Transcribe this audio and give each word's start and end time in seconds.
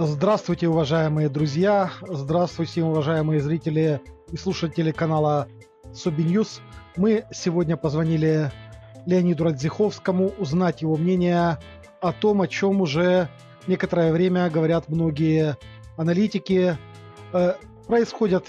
Здравствуйте, 0.00 0.68
уважаемые 0.68 1.28
друзья! 1.28 1.90
Здравствуйте, 2.08 2.84
уважаемые 2.84 3.40
зрители 3.40 4.00
и 4.30 4.36
слушатели 4.36 4.92
канала 4.92 5.48
Собиньюз. 5.92 6.60
Мы 6.94 7.24
сегодня 7.32 7.76
позвонили 7.76 8.52
Леониду 9.06 9.42
Радзиховскому 9.42 10.34
узнать 10.38 10.82
его 10.82 10.96
мнение 10.96 11.58
о 12.00 12.12
том, 12.12 12.42
о 12.42 12.46
чем 12.46 12.80
уже 12.80 13.28
некоторое 13.66 14.12
время 14.12 14.48
говорят 14.48 14.88
многие 14.88 15.56
аналитики. 15.96 16.78
Э, 17.32 17.54
происходят 17.88 18.46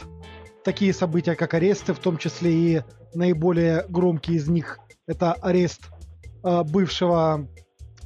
такие 0.64 0.94
события, 0.94 1.34
как 1.34 1.56
аресты, 1.56 1.96
в 1.96 2.00
том 2.00 2.20
числе 2.20 2.54
и 2.54 2.84
наиболее 3.16 3.86
громкий 3.90 4.36
из 4.36 4.48
них– 4.48 4.78
это 5.08 5.34
арест 5.34 5.82
э, 6.44 6.62
бывшего 6.62 7.48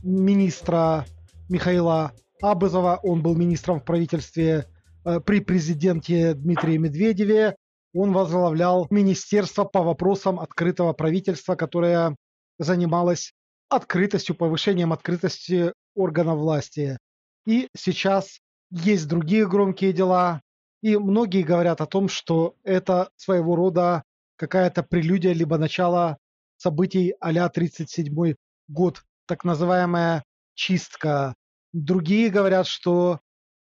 министра 0.02 1.06
Михаила 1.50 2.14
Абызова, 2.44 3.00
он 3.04 3.22
был 3.22 3.36
министром 3.36 3.80
в 3.80 3.86
правительстве 3.86 4.68
э, 5.06 5.22
при 5.22 5.40
президенте 5.40 6.34
Дмитрии 6.34 6.76
Медведеве. 6.76 7.56
Он 7.94 8.12
возглавлял 8.12 8.86
министерство 8.90 9.64
по 9.64 9.82
вопросам 9.82 10.42
открытого 10.42 10.92
правительства, 10.92 11.56
которое 11.56 12.18
занималось 12.60 13.32
открытостью, 13.70 14.36
повышением 14.36 14.92
открытости 14.92 15.72
органов 15.96 16.40
власти. 16.40 16.98
И 17.46 17.70
сейчас 17.78 18.40
есть 18.72 19.08
другие 19.08 19.48
громкие 19.48 19.94
дела, 19.94 20.42
и 20.82 20.98
многие 20.98 21.44
говорят 21.44 21.80
о 21.80 21.86
том, 21.86 22.10
что 22.10 22.56
это 22.64 23.10
своего 23.16 23.56
рода 23.56 24.04
какая-то 24.36 24.84
прелюдия, 24.84 25.32
либо 25.32 25.58
начало 25.58 26.18
событий 26.58 27.14
а-ля 27.22 27.48
37 27.48 28.34
год, 28.68 29.02
так 29.28 29.46
называемая 29.46 30.26
чистка 30.56 31.36
Другие 31.74 32.30
говорят, 32.30 32.68
что 32.68 33.20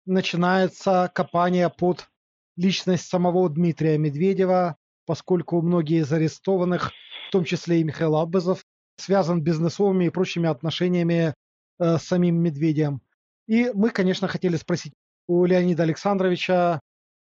начинается 0.05 1.11
копание 1.15 1.71
под 1.71 2.07
личность 2.57 3.09
самого 3.09 3.49
Дмитрия 3.49 3.97
Медведева, 3.97 4.77
поскольку 5.07 5.63
многие 5.63 6.01
из 6.01 6.13
арестованных, 6.13 6.93
в 7.29 7.33
том 7.33 7.45
числе 7.45 7.81
и 7.81 7.85
Михаил 7.85 8.17
Аббазов, 8.17 8.65
связан 8.97 9.43
бизнесовыми 9.43 10.05
и 10.05 10.11
прочими 10.11 10.47
отношениями 10.47 11.35
э, 11.79 11.97
с 11.97 12.03
самим 12.03 12.37
Медведем. 12.37 13.01
И 13.47 13.71
мы, 13.73 13.89
конечно, 13.89 14.29
хотели 14.29 14.57
спросить 14.57 14.93
у 15.27 15.47
Леонида 15.47 15.85
Александровича, 15.85 16.81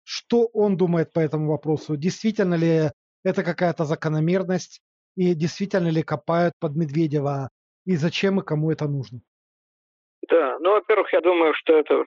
что 0.04 0.46
он 0.54 0.78
думает 0.78 1.12
по 1.12 1.20
этому 1.20 1.50
вопросу. 1.50 1.98
Действительно 1.98 2.56
ли 2.56 2.92
это 3.24 3.44
какая-то 3.44 3.84
закономерность 3.84 4.82
и 5.16 5.34
действительно 5.34 5.90
ли 5.90 6.04
копают 6.04 6.54
под 6.60 6.76
Медведева 6.76 7.50
и 7.86 7.98
зачем 7.98 8.40
и 8.40 8.46
кому 8.46 8.72
это 8.72 8.88
нужно? 8.88 9.22
Да, 10.30 10.58
ну, 10.60 10.72
во-первых, 10.72 11.12
я 11.14 11.22
думаю, 11.22 11.54
что 11.54 11.78
это 11.78 12.06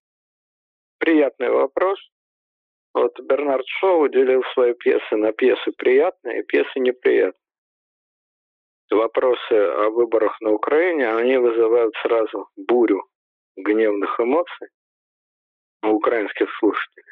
приятный 0.99 1.51
вопрос. 1.51 1.99
Вот 2.95 3.19
Бернард 3.21 3.67
Шоу 3.67 4.09
делил 4.09 4.43
свои 4.55 4.73
пьесы 4.73 5.17
на 5.17 5.33
пьесы 5.33 5.73
приятные 5.77 6.41
и 6.41 6.43
пьесы 6.45 6.79
неприятные. 6.79 7.35
Вопросы 8.91 9.53
о 9.53 9.91
выборах 9.91 10.41
на 10.41 10.53
Украине, 10.53 11.13
они 11.13 11.37
вызывают 11.37 11.95
сразу 12.03 12.49
бурю 12.57 13.05
гневных 13.57 14.19
эмоций 14.19 14.69
у 15.83 15.89
украинских 15.89 16.49
слушателей. 16.59 17.05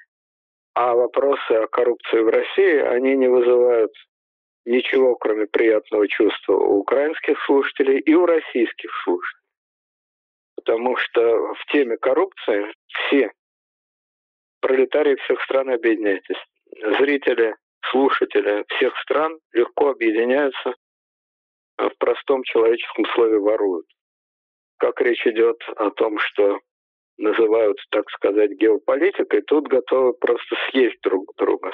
А 0.75 0.95
вопросы 0.95 1.53
о 1.53 1.67
коррупции 1.67 2.21
в 2.21 2.29
России, 2.29 2.79
они 2.79 3.17
не 3.17 3.29
вызывают 3.29 3.93
ничего, 4.65 5.17
кроме 5.17 5.47
приятного 5.47 6.09
чувства 6.09 6.55
у 6.55 6.79
украинских 6.79 7.39
слушателей 7.45 7.99
и 7.99 8.15
у 8.15 8.25
российских 8.25 8.91
слушателей 9.05 9.44
потому 10.65 10.97
что 10.97 11.21
в 11.55 11.65
теме 11.73 11.97
коррупции 11.99 12.73
все 12.89 13.31
пролетарии 14.61 15.17
всех 15.17 15.43
стран 15.43 15.71
объединяйтесь. 15.71 16.43
Зрители, 16.99 17.55
слушатели 17.91 18.65
всех 18.75 18.97
стран 19.03 19.39
легко 19.53 19.91
объединяются 19.91 20.75
в 21.77 21.91
простом 21.99 22.43
человеческом 22.45 23.05
слове 23.15 23.39
воруют. 23.39 23.87
Как 24.79 25.01
речь 25.01 25.27
идет 25.27 25.57
о 25.77 25.91
том, 25.91 26.19
что 26.19 26.59
называют, 27.19 27.79
так 27.91 28.09
сказать, 28.11 28.53
геополитикой, 28.53 29.43
тут 29.43 29.69
готовы 29.69 30.15
просто 30.15 30.57
съесть 30.71 31.01
друг 31.03 31.31
друга 31.37 31.71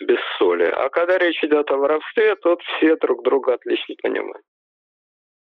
без 0.00 0.18
соли. 0.38 0.64
А 0.64 0.88
когда 0.88 1.18
речь 1.18 1.42
идет 1.42 1.70
о 1.70 1.76
воровстве, 1.76 2.36
тут 2.36 2.62
все 2.62 2.96
друг 2.96 3.22
друга 3.22 3.54
отлично 3.54 3.94
понимают. 4.02 4.44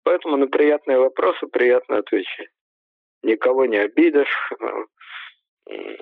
Поэтому 0.07 0.37
на 0.37 0.47
приятные 0.47 0.99
вопросы 0.99 1.47
приятно 1.47 1.97
отвечать. 1.97 2.47
Никого 3.23 3.65
не 3.65 3.75
обидишь. 3.75 4.53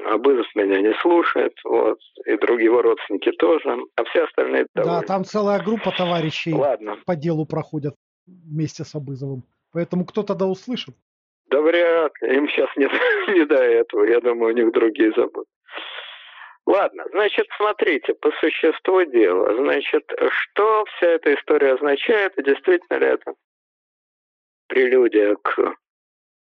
Абызов 0.05 0.45
меня 0.53 0.79
не 0.79 0.93
слушает, 1.01 1.53
вот, 1.63 1.97
и 2.27 2.37
другие 2.37 2.65
его 2.65 2.83
родственники 2.83 3.31
тоже, 3.31 3.67
а 3.95 4.03
все 4.03 4.25
остальные 4.25 4.67
довольны. 4.75 5.01
Да, 5.01 5.07
там 5.07 5.25
целая 5.25 5.59
группа 5.59 5.89
товарищей 5.89 6.53
Ладно. 6.53 6.99
по 7.03 7.15
делу 7.15 7.47
проходят 7.47 7.95
вместе 8.27 8.83
с 8.83 8.93
Абызовым. 8.93 9.41
Поэтому 9.73 10.05
кто-то 10.05 10.35
да 10.35 10.45
услышит. 10.45 10.93
Да 11.49 11.59
вряд 11.61 12.11
ли. 12.21 12.37
Им 12.37 12.47
сейчас 12.49 12.69
не, 12.77 12.85
не 13.33 13.43
до 13.47 13.55
этого. 13.55 14.03
Я 14.03 14.21
думаю, 14.21 14.53
у 14.53 14.55
них 14.55 14.71
другие 14.71 15.13
заботы. 15.17 15.49
Ладно, 16.67 17.05
значит, 17.11 17.47
смотрите, 17.57 18.13
по 18.13 18.31
существу 18.33 19.03
дела. 19.05 19.55
Значит, 19.55 20.03
что 20.29 20.85
вся 20.85 21.07
эта 21.07 21.33
история 21.33 21.73
означает, 21.73 22.37
и 22.37 22.43
действительно 22.43 22.99
ли 22.99 23.07
это 23.07 23.33
прелюдия 24.67 25.35
к 25.35 25.75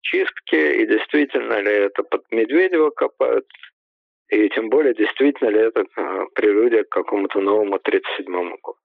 чистке, 0.03 0.83
и 0.83 0.87
действительно 0.87 1.61
ли 1.61 1.73
это 1.73 2.03
под 2.03 2.31
Медведева 2.31 2.91
копают, 2.91 3.47
и 4.29 4.49
тем 4.51 4.69
более, 4.69 4.95
действительно 4.95 5.49
ли 5.49 5.61
это 5.61 5.85
а, 5.97 6.27
прелюдия 6.35 6.85
к 6.85 6.91
какому-то 6.91 7.41
новому 7.41 7.77
37-му 7.77 8.59
году. 8.63 8.79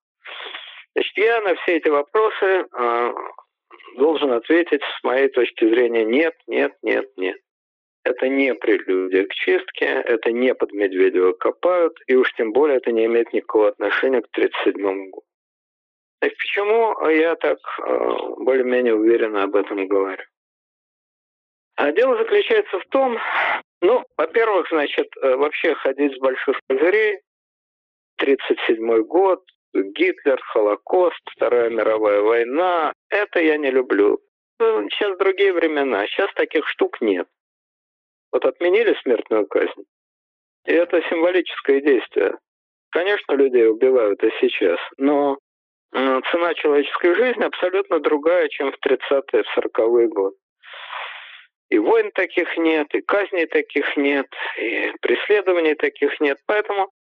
Значит, 0.96 1.18
я 1.18 1.42
на 1.42 1.56
все 1.56 1.78
эти 1.78 1.90
вопросы 1.90 2.46
э, 2.46 3.14
должен 3.98 4.32
ответить 4.32 4.82
с 4.84 5.04
моей 5.04 5.28
точки 5.28 5.68
зрения 5.68 6.06
нет, 6.06 6.36
нет, 6.48 6.74
нет, 6.84 7.06
нет. 7.18 7.38
Это 8.04 8.28
не 8.28 8.54
прелюдия 8.54 9.26
к 9.26 9.34
чистке, 9.34 9.86
это 9.86 10.32
не 10.32 10.54
под 10.54 10.72
Медведева 10.74 11.34
копают, 11.34 11.98
и 12.08 12.16
уж 12.16 12.32
тем 12.34 12.52
более 12.52 12.78
это 12.78 12.92
не 12.92 13.06
имеет 13.06 13.34
никакого 13.34 13.70
отношения 13.70 14.22
к 14.22 14.30
37 14.32 14.74
году. 15.10 15.24
Так 16.24 16.32
почему 16.38 17.10
я 17.10 17.36
так 17.36 17.58
э, 17.80 18.10
более-менее 18.38 18.96
уверенно 18.96 19.44
об 19.44 19.58
этом 19.58 19.86
говорю? 19.90 20.24
А 21.76 21.92
дело 21.92 22.18
заключается 22.18 22.80
в 22.80 22.86
том, 22.86 23.18
ну, 23.82 24.06
во-первых, 24.16 24.70
значит, 24.70 25.08
э, 25.22 25.36
вообще 25.36 25.76
ходить 25.76 26.16
с 26.16 26.20
больших 26.20 26.62
козырей, 26.70 27.20
37 28.20 29.04
год, 29.04 29.44
Гитлер, 29.74 30.42
Холокост, 30.54 31.20
Вторая 31.26 31.70
мировая 31.70 32.22
война, 32.22 32.94
это 33.10 33.42
я 33.42 33.58
не 33.58 33.70
люблю. 33.70 34.22
Ну, 34.60 34.90
сейчас 34.92 35.18
другие 35.18 35.52
времена, 35.52 36.08
сейчас 36.08 36.34
таких 36.36 36.66
штук 36.70 37.02
нет. 37.02 37.28
Вот 38.32 38.46
отменили 38.46 38.98
смертную 39.02 39.46
казнь, 39.46 39.84
и 40.68 40.72
это 40.72 41.02
символическое 41.10 41.82
действие. 41.82 42.38
Конечно, 42.92 43.34
людей 43.34 43.68
убивают 43.68 44.24
и 44.24 44.32
сейчас, 44.40 44.80
но 44.96 45.38
цена 45.94 46.54
человеческой 46.56 47.16
жизни 47.16 47.44
абсолютно 47.44 48.00
другая, 48.00 48.48
чем 48.50 48.72
в 48.72 48.78
30-е, 48.86 49.44
40-е 49.58 50.08
годы. 50.08 50.36
И 51.70 51.78
войн 51.80 52.12
таких 52.14 52.58
нет, 52.58 52.94
и 52.94 53.02
казней 53.02 53.48
таких 53.48 53.98
нет, 53.98 54.28
и 54.59 54.92
преследований 55.02 55.76
таких 55.76 56.20
нет. 56.20 56.38
Поэтому 56.46 56.92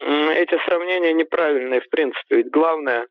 эти 0.00 0.58
сравнения 0.66 1.12
неправильные 1.12 1.80
в 1.80 1.88
принципе. 1.88 2.36
Ведь 2.36 2.50
главное, 2.50 3.06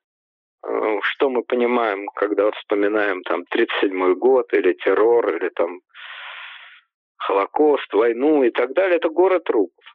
э, 0.66 1.00
что 1.02 1.30
мы 1.30 1.44
понимаем, 1.44 2.08
когда 2.10 2.52
вспоминаем 2.52 3.24
там 3.24 3.46
37 3.46 4.14
год 4.16 4.54
или 4.54 4.74
террор, 4.74 5.36
или 5.36 5.50
там 5.50 5.82
Холокост, 7.18 7.92
войну 7.94 8.44
и 8.44 8.50
так 8.50 8.74
далее, 8.74 8.98
это 8.98 9.10
город 9.10 9.46
трупов. 9.46 9.86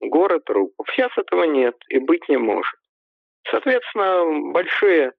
Город 0.00 0.44
трупов. 0.44 0.86
Сейчас 0.90 1.10
этого 1.16 1.44
нет 1.44 1.76
и 1.88 1.98
быть 1.98 2.28
не 2.28 2.36
может. 2.36 2.78
Соответственно, 3.50 4.52
большие 4.52 5.12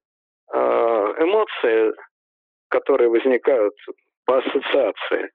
э, 0.53 0.57
эмоции, 0.57 1.93
которые 2.69 3.09
возникают 3.09 3.75
по 4.25 4.39
ассоциации, 4.39 5.31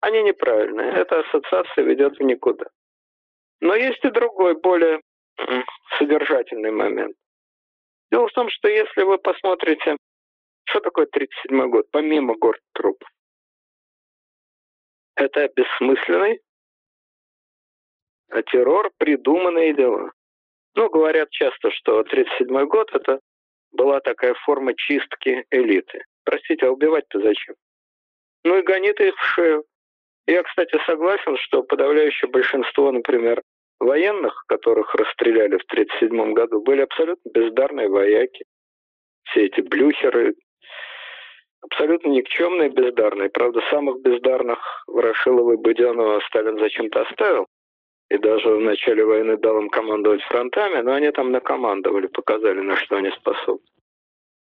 они 0.00 0.22
неправильные. 0.22 0.92
Эта 0.92 1.20
ассоциация 1.20 1.84
ведет 1.84 2.18
в 2.18 2.22
никуда. 2.22 2.66
Но 3.60 3.74
есть 3.74 4.04
и 4.04 4.10
другой, 4.10 4.54
более 4.54 5.00
содержательный 5.98 6.70
момент. 6.70 7.16
Дело 8.10 8.28
в 8.28 8.32
том, 8.32 8.48
что 8.50 8.68
если 8.68 9.02
вы 9.02 9.18
посмотрите, 9.18 9.96
что 10.64 10.80
такое 10.80 11.06
37 11.06 11.70
год, 11.70 11.86
помимо 11.90 12.34
город 12.36 12.60
трупов, 12.72 13.08
это 15.16 15.48
бессмысленный 15.54 16.40
террор, 18.50 18.90
придуманные 18.98 19.74
дела. 19.74 20.12
Ну, 20.78 20.88
говорят 20.90 21.28
часто, 21.30 21.72
что 21.72 21.98
1937 21.98 22.66
год 22.68 22.88
это 22.92 23.18
была 23.72 23.98
такая 23.98 24.34
форма 24.44 24.74
чистки 24.76 25.44
элиты. 25.50 26.04
Простите, 26.22 26.66
а 26.66 26.70
убивать-то 26.70 27.20
зачем? 27.20 27.56
Ну 28.44 28.58
и 28.58 28.62
гони 28.62 28.92
ты 28.92 29.08
их 29.08 29.16
в 29.16 29.24
шею. 29.24 29.64
Я, 30.28 30.44
кстати, 30.44 30.78
согласен, 30.86 31.36
что 31.38 31.64
подавляющее 31.64 32.30
большинство, 32.30 32.92
например, 32.92 33.42
военных, 33.80 34.44
которых 34.46 34.94
расстреляли 34.94 35.58
в 35.58 35.64
1937 35.64 36.32
году, 36.32 36.62
были 36.62 36.82
абсолютно 36.82 37.28
бездарные 37.28 37.88
вояки. 37.88 38.44
Все 39.24 39.46
эти 39.46 39.62
блюхеры, 39.62 40.36
абсолютно 41.60 42.10
никчемные, 42.10 42.68
бездарные. 42.68 43.30
Правда, 43.30 43.62
самых 43.68 44.00
бездарных 44.02 44.60
Ворошилова 44.86 45.54
и 45.54 45.56
Буденова 45.56 46.20
Сталин 46.28 46.56
зачем-то 46.60 47.02
оставил. 47.02 47.48
И 48.10 48.16
даже 48.16 48.48
в 48.48 48.60
начале 48.60 49.04
войны 49.04 49.36
дал 49.36 49.58
им 49.58 49.68
командовать 49.68 50.22
фронтами, 50.22 50.80
но 50.80 50.94
они 50.94 51.10
там 51.10 51.30
накомандовали, 51.30 52.06
показали, 52.06 52.60
на 52.60 52.76
что 52.76 52.96
они 52.96 53.10
способны. 53.10 53.66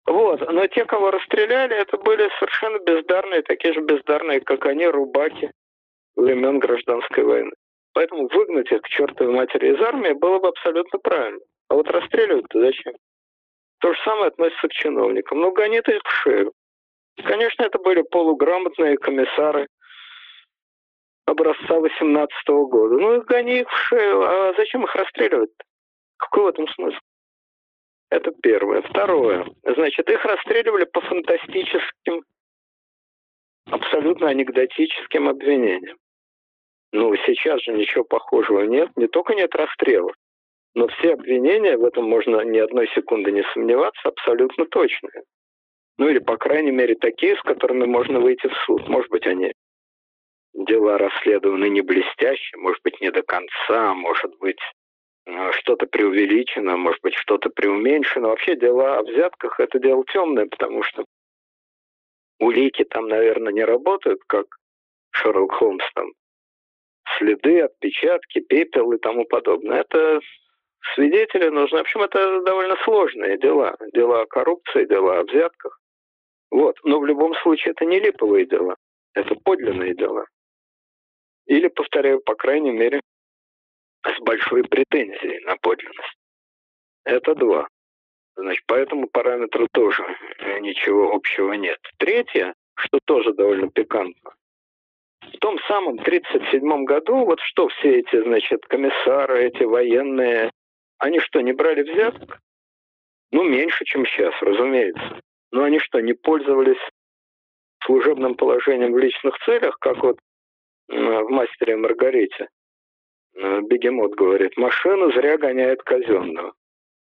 Вот, 0.06 0.40
но 0.52 0.66
те, 0.68 0.86
кого 0.86 1.12
расстреляли, 1.12 1.76
это 1.76 1.98
были 1.98 2.30
совершенно 2.40 2.80
бездарные, 2.80 3.44
такие 3.44 3.74
же 3.74 3.82
бездарные, 3.82 4.40
как 4.40 4.66
они, 4.66 4.88
рубаки 4.88 5.52
времен 6.16 6.60
гражданской 6.60 7.24
войны. 7.24 7.52
Поэтому 7.94 8.28
выгнать 8.28 8.72
их 8.72 8.82
к 8.82 8.88
чертовой 8.88 9.34
матери 9.34 9.74
из 9.74 9.82
армии 9.82 10.14
было 10.14 10.40
бы 10.40 10.48
абсолютно 10.48 11.00
правильно. 11.00 11.42
А 11.70 11.76
вот 11.76 11.90
расстреливать-то 11.90 12.60
зачем? 12.60 12.94
То 13.80 13.94
же 13.94 14.00
самое 14.04 14.28
относится 14.28 14.68
к 14.68 14.72
чиновникам. 14.72 15.42
Ну, 15.42 15.52
гони 15.52 15.78
их 15.78 16.02
в 16.04 16.12
шею. 16.24 16.54
Конечно, 17.24 17.64
это 17.64 17.78
были 17.80 18.02
полуграмотные 18.02 18.98
комиссары 18.98 19.68
образца 21.30 21.80
18 21.80 22.50
-го 22.50 22.68
года. 22.68 22.96
Ну, 22.96 23.22
гони 23.24 23.62
их 23.62 23.70
в 23.70 23.78
шею. 23.78 24.22
А 24.22 24.54
зачем 24.58 24.84
их 24.84 24.96
расстреливать-то? 24.96 25.64
Какой 26.18 26.44
в 26.44 26.48
этом 26.48 26.68
смысл? 26.70 26.98
Это 28.10 28.32
первое. 28.42 28.82
Второе. 28.82 29.46
Значит, 29.64 30.10
их 30.10 30.26
расстреливали 30.26 30.86
по 30.86 31.02
фантастическим, 31.02 32.24
абсолютно 33.66 34.30
анекдотическим 34.30 35.30
обвинениям. 35.30 35.98
Ну, 36.92 37.16
сейчас 37.18 37.62
же 37.62 37.72
ничего 37.74 38.04
похожего 38.04 38.64
нет. 38.64 38.90
Не 38.96 39.08
только 39.08 39.36
нет 39.36 39.54
расстрелов, 39.54 40.16
но 40.74 40.88
все 40.88 41.14
обвинения, 41.14 41.78
в 41.78 41.86
этом 41.86 42.06
можно 42.10 42.42
ни 42.42 42.58
одной 42.58 42.88
секунды 42.90 43.32
не 43.32 43.44
сомневаться, 43.54 44.10
абсолютно 44.10 44.66
точные. 44.66 45.24
Ну 45.98 46.10
или, 46.10 46.20
по 46.20 46.38
крайней 46.38 46.72
мере, 46.72 46.96
такие, 46.96 47.36
с 47.36 47.42
которыми 47.42 47.86
можно 47.86 48.20
выйти 48.20 48.48
в 48.48 48.56
суд. 48.66 48.88
Может 48.88 49.10
быть, 49.12 49.28
они 49.28 49.54
дела 50.66 50.98
расследованы 50.98 51.70
не 51.70 51.82
блестяще, 51.82 52.58
может 52.58 52.82
быть, 52.84 53.00
не 53.02 53.12
до 53.12 53.22
конца, 53.24 53.94
может 53.94 54.38
быть, 54.40 54.60
э, 55.26 55.52
что-то 55.54 55.86
преувеличено, 55.88 56.78
может 56.78 57.02
быть, 57.02 57.16
что-то 57.16 57.50
преуменьшено. 57.50 58.30
Вообще 58.30 58.56
дела 58.56 59.00
о 59.00 59.04
взятках– 59.04 59.60
это 59.60 59.80
дело 59.80 60.04
темное, 60.12 60.46
потому 60.48 60.84
что 60.84 61.06
улики 62.40 62.84
там, 62.84 63.08
наверное, 63.08 63.54
не 63.54 63.64
работают, 63.64 64.22
как 64.28 64.46
Шерлок 65.12 65.54
Холмс 65.54 65.86
там 65.94 66.12
следы, 67.18 67.62
отпечатки, 67.62 68.40
пепел 68.40 68.92
и 68.92 69.00
тому 69.00 69.26
подобное. 69.26 69.82
Это 69.82 70.20
свидетели 70.96 71.50
нужны. 71.50 71.80
В 71.80 71.82
общем, 71.82 72.02
это 72.02 72.42
довольно 72.44 72.76
сложные 72.84 73.38
дела. 73.38 73.76
Дела 73.94 74.22
о 74.22 74.26
коррупции, 74.26 74.86
дела 74.86 75.20
о 75.20 75.24
взятках. 75.24 75.80
Вот. 76.52 76.78
Но 76.84 77.00
в 77.00 77.06
любом 77.06 77.34
случае 77.36 77.72
это 77.72 77.86
не 77.86 78.00
липовые 78.00 78.46
дела. 78.46 78.76
Это 79.14 79.36
подлинные 79.36 79.96
дела. 79.96 80.26
Или, 81.50 81.68
повторяю, 81.68 82.22
по 82.22 82.36
крайней 82.36 82.72
мере, 82.72 83.02
с 84.06 84.20
большой 84.22 84.64
претензией 84.64 85.44
на 85.46 85.58
подлинность. 85.58 86.18
Это 87.04 87.34
два. 87.34 87.68
Значит, 88.36 88.66
по 88.68 88.76
этому 88.76 89.08
параметру 89.08 89.68
тоже 89.74 90.04
ничего 90.62 91.12
общего 91.12 91.54
нет. 91.54 91.80
Третье, 91.98 92.54
что 92.76 93.00
тоже 93.06 93.34
довольно 93.34 93.70
пикантно, 93.70 94.36
в 95.34 95.38
том 95.40 95.60
самом 95.68 96.00
1937 96.00 96.84
году, 96.86 97.26
вот 97.26 97.40
что 97.42 97.68
все 97.68 98.00
эти, 98.00 98.22
значит, 98.24 98.66
комиссары, 98.68 99.46
эти 99.46 99.64
военные, 99.64 100.52
они 100.98 101.20
что, 101.20 101.42
не 101.42 101.54
брали 101.54 101.82
взяток? 101.82 102.40
Ну, 103.32 103.44
меньше, 103.44 103.86
чем 103.86 104.06
сейчас, 104.06 104.34
разумеется. 104.42 105.20
Но 105.52 105.64
они 105.64 105.80
что, 105.80 106.00
не 106.00 106.14
пользовались 106.14 106.80
служебным 107.84 108.36
положением 108.36 108.94
в 108.94 109.00
личных 109.00 109.38
целях, 109.46 109.78
как 109.80 110.04
вот 110.04 110.20
в 110.90 111.30
«Мастере 111.30 111.74
и 111.74 111.78
Маргарите»? 111.78 112.48
Э, 113.36 113.62
Бегемот 113.62 114.16
говорит, 114.16 114.58
машину 114.58 115.12
зря 115.12 115.38
гоняет 115.38 115.82
казенную. 115.84 116.54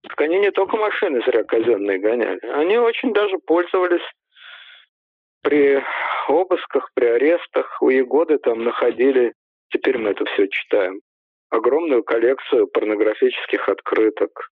Так 0.03 0.21
они 0.21 0.39
не 0.39 0.51
только 0.51 0.77
машины 0.77 1.21
зря 1.25 1.43
казенные 1.43 1.97
гоняли, 1.97 2.39
они 2.53 2.77
очень 2.77 3.13
даже 3.13 3.37
пользовались 3.39 4.05
при 5.41 5.81
обысках, 6.27 6.89
при 6.93 7.05
арестах 7.05 7.81
у 7.81 7.89
Егоды 7.89 8.37
там 8.37 8.63
находили, 8.63 9.33
теперь 9.69 9.97
мы 9.97 10.11
это 10.11 10.25
все 10.25 10.47
читаем, 10.47 10.99
огромную 11.49 12.03
коллекцию 12.03 12.67
порнографических 12.67 13.69
открыток. 13.69 14.49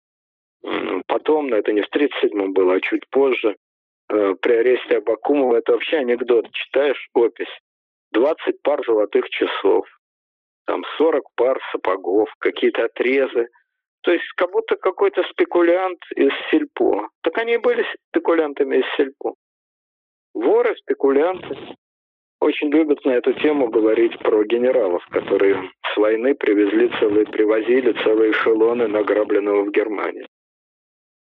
Потом, 1.07 1.47
но 1.47 1.57
это 1.57 1.71
не 1.71 1.81
в 1.81 1.89
37-м 1.93 2.53
было, 2.53 2.75
а 2.75 2.81
чуть 2.81 3.07
позже, 3.09 3.55
э, 4.09 4.35
при 4.41 4.53
аресте 4.53 4.97
Абакумова, 4.97 5.57
это 5.57 5.71
вообще 5.71 5.97
анекдот, 5.97 6.51
читаешь 6.51 7.07
опись, 7.13 7.59
20 8.11 8.61
пар 8.63 8.83
золотых 8.85 9.29
часов, 9.29 9.85
там 10.65 10.83
40 10.97 11.23
пар 11.35 11.59
сапогов, 11.71 12.29
какие-то 12.39 12.85
отрезы. 12.85 13.47
То 14.01 14.11
есть 14.11 14.25
как 14.35 14.51
будто 14.51 14.75
какой-то 14.77 15.23
спекулянт 15.31 15.99
из 16.15 16.31
сельпо. 16.49 17.09
Так 17.21 17.37
они 17.37 17.55
и 17.55 17.57
были 17.57 17.85
спекулянтами 18.09 18.77
из 18.77 18.85
сельпо. 18.95 19.35
Воры, 20.33 20.75
спекулянты 20.77 21.57
очень 22.41 22.69
любят 22.69 23.03
на 23.03 23.11
эту 23.11 23.33
тему 23.33 23.67
говорить 23.69 24.17
про 24.19 24.43
генералов, 24.45 25.05
которые 25.09 25.71
с 25.93 25.97
войны 25.97 26.35
привезли 26.35 26.89
целые, 26.99 27.25
привозили 27.25 27.91
целые 28.03 28.31
эшелоны 28.31 28.87
награбленного 28.87 29.63
в 29.63 29.71
Германии. 29.71 30.25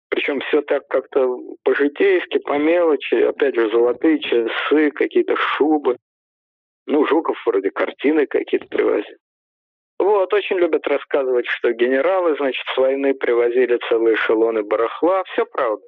Причем 0.09 0.39
все 0.41 0.61
так 0.61 0.87
как-то 0.87 1.37
по-житейски, 1.63 2.39
по 2.39 2.57
мелочи, 2.57 3.15
опять 3.15 3.55
же, 3.55 3.69
золотые 3.71 4.19
часы, 4.19 4.91
какие-то 4.91 5.35
шубы. 5.35 5.97
Ну, 6.87 7.05
Жуков 7.05 7.37
вроде 7.45 7.69
картины 7.69 8.25
какие-то 8.25 8.67
привозил. 8.67 9.17
Вот, 9.99 10.33
очень 10.33 10.57
любят 10.57 10.87
рассказывать, 10.87 11.45
что 11.47 11.71
генералы, 11.73 12.35
значит, 12.35 12.65
с 12.73 12.77
войны 12.77 13.13
привозили 13.13 13.79
целые 13.87 14.15
эшелоны 14.15 14.63
барахла. 14.63 15.23
Все 15.25 15.45
правда. 15.45 15.85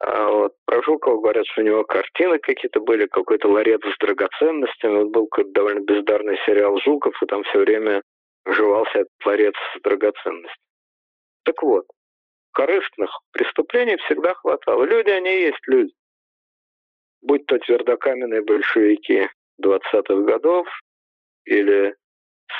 А 0.00 0.30
вот 0.30 0.52
про 0.64 0.80
Жукова 0.82 1.20
говорят, 1.20 1.44
что 1.46 1.62
у 1.62 1.64
него 1.64 1.82
картины 1.82 2.38
какие-то 2.38 2.80
были, 2.80 3.06
какой-то 3.06 3.48
ларец 3.48 3.80
с 3.84 3.98
драгоценностями. 3.98 4.98
Вот 4.98 5.08
был 5.08 5.26
какой-то 5.26 5.50
довольно 5.50 5.80
бездарный 5.80 6.38
сериал 6.46 6.78
«Жуков», 6.78 7.20
и 7.20 7.26
там 7.26 7.42
все 7.42 7.58
время 7.58 8.02
жевался 8.46 9.00
этот 9.00 9.26
ларец 9.26 9.54
с 9.76 9.80
драгоценностями. 9.82 10.64
Так 11.44 11.60
вот, 11.62 11.86
корыстных 12.52 13.10
преступлений 13.32 13.96
всегда 13.96 14.34
хватало. 14.34 14.84
Люди, 14.84 15.10
они 15.10 15.30
и 15.30 15.42
есть 15.42 15.66
люди. 15.66 15.92
Будь 17.22 17.46
то 17.46 17.58
твердокаменные 17.58 18.42
большевики 18.42 19.28
20-х 19.62 20.22
годов 20.22 20.68
или 21.44 21.94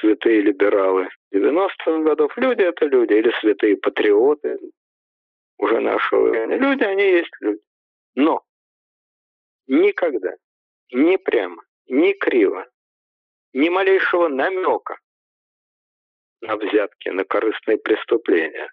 святые 0.00 0.40
либералы 0.42 1.08
90-х 1.34 2.02
годов. 2.02 2.36
Люди— 2.36 2.62
это 2.62 2.86
люди. 2.86 3.12
Или 3.12 3.32
святые 3.40 3.76
патриоты 3.76 4.58
уже 5.58 5.80
нашего 5.80 6.30
времени. 6.30 6.58
Люди, 6.58 6.84
они 6.84 7.02
есть 7.02 7.32
люди. 7.40 7.62
Но 8.14 8.42
никогда, 9.66 10.34
ни 10.92 11.16
прямо, 11.16 11.62
ни 11.86 12.12
криво, 12.12 12.66
ни 13.52 13.68
малейшего 13.68 14.28
намека 14.28 14.98
на 16.40 16.56
взятки, 16.56 17.08
на 17.08 17.24
корыстные 17.24 17.78
преступления, 17.78 18.70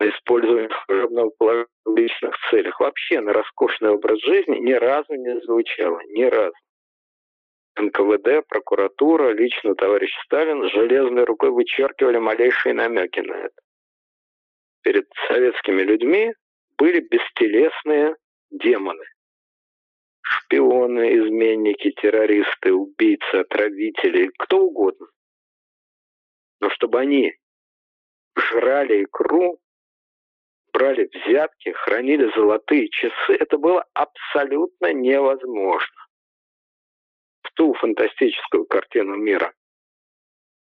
использование 0.00 0.68
в 0.88 1.96
личных 1.96 2.34
целях, 2.50 2.80
вообще 2.80 3.20
на 3.20 3.32
роскошный 3.32 3.90
образ 3.90 4.20
жизни 4.20 4.58
ни 4.58 4.72
разу 4.72 5.14
не 5.14 5.40
звучало, 5.42 6.00
ни 6.08 6.24
разу. 6.24 6.54
НКВД, 7.76 8.46
прокуратура, 8.48 9.32
лично 9.32 9.74
товарищ 9.74 10.10
Сталин 10.24 10.68
железной 10.70 11.24
рукой 11.24 11.50
вычеркивали 11.50 12.18
малейшие 12.18 12.74
намеки 12.74 13.20
на 13.20 13.34
это 13.34 13.64
перед 14.84 15.06
советскими 15.26 15.82
людьми 15.82 16.32
были 16.78 17.00
бестелесные 17.00 18.14
демоны. 18.50 19.04
Шпионы, 20.20 21.16
изменники, 21.18 21.90
террористы, 21.92 22.72
убийцы, 22.72 23.34
отравители, 23.34 24.30
кто 24.38 24.60
угодно. 24.60 25.06
Но 26.60 26.70
чтобы 26.70 27.00
они 27.00 27.34
жрали 28.38 29.04
икру, 29.04 29.58
брали 30.74 31.08
взятки, 31.12 31.70
хранили 31.70 32.30
золотые 32.34 32.88
часы, 32.90 33.34
это 33.38 33.56
было 33.56 33.84
абсолютно 33.94 34.92
невозможно. 34.92 35.96
В 37.42 37.52
ту 37.52 37.72
фантастическую 37.74 38.66
картину 38.66 39.16
мира, 39.16 39.54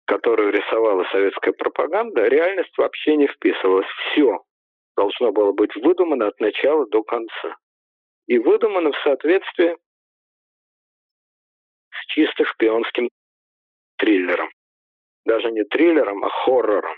которую 0.06 0.52
рисовала 0.52 1.04
советская 1.10 1.52
пропаганда, 1.52 2.28
реальность 2.28 2.78
вообще 2.78 3.16
не 3.16 3.26
вписывалась. 3.26 3.86
Все 4.12 4.44
должно 4.96 5.32
было 5.32 5.52
быть 5.52 5.74
выдумано 5.74 6.28
от 6.28 6.38
начала 6.40 6.86
до 6.86 7.02
конца. 7.02 7.56
И 8.28 8.38
выдумано 8.38 8.92
в 8.92 8.98
соответствии 9.02 9.76
с 11.90 12.06
чисто 12.06 12.44
шпионским 12.44 13.10
триллером. 13.98 14.50
Даже 15.24 15.50
не 15.50 15.64
триллером, 15.64 16.24
а 16.24 16.28
хоррором, 16.28 16.96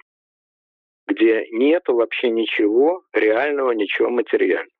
где 1.08 1.46
нету 1.50 1.94
вообще 1.94 2.30
ничего 2.30 3.02
реального, 3.12 3.72
ничего 3.72 4.10
материального. 4.10 4.70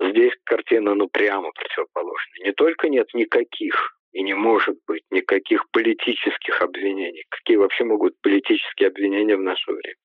Здесь 0.00 0.32
картина, 0.44 0.94
ну, 0.94 1.08
прямо 1.08 1.52
противоположная. 1.52 2.46
Не 2.46 2.52
только 2.52 2.88
нет 2.88 3.12
никаких 3.14 3.96
и 4.12 4.22
не 4.22 4.34
может 4.34 4.76
быть 4.86 5.04
никаких 5.10 5.68
политических 5.70 6.62
обвинений. 6.62 7.24
Какие 7.28 7.58
вообще 7.58 7.84
могут 7.84 8.20
политические 8.22 8.88
обвинения 8.88 9.36
в 9.36 9.42
наше 9.42 9.70
время? 9.70 9.96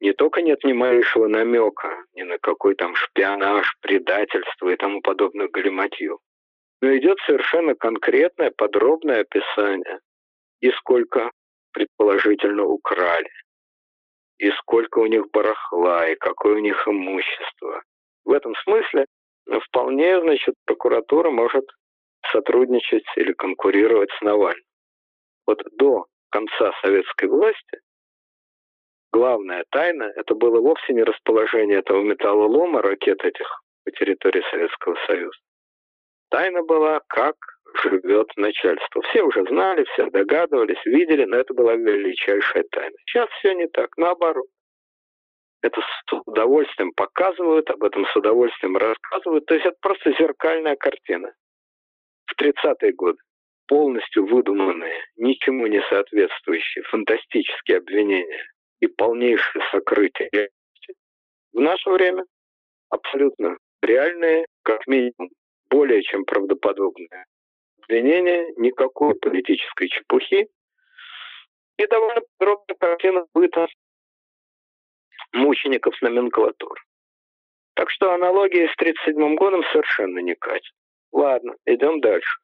Не 0.00 0.12
только 0.12 0.42
нет 0.42 0.62
ни 0.64 0.72
малейшего 0.72 1.28
намека 1.28 2.04
ни 2.14 2.22
на 2.22 2.38
какой 2.38 2.74
там 2.74 2.94
шпионаж, 2.94 3.76
предательство 3.80 4.68
и 4.68 4.76
тому 4.76 5.00
подобную 5.00 5.50
галиматью, 5.50 6.20
но 6.80 6.96
идет 6.96 7.18
совершенно 7.26 7.74
конкретное, 7.74 8.50
подробное 8.50 9.20
описание, 9.20 10.00
и 10.60 10.70
сколько 10.72 11.30
предположительно 11.72 12.64
украли, 12.64 13.30
и 14.38 14.50
сколько 14.52 14.98
у 14.98 15.06
них 15.06 15.30
барахла, 15.32 16.08
и 16.08 16.16
какое 16.16 16.56
у 16.56 16.58
них 16.58 16.86
имущество. 16.86 17.82
В 18.24 18.32
этом 18.32 18.54
смысле 18.64 19.06
ну, 19.46 19.60
вполне, 19.60 20.20
значит, 20.20 20.54
прокуратура 20.64 21.30
может 21.30 21.64
сотрудничать 22.32 23.04
или 23.16 23.32
конкурировать 23.32 24.10
с 24.18 24.20
Навальным. 24.22 24.64
Вот 25.46 25.62
до 25.78 26.06
конца 26.30 26.72
советской 26.80 27.28
власти 27.28 27.78
главная 29.12 29.64
тайна 29.70 30.10
это 30.16 30.34
было 30.34 30.60
вовсе 30.60 30.92
не 30.92 31.04
расположение 31.04 31.78
этого 31.78 32.02
металлолома, 32.02 32.82
ракет 32.82 33.24
этих 33.24 33.62
по 33.84 33.90
территории 33.92 34.42
Советского 34.50 34.96
Союза. 35.06 35.38
Тайна 36.34 36.64
была, 36.64 37.00
как 37.06 37.36
живет 37.84 38.26
начальство. 38.34 39.02
Все 39.02 39.22
уже 39.22 39.44
знали, 39.44 39.84
все 39.84 40.10
догадывались, 40.10 40.84
видели, 40.84 41.24
но 41.26 41.36
это 41.36 41.54
была 41.54 41.76
величайшая 41.76 42.64
тайна. 42.72 42.96
Сейчас 43.06 43.28
все 43.38 43.54
не 43.54 43.68
так, 43.68 43.96
наоборот. 43.96 44.48
Это 45.62 45.80
с 45.80 46.12
удовольствием 46.26 46.90
показывают, 46.96 47.70
об 47.70 47.84
этом 47.84 48.04
с 48.06 48.16
удовольствием 48.16 48.76
рассказывают. 48.76 49.46
То 49.46 49.54
есть 49.54 49.64
это 49.64 49.76
просто 49.80 50.10
зеркальная 50.18 50.74
картина 50.74 51.32
в 52.26 52.42
30-е 52.42 52.92
годы 52.94 53.18
полностью 53.68 54.26
выдуманные, 54.26 55.04
ничему 55.14 55.68
не 55.68 55.82
соответствующие 55.88 56.82
фантастические 56.90 57.76
обвинения 57.76 58.44
и 58.80 58.88
полнейшее 58.88 59.64
сокрытие 59.70 60.48
в 61.52 61.60
наше 61.60 61.90
время 61.90 62.24
абсолютно 62.90 63.56
реальные, 63.82 64.46
как 64.64 64.84
минимум, 64.88 65.30
более 65.74 66.02
чем 66.04 66.24
правдоподобные 66.24 67.26
обвинения, 67.82 68.52
никакой 68.56 69.16
политической 69.16 69.88
чепухи 69.88 70.48
и 71.76 71.86
довольно 71.88 72.20
подробная 72.38 72.76
картина 72.78 73.26
быта 73.34 73.66
мучеников 75.32 76.00
номенклатуры. 76.00 76.80
Так 77.74 77.90
что 77.90 78.12
аналогия 78.12 78.68
с 78.68 78.74
1937 78.78 79.34
годом 79.34 79.64
совершенно 79.72 80.20
не 80.20 80.36
катит. 80.36 80.72
Ладно, 81.10 81.56
идем 81.66 82.00
дальше. 82.00 82.38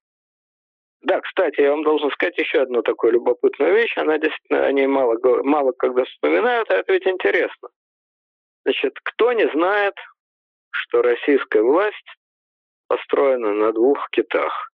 Да, 1.03 1.21
кстати, 1.21 1.61
я 1.61 1.71
вам 1.71 1.85
должен 1.85 2.11
сказать 2.11 2.37
еще 2.37 2.63
одну 2.63 2.83
такую 2.83 3.13
любопытную 3.13 3.75
вещь. 3.75 3.97
Она 3.97 4.19
действительно, 4.19 4.67
о 4.67 4.73
ней 4.73 4.89
мало, 4.89 5.17
мало 5.45 5.71
когда 5.71 6.05
вспоминают, 6.05 6.69
а 6.71 6.79
это 6.79 6.93
ведь 6.93 7.07
интересно. 7.07 7.69
Значит, 8.65 8.99
кто 9.05 9.33
не 9.33 9.49
знает, 9.53 9.95
что 10.73 11.01
российская 11.01 11.63
власть 11.63 12.17
построена 12.91 13.55
на 13.55 13.73
двух 13.73 14.11
китах. 14.11 14.73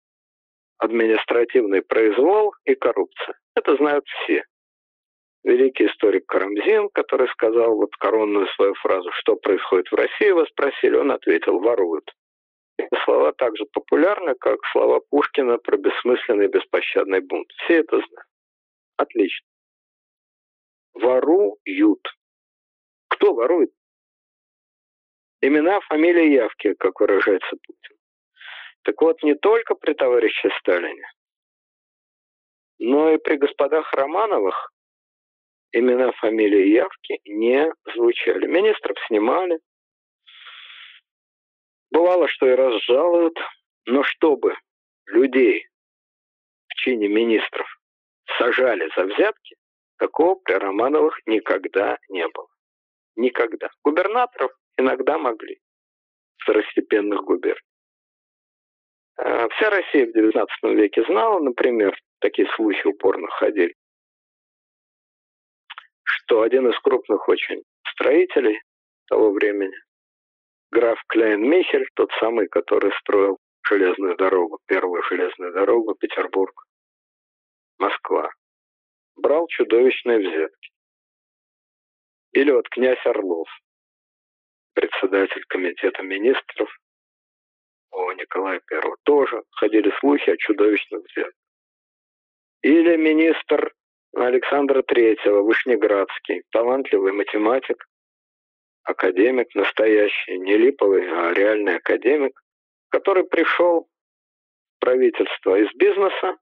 Административный 0.78 1.82
произвол 1.82 2.54
и 2.64 2.74
коррупция. 2.74 3.38
Это 3.56 3.76
знают 3.76 4.06
все. 4.08 4.44
Великий 5.44 5.88
историк 5.88 6.26
Карамзин, 6.26 6.90
который 6.94 7.28
сказал 7.28 7.76
вот 7.76 7.94
коронную 7.98 8.48
свою 8.56 8.74
фразу 8.76 9.12
«Что 9.20 9.36
происходит 9.36 9.92
в 9.92 9.96
России?» 9.96 10.32
Вы 10.32 10.46
спросили, 10.48 10.96
он 10.96 11.12
ответил 11.12 11.60
«Воруют». 11.60 12.10
Эти 12.78 13.04
слова 13.04 13.34
так 13.34 13.58
же 13.58 13.66
популярны, 13.74 14.34
как 14.36 14.60
слова 14.72 15.02
Пушкина 15.10 15.58
про 15.58 15.78
бессмысленный 15.78 16.48
беспощадный 16.48 17.20
бунт. 17.20 17.48
Все 17.64 17.80
это 17.80 17.98
знают. 17.98 18.30
Отлично. 18.96 19.46
Воруют. 20.94 22.08
Кто 23.10 23.34
ворует? 23.34 23.72
Имена, 25.42 25.82
фамилии, 25.82 26.34
явки, 26.34 26.74
как 26.76 27.00
выражается 27.02 27.56
Путин. 27.66 27.96
Так 28.86 29.02
вот, 29.02 29.22
не 29.24 29.34
только 29.36 29.76
при 29.76 29.94
товарище 29.94 30.50
Сталине, 30.60 31.12
но 32.78 33.12
и 33.12 33.18
при 33.18 33.38
господах 33.38 33.92
Романовых 33.94 34.72
имена, 35.72 36.12
фамилии, 36.14 36.70
явки 36.70 37.20
не 37.26 37.74
звучали. 37.96 38.46
Министров 38.46 38.96
снимали, 39.08 39.60
Бывало, 41.96 42.28
что 42.28 42.46
и 42.48 42.56
разжалуют, 42.56 43.38
но 43.86 44.04
чтобы 44.04 44.58
людей 45.06 45.66
в 46.68 46.76
чине 46.76 47.08
министров 47.08 47.68
сажали 48.38 48.90
за 48.98 49.06
взятки, 49.06 49.56
такого 49.98 50.36
при 50.36 50.56
Романовых 50.56 51.18
никогда 51.26 51.98
не 52.10 52.28
было. 52.28 52.48
Никогда. 53.16 53.70
Губернаторов 53.84 54.52
иногда 54.78 55.18
могли. 55.18 55.60
Второстепенных 56.40 57.22
губерний. 57.24 57.75
А 59.18 59.48
вся 59.50 59.70
Россия 59.70 60.08
в 60.08 60.16
XIX 60.16 60.48
веке 60.76 61.04
знала, 61.08 61.40
например, 61.40 61.98
такие 62.20 62.48
случаи 62.56 62.88
упорно 62.88 63.28
ходили, 63.28 63.74
что 66.04 66.42
один 66.42 66.70
из 66.70 66.78
крупных 66.80 67.28
очень 67.30 67.64
строителей 67.92 68.60
того 69.08 69.32
времени 69.32 69.76
граф 70.72 71.00
Кляйн-Мехель, 71.08 71.88
тот 71.96 72.12
самый, 72.20 72.48
который 72.48 72.92
строил 73.00 73.38
железную 73.68 74.18
дорогу, 74.18 74.60
первую 74.68 75.02
железную 75.04 75.54
дорогу 75.54 75.96
Петербург, 75.96 76.54
Москва, 77.78 78.30
брал 79.16 79.48
чудовищные 79.48 80.20
взятки. 80.20 80.70
Или 82.34 82.52
вот 82.52 82.68
князь 82.70 83.04
Орлов, 83.06 83.48
председатель 84.74 85.44
комитета 85.48 86.04
министров 86.04 86.70
о 87.96 88.14
Николае 88.14 88.60
Первого, 88.68 88.98
тоже 89.04 89.42
ходили 89.52 89.92
слухи 90.00 90.30
о 90.30 90.38
чудовищных 90.38 91.02
взятках. 91.04 91.34
Или 92.62 92.98
министр 92.98 93.74
Александра 94.16 94.82
Третьего, 94.82 95.42
Вышнеградский, 95.42 96.44
талантливый 96.52 97.14
математик, 97.14 97.86
академик 98.84 99.54
настоящий, 99.56 100.38
не 100.40 100.58
липовый, 100.58 101.10
а 101.10 101.34
реальный 101.34 101.78
академик, 101.78 102.40
который 102.90 103.24
пришел 103.24 103.84
в 103.84 104.80
правительство 104.80 105.60
из 105.60 105.74
бизнеса, 105.76 106.38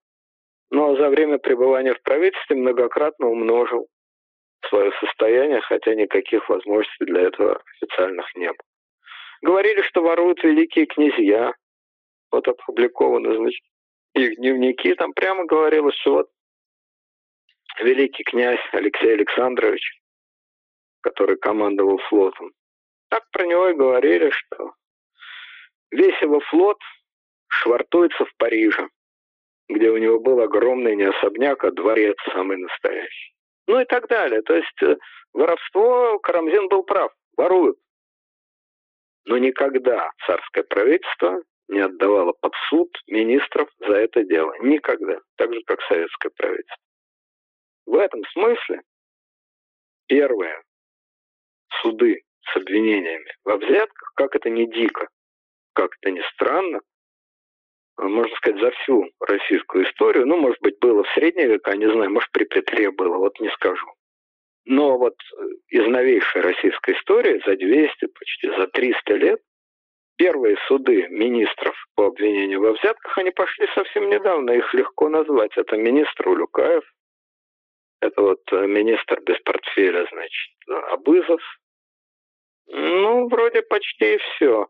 но 0.70 0.96
за 0.96 1.10
время 1.10 1.38
пребывания 1.38 1.94
в 1.94 2.02
правительстве 2.02 2.56
многократно 2.56 3.28
умножил 3.28 3.88
свое 4.70 4.92
состояние, 5.00 5.62
хотя 5.62 5.94
никаких 5.94 6.48
возможностей 6.50 7.06
для 7.06 7.22
этого 7.22 7.62
официальных 7.76 8.26
не 8.36 8.48
было. 8.48 8.73
Говорили, 9.44 9.82
что 9.84 10.02
воруют 10.02 10.44
великие 10.44 10.88
князья. 10.88 11.54
Вот 12.32 12.48
опубликованы, 12.48 13.36
значит, 13.36 13.64
их 14.16 14.38
дневники. 14.38 14.96
Там 14.96 15.14
прямо 15.14 15.46
говорилось, 15.46 15.96
что 15.98 16.14
вот 16.14 16.30
великий 17.80 18.24
князь 18.24 18.60
Алексей 18.72 19.14
Александрович 19.14 20.04
который 21.04 21.38
командовал 21.38 22.00
флотом. 22.10 22.52
Так 23.10 23.30
про 23.32 23.46
него 23.46 23.68
и 23.68 23.76
говорили, 23.76 24.32
что 24.32 24.74
весь 25.92 26.20
его 26.22 26.40
флот 26.40 26.80
швартуется 27.50 28.26
в 28.26 28.36
Париже, 28.38 28.88
где 29.70 29.92
у 29.92 29.98
него 29.98 30.20
был 30.20 30.40
огромный 30.40 30.96
не 30.96 31.04
особняк, 31.04 31.64
а 31.64 31.72
дворец 31.72 32.16
самый 32.34 32.58
настоящий. 32.58 33.34
Ну 33.68 33.80
и 33.80 33.86
так 33.86 34.08
далее. 34.08 34.42
То 34.42 34.56
есть 34.56 34.82
э, 34.82 34.98
воровство, 35.34 36.20
Карамзин 36.20 36.70
был 36.70 36.84
прав, 36.84 37.12
воруют. 37.38 37.78
Но 39.26 39.38
никогда 39.38 40.12
царское 40.26 40.64
правительство 40.64 41.42
не 41.70 41.80
отдавало 41.80 42.34
под 42.42 42.54
суд 42.70 42.90
министров 43.08 43.70
за 43.80 43.96
это 43.96 44.24
дело. 44.24 44.54
Никогда. 44.62 45.20
Так 45.38 45.54
же, 45.54 45.62
как 45.66 45.82
советское 45.84 46.30
правительство. 46.30 46.78
В 47.86 47.96
этом 47.96 48.24
смысле 48.34 48.82
первое 50.08 50.62
суды 51.82 52.22
с 52.52 52.56
обвинениями 52.56 53.32
во 53.44 53.58
взятках, 53.58 54.12
как 54.16 54.36
это 54.36 54.50
не 54.50 54.68
дико, 54.68 55.08
как 55.74 55.92
это 56.02 56.12
не 56.12 56.22
странно, 56.34 56.82
а, 57.98 58.08
можно 58.08 58.36
сказать, 58.38 58.60
за 58.60 58.72
всю 58.72 59.10
российскую 59.20 59.86
историю, 59.86 60.26
ну, 60.26 60.38
может 60.38 60.60
быть, 60.62 60.80
было 60.80 61.04
в 61.04 61.10
средние 61.14 61.48
века, 61.48 61.76
не 61.76 61.90
знаю, 61.92 62.12
может, 62.12 62.32
при 62.32 62.46
Петре 62.46 62.92
было, 62.92 63.18
вот 63.18 63.40
не 63.40 63.50
скажу. 63.50 63.88
Но 64.66 64.98
вот 64.98 65.16
э, 65.16 65.44
из 65.70 65.88
новейшей 65.88 66.42
российской 66.42 66.96
истории 66.96 67.42
за 67.46 67.56
200, 67.56 68.06
почти 68.08 68.48
за 68.50 68.68
300 68.68 69.14
лет 69.16 69.40
первые 70.16 70.58
суды 70.68 71.08
министров 71.10 71.76
по 71.96 72.08
обвинению 72.08 72.62
во 72.62 72.72
взятках, 72.74 73.18
они 73.18 73.32
пошли 73.32 73.68
совсем 73.74 74.10
недавно, 74.10 74.52
их 74.52 74.74
легко 74.74 75.10
назвать. 75.10 75.52
Это 75.58 75.76
министр 75.76 76.30
Улюкаев, 76.30 76.84
это 78.02 78.22
вот 78.22 78.42
э, 78.52 78.68
министр 78.68 79.22
без 79.22 79.40
портфеля, 79.42 80.06
значит, 80.12 80.52
Абызов. 80.92 81.42
Ну, 82.68 83.28
вроде 83.28 83.62
почти 83.64 84.18
все. 84.18 84.68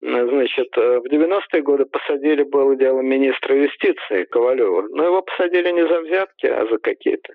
Значит, 0.00 0.76
э, 0.76 0.98
в 0.98 1.06
90-е 1.06 1.62
годы 1.62 1.86
посадили, 1.86 2.42
было 2.42 2.74
дело 2.76 3.00
министра 3.00 3.56
юстиции 3.56 4.24
Ковалева. 4.24 4.88
Но 4.90 5.04
его 5.04 5.22
посадили 5.22 5.70
не 5.70 5.86
за 5.86 6.00
взятки, 6.00 6.46
а 6.46 6.66
за 6.66 6.78
какие-то 6.78 7.34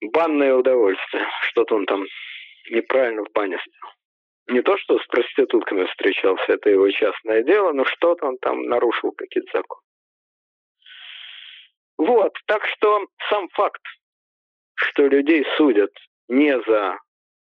банные 0.00 0.54
удовольствия. 0.54 1.26
Что-то 1.50 1.76
он 1.76 1.86
там 1.86 2.04
неправильно 2.70 3.24
в 3.24 3.32
бане 3.32 3.58
сделал. 3.66 3.94
Не 4.48 4.62
то, 4.62 4.76
что 4.78 4.98
с 4.98 5.06
проститутками 5.06 5.84
встречался, 5.84 6.44
это 6.52 6.70
его 6.70 6.90
частное 6.90 7.42
дело, 7.42 7.72
но 7.72 7.84
что-то 7.84 8.26
он 8.26 8.38
там 8.38 8.62
нарушил 8.64 9.12
какие-то 9.12 9.58
законы. 9.58 9.82
Вот, 11.98 12.32
так 12.46 12.66
что 12.66 13.06
сам 13.28 13.48
факт, 13.50 13.82
что 14.74 15.06
людей 15.06 15.44
судят 15.56 15.92
не 16.28 16.58
за 16.62 16.98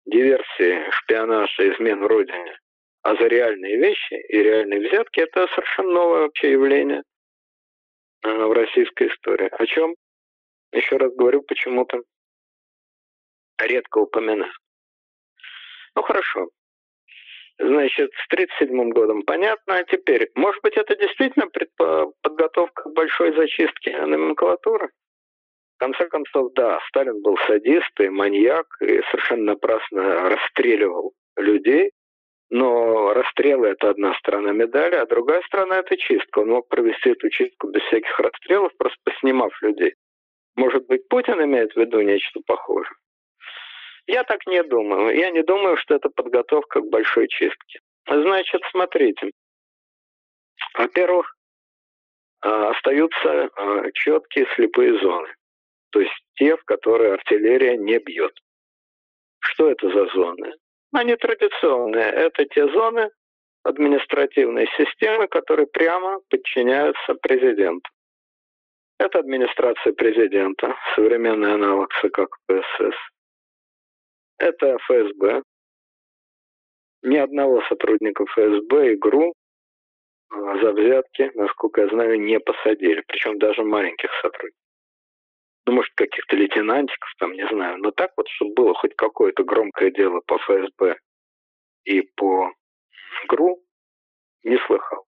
диверсии, 0.06 0.90
шпионаж 0.90 1.58
и 1.60 1.70
измен 1.70 2.02
в 2.02 2.06
родине, 2.06 2.58
а 3.02 3.14
за 3.14 3.26
реальные 3.28 3.78
вещи 3.78 4.14
и 4.28 4.42
реальные 4.42 4.88
взятки, 4.88 5.20
это 5.20 5.46
совершенно 5.54 5.92
новое 5.92 6.20
вообще 6.22 6.52
явление 6.52 7.02
э, 8.24 8.28
в 8.28 8.52
российской 8.52 9.08
истории. 9.08 9.48
О 9.52 9.66
чем, 9.66 9.94
еще 10.72 10.96
раз 10.96 11.14
говорю, 11.14 11.42
почему-то 11.42 12.02
редко 13.66 13.98
упоминаю. 13.98 14.52
Ну 15.94 16.02
хорошо. 16.02 16.48
Значит, 17.58 18.10
с 18.14 18.32
1937 18.32 18.90
годом 18.90 19.22
понятно. 19.22 19.76
А 19.76 19.84
теперь, 19.84 20.30
может 20.34 20.62
быть, 20.62 20.76
это 20.78 20.96
действительно 20.96 21.46
подготовка 22.22 22.84
к 22.84 22.92
большой 22.94 23.34
зачистке 23.36 23.98
номенклатуры? 23.98 24.88
В 25.76 25.80
конце 25.80 26.06
концов, 26.08 26.52
да, 26.54 26.80
Сталин 26.88 27.20
был 27.22 27.36
садист 27.46 28.00
и 28.00 28.08
маньяк, 28.08 28.66
и 28.80 29.02
совершенно 29.10 29.52
напрасно 29.52 30.30
расстреливал 30.30 31.12
людей. 31.36 31.90
Но 32.48 33.12
расстрелы– 33.12 33.68
это 33.68 33.90
одна 33.90 34.14
сторона 34.14 34.52
медали, 34.52 34.96
а 34.96 35.06
другая 35.06 35.42
сторона– 35.42 35.78
это 35.80 35.96
чистка. 35.96 36.40
Он 36.40 36.48
мог 36.48 36.68
провести 36.68 37.10
эту 37.10 37.28
чистку 37.30 37.68
без 37.68 37.82
всяких 37.82 38.18
расстрелов, 38.18 38.76
просто 38.76 38.98
поснимав 39.04 39.52
людей. 39.62 39.94
Может 40.56 40.86
быть, 40.86 41.06
Путин 41.08 41.42
имеет 41.44 41.72
в 41.72 41.76
виду 41.76 42.00
нечто 42.00 42.40
похожее? 42.46 42.96
Я 44.06 44.24
так 44.24 44.46
не 44.46 44.62
думаю. 44.62 45.16
Я 45.16 45.30
не 45.30 45.42
думаю, 45.42 45.76
что 45.76 45.94
это 45.94 46.08
подготовка 46.10 46.80
к 46.80 46.90
большой 46.90 47.28
чистке. 47.28 47.80
Значит, 48.06 48.62
смотрите. 48.70 49.30
Во-первых, 50.76 51.34
а, 52.42 52.70
остаются 52.70 53.50
а, 53.56 53.90
четкие 53.92 54.46
слепые 54.54 54.98
зоны. 55.00 55.28
То 55.90 56.00
есть 56.00 56.12
те, 56.34 56.56
в 56.56 56.64
которые 56.64 57.14
артиллерия 57.14 57.76
не 57.76 57.98
бьет. 57.98 58.36
Что 59.40 59.70
это 59.70 59.88
за 59.90 60.06
зоны? 60.14 60.54
Они 60.92 61.16
традиционные. 61.16 62.10
Это 62.10 62.44
те 62.46 62.66
зоны 62.68 63.10
административной 63.62 64.66
системы, 64.76 65.28
которые 65.28 65.66
прямо 65.66 66.20
подчиняются 66.30 67.14
президенту. 67.14 67.88
Это 68.98 69.20
администрация 69.20 69.92
президента, 69.92 70.76
современный 70.94 71.54
аналог 71.54 71.92
ЦК 72.00 72.28
КПСС. 72.28 72.96
Это 74.40 74.78
ФСБ. 74.78 75.42
Ни 77.02 77.16
одного 77.18 77.60
сотрудника 77.68 78.24
ФСБ 78.24 78.92
и 78.92 78.96
ГРУ 78.96 79.34
а, 80.30 80.58
за 80.62 80.72
взятки, 80.72 81.30
насколько 81.34 81.82
я 81.82 81.88
знаю, 81.88 82.18
не 82.18 82.40
посадили. 82.40 83.04
Причем 83.06 83.38
даже 83.38 83.62
маленьких 83.62 84.10
сотрудников. 84.22 84.58
Ну, 85.66 85.74
может, 85.74 85.92
каких-то 85.94 86.36
лейтенантиков, 86.36 87.08
там, 87.18 87.32
не 87.34 87.46
знаю. 87.48 87.78
Но 87.78 87.90
так 87.90 88.12
вот, 88.16 88.28
чтобы 88.28 88.54
было 88.54 88.74
хоть 88.74 88.96
какое-то 88.96 89.44
громкое 89.44 89.90
дело 89.90 90.22
по 90.26 90.38
ФСБ 90.38 90.96
и 91.84 92.00
по 92.16 92.50
ГРУ, 93.28 93.62
не 94.44 94.56
слыхал. 94.66 95.04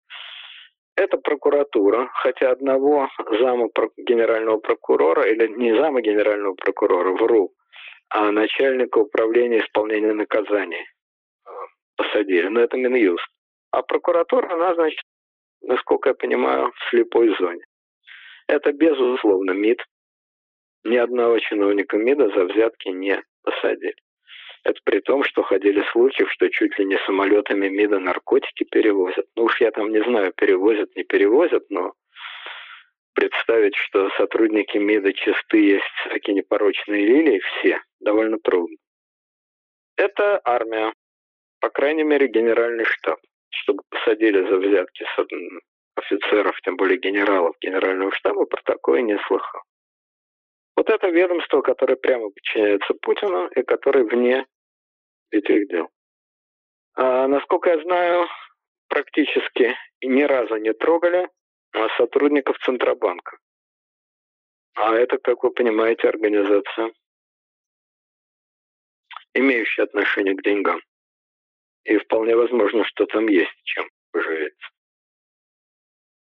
Это 0.95 1.19
прокуратура, 1.19 2.09
хотя 2.15 2.53
одного 2.53 3.09
зама 3.41 3.69
генерального 3.97 4.59
прокурора, 4.59 5.25
или 5.25 5.49
не 5.49 5.75
зама 5.75 6.01
генерального 6.01 6.55
прокурора, 6.55 7.11
вру, 7.11 7.53
начальника 8.11 8.99
управления 8.99 9.61
исполнения 9.61 10.12
наказаний 10.12 10.85
э, 11.47 11.51
посадили. 11.97 12.49
Но 12.49 12.61
это 12.61 12.77
Минюст. 12.77 13.27
А 13.71 13.83
прокуратура, 13.83 14.53
она, 14.53 14.75
значит, 14.75 15.03
насколько 15.62 16.11
я 16.11 16.14
понимаю, 16.14 16.73
в 16.73 16.90
слепой 16.90 17.35
зоне. 17.38 17.64
Это, 18.47 18.73
безусловно, 18.73 19.53
МИД. 19.53 19.85
Ни 20.85 20.97
одного 20.97 21.38
чиновника 21.40 21.97
МИДа 21.97 22.29
за 22.29 22.45
взятки 22.45 22.88
не 22.88 23.21
посадили. 23.42 23.97
Это 24.62 24.81
при 24.85 25.01
том, 25.01 25.25
что 25.25 25.42
ходили 25.42 25.85
слухи, 25.92 26.25
что 26.27 26.49
чуть 26.49 26.79
ли 26.79 26.85
не 26.85 26.99
самолетами 27.07 27.69
МИДа 27.69 27.99
наркотики 27.99 28.64
перевозят. 28.64 29.27
Ну 29.37 29.45
уж 29.45 29.61
я 29.61 29.71
там 29.71 29.90
не 29.90 30.03
знаю, 30.03 30.33
перевозят, 30.37 30.95
не 30.97 31.05
перевозят, 31.05 31.64
но 31.71 31.95
представить, 33.17 33.75
что 33.75 34.11
сотрудники 34.11 34.77
МИДа 34.77 35.13
чисты 35.15 35.59
есть 35.59 35.85
такие 36.11 36.35
непорочные 36.35 37.05
лилии, 37.05 37.41
все, 37.41 37.81
довольно 37.99 38.39
трудно. 38.39 38.77
Это 39.97 40.41
армия, 40.45 40.93
по 41.61 41.71
крайней 41.71 42.05
мере, 42.05 42.29
генеральный 42.29 42.85
штаб. 42.85 43.19
Чтобы 43.49 43.83
посадили 43.89 44.47
за 44.49 44.59
взятки 44.59 45.07
офицеров, 45.97 46.61
тем 46.61 46.77
более 46.77 46.99
генералов 46.99 47.57
генерального 47.61 48.13
штаба, 48.13 48.45
про 48.45 48.63
такое 48.63 49.01
не 49.01 49.19
слыхал. 49.27 49.63
Вот 50.77 50.91
это 50.91 51.09
ведомство, 51.09 51.63
которое 51.63 51.97
прямо 51.97 52.29
подчиняется 52.31 52.93
Путину 53.01 53.49
и 53.49 53.63
которое 53.63 54.05
вне 54.05 54.45
этих 55.31 55.69
дел. 55.69 55.89
А, 56.97 57.27
насколько 57.29 57.71
я 57.71 57.83
знаю, 57.83 58.29
практически 58.89 59.75
ни 60.03 60.23
разу 60.23 60.57
не 60.57 60.75
трогали 60.75 61.29
сотрудников 61.97 62.59
Центробанка. 62.59 63.39
А 64.75 64.95
это, 64.95 65.19
как 65.19 65.43
вы 65.43 65.51
понимаете, 65.51 66.09
организация, 66.09 66.93
имеющая 69.35 69.85
отношение 69.85 70.35
к 70.35 70.43
деньгам. 70.43 70.81
И 71.85 71.97
вполне 71.99 72.37
возможно, 72.37 72.85
что 72.85 73.07
там 73.07 73.29
есть 73.29 73.55
чем 73.65 73.89
поживиться. 74.11 74.69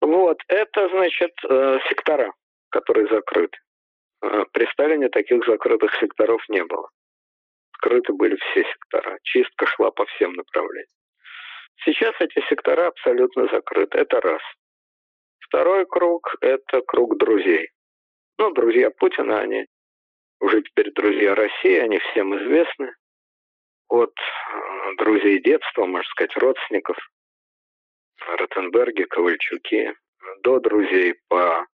Вот, 0.01 0.39
это, 0.49 0.89
значит, 0.91 1.33
э, 1.49 1.79
сектора, 1.89 2.33
которые 2.71 3.07
закрыты. 3.07 3.57
Э, 4.23 4.45
при 4.53 4.67
Сталине 4.73 5.09
таких 5.09 5.47
закрытых 5.47 5.95
секторов 6.01 6.43
не 6.49 6.65
было. 6.65 6.89
Открыты 7.73 8.13
были 8.13 8.37
все 8.37 8.65
сектора. 8.65 9.19
Чистка 9.23 9.67
шла 9.67 9.91
по 9.91 10.05
всем 10.07 10.33
направлениям. 10.33 10.89
Сейчас 11.85 12.15
эти 12.21 12.45
сектора 12.49 12.89
абсолютно 12.89 13.47
закрыты. 13.49 13.99
Это 13.99 14.21
раз. 14.21 14.43
Второй 15.55 15.87
круг– 15.87 16.35
это 16.41 16.81
круг 16.81 17.17
друзей. 17.17 17.71
Ну, 18.39 18.51
друзья 18.51 18.91
Путина, 18.91 19.39
они 19.39 19.67
уже 20.41 20.63
теперь 20.63 20.91
друзья 20.91 21.37
России, 21.37 21.77
они 21.77 22.01
всем 22.01 22.37
известны. 22.37 22.93
От 23.89 24.13
э, 24.19 24.95
друзей 24.99 25.41
детства, 25.41 25.87
можно 25.87 26.11
сказать, 26.11 26.37
родственников, 26.39 26.97
Ротенберги, 28.37 29.05
Ковальчуки, 29.05 29.95
до 30.43 30.59
друзей 30.59 31.15
по 31.29 31.65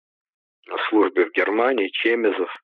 службе 0.90 1.24
в 1.24 1.32
Германии, 1.32 1.88
Чемезов, 1.88 2.54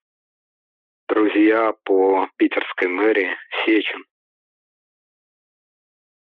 друзья 1.09 1.73
по 1.85 2.29
питерской 2.37 2.89
мэрии, 2.89 3.35
Сечин. 3.65 4.05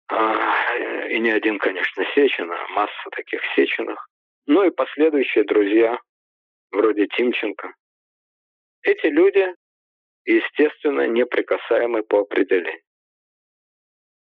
А, 0.09 1.07
и 1.07 1.17
не 1.17 1.31
один, 1.31 1.59
конечно, 1.59 2.03
Сечин, 2.13 2.51
а 2.51 2.67
масса 2.67 3.09
таких 3.11 3.39
Сеченных. 3.55 4.10
Ну 4.47 4.63
и 4.63 4.71
последующие 4.71 5.43
друзья, 5.43 5.99
вроде 6.71 7.07
Тимченко. 7.07 7.73
Эти 8.81 9.07
люди, 9.07 9.53
естественно, 10.25 11.07
неприкасаемы 11.07 12.03
по 12.03 12.21
определению. 12.21 12.81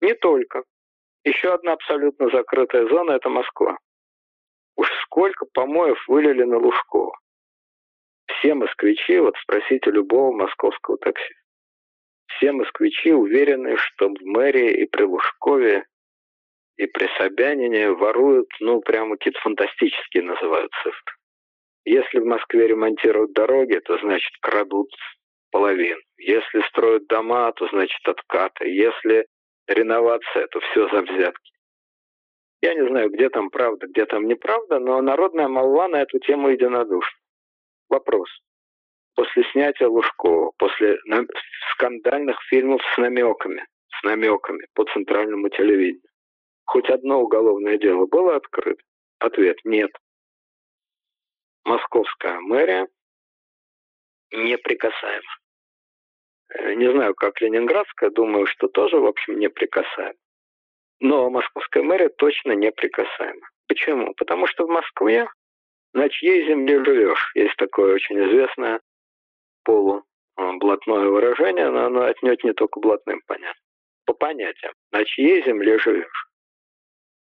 Не 0.01 0.13
только. 0.13 0.63
Еще 1.23 1.53
одна 1.53 1.73
абсолютно 1.73 2.29
закрытая 2.29 2.87
зона– 2.87 3.11
это 3.13 3.29
Москва. 3.29 3.77
Уж 4.75 4.89
сколько 5.03 5.45
помоев 5.53 5.97
вылили 6.07 6.43
на 6.43 6.57
Лужкова. 6.57 7.17
Все 8.25 8.53
москвичи, 8.53 9.19
вот 9.19 9.35
спросите 9.41 9.89
любого 9.91 10.35
московского 10.35 10.97
такси, 10.97 11.33
все 12.27 12.51
москвичи 12.51 13.13
уверены, 13.13 13.77
что 13.77 14.09
в 14.09 14.21
мэрии 14.21 14.81
и 14.81 14.85
при 14.85 15.03
Лужкове 15.03 15.85
и 16.77 16.87
при 16.87 17.07
Собянине 17.17 17.91
воруют, 17.91 18.49
ну, 18.59 18.81
прямо 18.81 19.17
какие-то 19.17 19.39
фантастические 19.41 20.23
называют 20.23 20.71
цифры. 20.83 21.15
Если 21.85 22.19
в 22.19 22.25
Москве 22.25 22.67
ремонтируют 22.67 23.33
дороги, 23.33 23.79
то, 23.79 23.97
значит, 23.99 24.31
крадут 24.41 24.89
половину. 25.51 25.99
Если 26.17 26.61
строят 26.69 27.07
дома, 27.07 27.51
то, 27.53 27.67
значит, 27.67 27.99
откаты. 28.07 28.69
Если 28.69 29.27
реновация, 29.67 30.47
то 30.47 30.59
все 30.61 30.89
за 30.89 31.01
взятки. 31.01 31.51
Я 32.61 32.73
не 32.75 32.87
знаю, 32.87 33.09
где 33.09 33.29
там 33.29 33.49
правда, 33.49 33.87
где 33.87 34.05
там 34.05 34.25
неправда, 34.27 34.79
но 34.79 35.01
народная 35.01 35.49
молва 35.49 35.89
на 35.89 36.01
эту 36.01 36.19
тему 36.19 36.49
единодушна. 36.49 37.19
Вопрос. 37.89 38.29
После 39.15 39.43
снятия 39.51 39.87
Лужкова, 39.87 40.53
после 40.57 40.97
скандальных 41.73 42.41
фильмов 42.49 42.81
с 42.93 42.97
намеками, 42.97 43.65
с 43.99 44.03
намеками 44.03 44.65
по 44.73 44.85
центральному 44.85 45.49
телевидению, 45.49 46.09
хоть 46.65 46.89
одно 46.89 47.21
уголовное 47.21 47.77
дело 47.77 48.05
было 48.05 48.35
открыто? 48.35 48.81
Ответ– 49.19 49.57
нет. 49.63 49.91
Московская 51.65 52.39
мэрия 52.39 52.87
неприкасаема. 54.31 55.37
Э, 56.49 56.73
не 56.73 56.91
знаю, 56.91 57.15
как 57.15 57.39
Ленинградская, 57.41 58.09
думаю, 58.09 58.47
что 58.47 58.67
тоже, 58.67 58.97
в 58.97 59.05
общем, 59.05 59.39
неприкасаема. 59.39 60.17
Но 60.99 61.29
московская 61.29 61.83
мэрия 61.83 62.09
точно 62.09 62.53
неприкасаема. 62.53 63.47
Почему? 63.67 64.13
Потому 64.15 64.47
что 64.47 64.65
в 64.65 64.69
Москве 64.69 65.27
на 65.93 66.09
чьей 66.09 66.47
земле 66.47 66.83
живешь? 66.83 67.31
Есть 67.35 67.55
такое 67.57 67.93
очень 67.93 68.19
известное 68.27 68.81
полублатное 69.63 71.07
выражение, 71.07 71.69
но 71.69 71.85
оно 71.85 72.03
отнюдь 72.03 72.43
не 72.43 72.53
только 72.53 72.79
блатным 72.79 73.21
понятно. 73.27 73.61
По 74.05 74.13
понятиям, 74.13 74.73
на 74.91 75.05
чьей 75.05 75.43
земле 75.43 75.79
живешь? 75.79 76.29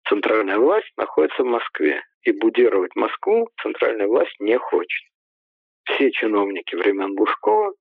Центральная 0.08 0.58
власть 0.58 0.92
находится 0.96 1.42
в 1.42 1.46
Москве, 1.46 2.02
и 2.22 2.32
будировать 2.32 2.94
Москву 2.94 3.50
центральная 3.62 4.06
власть 4.06 4.38
не 4.40 4.58
хочет. 4.58 5.02
Все 5.84 6.10
чиновники 6.12 6.74
времен 6.74 7.18
Лужкова 7.18 7.74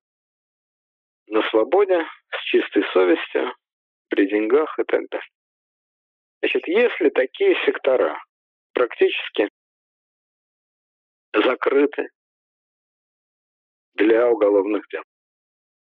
на 1.28 1.42
свободе, 1.50 2.06
с 2.32 2.44
чистой 2.44 2.84
совестью, 2.92 3.54
при 4.10 4.28
деньгах 4.28 4.78
и 4.80 4.84
так 4.84 5.08
далее. 5.10 5.30
Значит, 6.42 6.68
если 6.68 7.10
такие 7.10 7.56
сектора 7.66 8.22
практически 8.74 9.50
закрыты 11.34 12.10
для 13.96 14.30
уголовных 14.30 14.86
дел, 14.90 15.04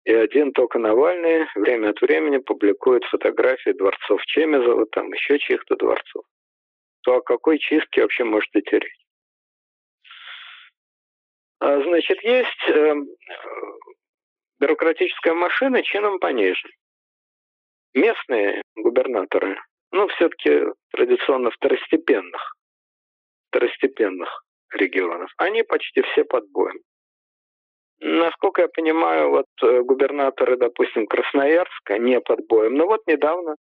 и 0.05 0.13
один 0.13 0.53
только 0.53 0.77
Навальный 0.77 1.47
время 1.55 1.89
от 1.89 2.01
времени 2.01 2.37
публикует 2.37 3.03
фотографии 3.05 3.71
дворцов 3.71 4.23
Чемезова, 4.25 4.85
там 4.85 5.11
еще 5.11 5.39
чьих-то 5.39 5.75
дворцов, 5.75 6.23
то 7.01 7.15
о 7.15 7.21
какой 7.21 7.57
чистке 7.57 8.03
вообще 8.03 8.23
может 8.23 8.55
идти 8.55 8.77
речь? 8.77 9.05
А, 11.59 11.81
значит, 11.81 12.21
есть 12.21 12.69
э, 12.69 12.95
бюрократическая 14.59 15.33
машина 15.33 15.81
чином 15.81 16.19
пониже. 16.19 16.69
Местные 17.95 18.61
губернаторы, 18.75 19.59
ну, 19.91 20.07
все-таки 20.09 20.65
традиционно 20.91 21.49
второстепенных, 21.49 22.55
второстепенных 23.49 24.43
регионов, 24.71 25.31
они 25.37 25.63
почти 25.63 26.01
все 26.03 26.25
под 26.25 26.47
боем. 26.51 26.77
Насколько 27.99 28.63
я 28.63 28.67
понимаю, 28.67 29.29
вот 29.29 29.47
э, 29.61 29.81
губернаторы, 29.81 30.57
допустим, 30.57 31.07
Красноярска 31.07 31.97
не 31.97 32.19
под 32.19 32.45
боем. 32.47 32.75
Но 32.75 32.87
вот 32.87 33.01
недавно 33.07 33.55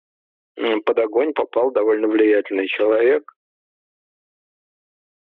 под 0.85 0.99
огонь 0.99 1.33
попал 1.33 1.71
довольно 1.71 2.09
влиятельный 2.09 2.67
человек, 2.67 3.31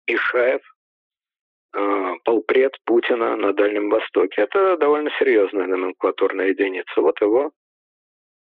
Ишаев, 0.06 0.62
э, 1.74 2.14
полпред 2.24 2.76
Путина 2.84 3.36
на 3.36 3.52
Дальнем 3.52 3.90
Востоке. 3.90 4.42
Это 4.42 4.76
довольно 4.76 5.10
серьезная 5.18 5.66
номенклатурная 5.66 6.48
единица. 6.48 7.00
Вот 7.00 7.20
его 7.20 7.52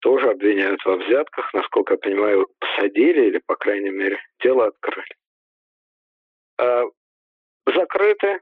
тоже 0.01 0.31
обвиняют 0.31 0.85
во 0.85 0.97
взятках. 0.97 1.53
Насколько 1.55 1.95
я 1.95 1.99
понимаю, 1.99 2.49
посадили 2.59 3.27
или, 3.27 3.41
по 3.47 3.57
крайней 3.57 3.91
мере, 3.91 4.19
дело 4.43 4.67
открыли. 4.67 5.15
А 6.59 6.85
закрыты 7.67 8.41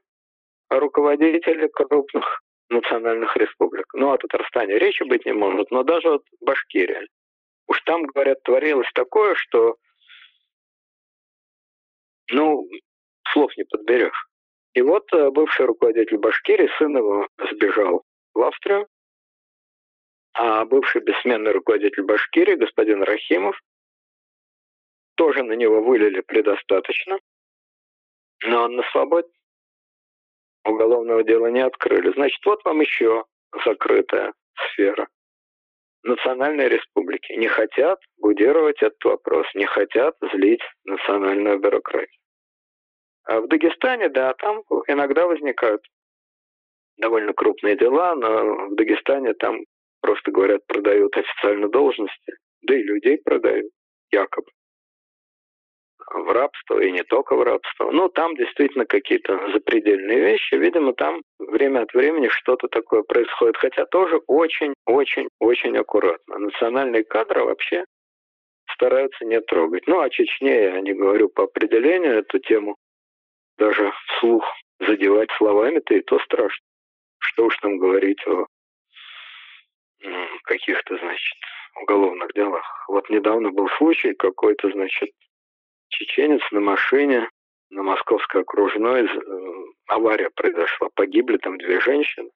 руководители 0.71 1.67
крупных 1.69 2.43
национальных 2.69 3.37
республик. 3.37 3.87
Ну, 3.95 4.13
о 4.13 4.19
Татарстане 4.19 4.79
речи 4.79 5.03
быть 5.03 5.27
не 5.27 5.33
может, 5.33 5.71
но 5.71 5.83
даже 5.83 6.09
вот 6.11 6.25
Башкирия. 6.41 7.07
Уж 7.67 7.81
там, 7.83 8.05
говорят, 8.05 8.43
творилось 8.43 8.91
такое, 8.95 9.35
что, 9.35 9.77
ну, 12.31 12.69
слов 13.33 13.57
не 13.57 13.65
подберешь. 13.65 14.27
И 14.75 14.83
вот 14.83 15.13
э, 15.13 15.31
бывший 15.31 15.67
руководитель 15.67 16.19
Башкирии, 16.19 16.71
сын 16.79 16.97
его 16.97 17.29
сбежал 17.51 18.05
в 18.35 18.43
Австрию, 18.43 18.87
а 20.33 20.65
бывший 20.65 21.03
бессменный 21.03 21.53
руководитель 21.53 22.05
Башкирии, 22.05 22.55
господин 22.55 23.03
Рахимов, 23.03 23.61
тоже 25.17 25.43
на 25.43 25.53
него 25.53 25.83
вылили 25.83 26.21
предостаточно, 26.21 27.19
но 28.45 28.65
он 28.65 28.77
на 28.77 28.83
свободе 28.91 29.29
уголовного 30.64 31.23
дела 31.25 31.46
не 31.46 31.61
открыли. 31.61 32.12
Значит, 32.12 32.44
вот 32.44 32.64
вам 32.64 32.81
еще 32.81 33.25
закрытая 33.64 34.33
сфера. 34.73 35.09
Национальные 36.03 36.68
республики 36.68 37.33
не 37.33 37.46
хотят 37.46 38.01
будировать 38.18 38.81
этот 38.83 39.03
вопрос, 39.05 39.46
не 39.55 39.66
хотят 39.66 40.16
злить 40.33 40.62
национальную 40.85 41.59
бюрократию. 41.59 42.20
А 43.25 43.40
в 43.40 43.49
Дагестане, 43.49 44.09
да, 44.09 44.33
там 44.35 44.62
иногда 44.87 45.27
возникают 45.27 45.83
довольно 46.96 47.33
крупные 47.35 47.77
дела, 47.77 48.14
но 48.14 48.68
в 48.68 48.75
Дагестане 48.77 49.35
там 49.35 49.61
просто 50.01 50.31
говорят, 50.31 50.66
продают 50.66 51.16
официально 51.16 51.68
должности, 51.68 52.35
да 52.62 52.75
и 52.75 52.83
людей 52.83 53.18
продают, 53.18 53.70
якобы 54.11 54.51
в 56.12 56.33
рабство, 56.33 56.81
и 56.81 56.90
не 56.90 57.03
только 57.03 57.35
в 57.37 57.42
рабство. 57.42 57.90
Ну, 57.90 58.09
там 58.09 58.35
действительно 58.37 58.85
какие-то 58.85 59.51
запредельные 59.53 60.20
вещи. 60.20 60.55
Видимо, 60.55 60.92
там 60.92 61.23
время 61.38 61.83
от 61.83 61.94
времени 61.94 62.29
что-то 62.29 62.68
такое 62.68 63.03
происходит. 63.03 63.57
Хотя 63.57 63.87
тоже 63.87 64.20
очень-очень-очень 64.27 65.77
аккуратно. 65.77 66.38
Национальные 66.38 67.05
кадры 67.05 67.44
вообще 67.44 67.85
стараются 68.73 69.25
не 69.25 69.40
трогать. 69.40 69.87
Ну, 69.87 70.01
о 70.01 70.11
Чечне 70.11 70.64
я 70.64 70.81
не 70.81 70.92
говорю 70.92 71.29
по 71.29 71.44
определению 71.44 72.18
эту 72.18 72.38
тему. 72.38 72.77
Даже 73.59 73.92
вслух 74.07 74.44
задевать 74.81 75.31
словами-то 75.33 75.94
и 75.94 76.01
то 76.01 76.18
страшно. 76.20 76.64
Что 77.18 77.46
уж 77.46 77.57
там 77.59 77.79
говорить 77.79 78.27
о 78.27 78.46
каких-то, 80.44 80.96
значит, 80.96 81.37
уголовных 81.83 82.33
делах. 82.35 82.64
Вот 82.88 83.11
недавно 83.11 83.51
был 83.51 83.68
случай 83.77 84.14
какой-то, 84.14 84.70
значит, 84.70 85.11
чеченец 85.90 86.42
на 86.50 86.61
машине 86.61 87.29
на 87.70 87.83
Московской 87.83 88.42
окружной, 88.42 89.07
э, 89.07 89.11
авария 89.87 90.31
произошла, 90.31 90.88
погибли 90.94 91.37
там 91.38 91.57
две 91.59 91.81
женщины. 91.81 92.31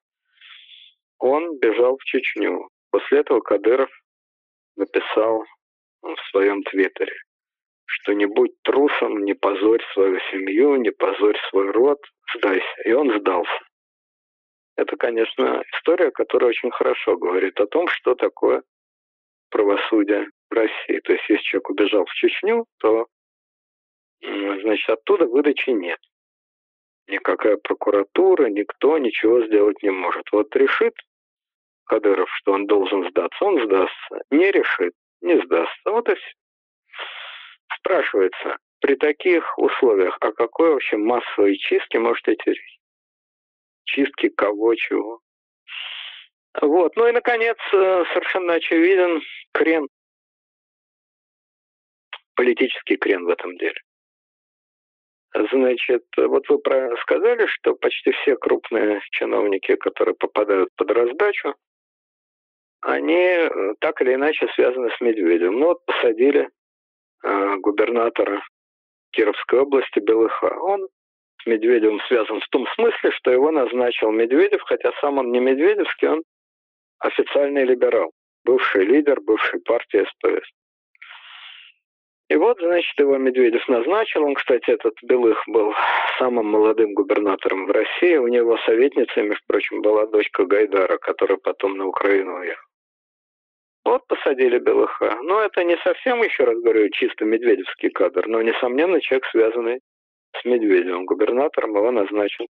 Он 1.19 1.57
бежал 1.59 1.97
в 1.97 2.03
Чечню. 2.05 2.69
После 2.91 3.19
этого 3.19 3.41
Кадыров 3.41 3.89
написал 4.77 5.43
в 6.01 6.15
своем 6.31 6.63
твиттере, 6.63 7.15
что 7.85 8.13
не 8.13 8.25
будь 8.25 8.53
трусом, 8.63 9.23
не 9.25 9.33
позорь 9.33 9.83
свою 9.93 10.19
семью, 10.31 10.75
не 10.75 10.91
позорь 10.91 11.37
свой 11.49 11.71
род, 11.71 11.99
сдайся. 12.35 12.81
И 12.85 12.93
он 12.93 13.17
сдался. 13.19 13.59
Это, 14.77 14.97
конечно, 14.97 15.63
история, 15.73 16.11
которая 16.11 16.49
очень 16.49 16.71
хорошо 16.71 17.17
говорит 17.17 17.59
о 17.59 17.67
том, 17.67 17.87
что 17.87 18.15
такое 18.15 18.63
правосудие 19.49 20.27
в 20.49 20.53
России. 20.53 20.99
То 20.99 21.13
есть, 21.13 21.29
если 21.29 21.43
человек 21.43 21.69
убежал 21.69 22.05
в 22.05 22.13
Чечню, 22.13 22.65
то 22.79 23.07
значит, 24.21 24.89
оттуда 24.89 25.25
выдачи 25.25 25.69
нет. 25.69 25.99
Никакая 27.07 27.57
прокуратура, 27.57 28.47
никто 28.47 28.97
ничего 28.97 29.45
сделать 29.45 29.81
не 29.83 29.91
может. 29.91 30.23
Вот 30.31 30.55
решит 30.55 30.95
Кадыров, 31.85 32.29
что 32.37 32.53
он 32.53 32.65
должен 32.65 33.07
сдаться, 33.09 33.45
он 33.45 33.63
сдастся. 33.63 34.21
Не 34.31 34.51
решит, 34.51 34.93
не 35.21 35.39
сдастся. 35.43 35.91
Вот 35.91 36.09
и 36.09 36.15
все. 36.15 36.31
Спрашивается, 37.77 38.57
при 38.79 38.95
таких 38.95 39.57
условиях, 39.57 40.17
о 40.19 40.31
какой 40.31 40.71
вообще 40.71 40.97
массовой 40.97 41.57
чистке 41.57 41.99
может 41.99 42.27
идти 42.27 42.51
речь? 42.51 42.79
Чистки 43.85 44.29
кого, 44.29 44.73
чего? 44.75 45.19
Вот. 46.61 46.95
Ну 46.95 47.07
и, 47.07 47.11
наконец, 47.11 47.57
э, 47.73 48.03
совершенно 48.13 48.53
очевиден 48.53 49.21
крен, 49.53 49.87
политический 52.35 52.97
крен 52.97 53.25
в 53.25 53.29
этом 53.29 53.57
деле. 53.57 53.79
Значит, 55.51 56.05
вот 56.15 56.47
вы 56.47 56.59
правильно 56.59 56.95
сказали, 57.01 57.45
что 57.47 57.75
почти 57.75 58.11
все 58.11 58.37
крупные 58.37 59.01
чиновники, 59.11 59.75
которые 59.75 60.15
попадают 60.15 60.69
под 60.77 60.91
раздачу, 60.91 61.55
они 62.81 63.13
э, 63.15 63.49
так 63.79 64.01
или 64.01 64.13
иначе 64.13 64.47
связаны 64.55 64.89
с 64.91 65.01
Медведевым. 65.01 65.59
Ну 65.59 65.65
вот 65.67 65.85
посадили 65.85 66.49
э, 67.23 67.55
губернатора 67.57 68.41
Кировской 69.11 69.59
области 69.59 69.99
Белыха. 69.99 70.55
Он 70.61 70.87
с 71.41 71.45
Медведевым 71.45 71.99
связан 72.07 72.39
в 72.39 72.47
том 72.49 72.65
смысле, 72.75 73.11
что 73.11 73.31
его 73.31 73.51
назначил 73.51 74.11
Медведев, 74.11 74.61
хотя 74.61 74.91
сам 75.01 75.17
он 75.17 75.31
не 75.31 75.39
Медведевский, 75.39 76.07
он 76.09 76.23
официальный 76.99 77.65
либерал, 77.65 78.11
бывший 78.45 78.85
лидер 78.85 79.19
бывшей 79.19 79.59
партии 79.61 80.05
СПС. 80.05 80.47
И 82.27 82.35
вот, 82.35 82.59
значит, 82.59 82.97
его 82.97 83.17
Медведев 83.17 83.67
назначил. 83.67 84.23
Он, 84.23 84.33
кстати, 84.33 84.71
этот 84.71 84.95
Белых 85.03 85.43
был 85.47 85.73
самым 86.17 86.47
молодым 86.47 86.93
губернатором 86.93 87.67
в 87.67 87.71
России. 87.71 88.15
У 88.15 88.27
него 88.27 88.57
советницей, 88.65 89.23
между 89.23 89.43
прочим, 89.45 89.81
была 89.81 90.07
дочка 90.07 90.45
Гайдара, 90.45 90.97
которая 90.97 91.37
потом 91.37 91.77
на 91.77 91.85
Украину 91.85 92.39
уехала. 92.39 92.65
Вот 93.83 94.07
посадили 94.07 94.57
Белыха. 94.57 95.19
Но 95.21 95.41
это 95.41 95.63
не 95.63 95.77
совсем, 95.77 96.23
еще 96.23 96.45
раз 96.45 96.59
говорю, 96.59 96.89
чисто 96.89 97.25
медведевский 97.25 97.91
кадр, 97.91 98.27
но, 98.27 98.41
несомненно, 98.41 98.99
человек, 98.99 99.27
связанный 99.27 99.81
с 100.35 100.43
Медведевым. 100.45 101.05
Губернатором 101.05 101.75
его 101.75 101.91
назначил 101.91 102.47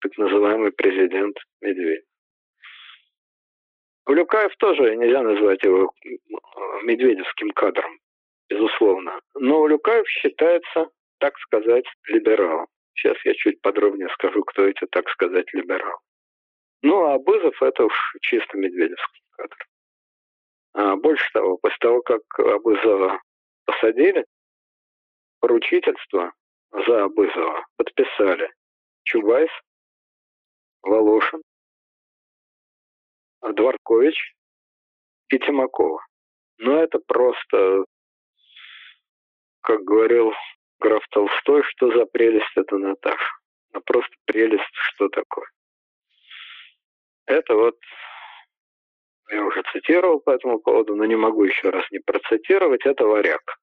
так 0.00 0.16
называемый 0.16 0.72
президент 0.72 1.36
Медведев. 1.60 2.04
Улюкаев 4.06 4.56
тоже 4.56 4.96
нельзя 4.96 5.22
назвать 5.22 5.62
его 5.62 5.92
медведевским 6.84 7.50
кадром 7.50 7.98
безусловно. 8.54 9.20
Но 9.34 9.60
Улюкаев 9.60 10.08
считается, 10.08 10.88
так 11.18 11.36
сказать, 11.38 11.84
либералом. 12.06 12.66
Сейчас 12.94 13.16
я 13.24 13.34
чуть 13.34 13.60
подробнее 13.60 14.08
скажу, 14.10 14.42
кто 14.44 14.66
эти, 14.66 14.86
так 14.90 15.08
сказать, 15.10 15.52
либерал. 15.52 15.98
Ну, 16.82 17.04
а 17.06 17.18
Бызов 17.18 17.60
это 17.62 17.84
уж 17.84 18.16
чисто 18.20 18.56
медведевский 18.56 19.22
кадр. 19.32 19.56
А 20.74 20.96
больше 20.96 21.28
того, 21.32 21.56
после 21.58 21.78
того, 21.80 22.02
как 22.02 22.20
Абызова 22.38 23.20
посадили, 23.64 24.24
поручительство 25.40 26.32
за 26.86 27.04
Абызова 27.04 27.66
подписали 27.76 28.50
Чубайс, 29.04 29.50
Волошин, 30.82 31.42
Дворкович 33.42 34.34
и 35.28 35.38
Тимакова. 35.38 36.04
Но 36.58 36.82
это 36.82 36.98
просто 36.98 37.84
как 39.64 39.82
говорил 39.82 40.32
граф 40.78 41.02
Толстой, 41.10 41.62
что 41.64 41.90
за 41.90 42.04
прелесть 42.06 42.52
это 42.54 42.76
Наташа. 42.76 43.34
А 43.72 43.80
просто 43.80 44.14
прелесть, 44.26 44.62
что 44.72 45.08
такое. 45.08 45.46
Это 47.26 47.54
вот 47.54 47.76
я 49.30 49.42
уже 49.42 49.62
цитировал 49.72 50.20
по 50.20 50.30
этому 50.30 50.60
поводу, 50.60 50.94
но 50.94 51.06
не 51.06 51.16
могу 51.16 51.44
еще 51.44 51.70
раз 51.70 51.84
не 51.90 51.98
процитировать. 51.98 52.84
Это 52.84 53.06
варяг. 53.06 53.58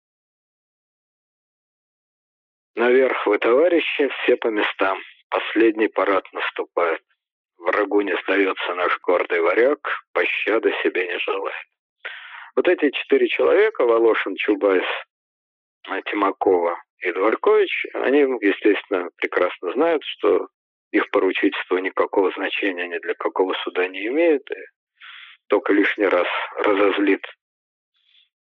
Наверх 2.76 3.28
вы, 3.28 3.38
товарищи, 3.38 4.10
все 4.10 4.36
по 4.38 4.48
местам. 4.48 5.00
Последний 5.30 5.88
парад 5.88 6.26
наступает. 6.34 7.04
Врагу 7.58 8.02
не 8.02 8.18
сдается 8.24 8.74
наш 8.74 9.00
гордый 9.02 9.40
варяг, 9.40 9.80
пощады 10.14 10.74
себе 10.82 11.08
не 11.08 11.20
желает. 11.20 11.68
Вот 12.56 12.68
эти 12.68 12.90
четыре 12.90 13.28
человека, 13.28 13.86
Волошин, 13.86 14.36
Чубайс, 14.36 14.84
Тимакова 16.06 16.82
и 17.00 17.12
Дворкович, 17.12 17.88
они, 17.94 18.20
естественно, 18.20 19.10
прекрасно 19.18 19.74
знают, 19.74 20.04
что 20.04 20.48
их 20.92 21.10
поручительство 21.12 21.78
никакого 21.78 22.32
значения 22.32 22.88
ни 22.88 23.00
для 23.00 23.14
какого 23.16 23.54
суда 23.64 23.88
не 23.88 24.08
имеет, 24.08 24.50
и 24.52 24.60
только 25.48 25.74
лишний 25.74 26.06
раз 26.06 26.28
разозлит 26.58 27.26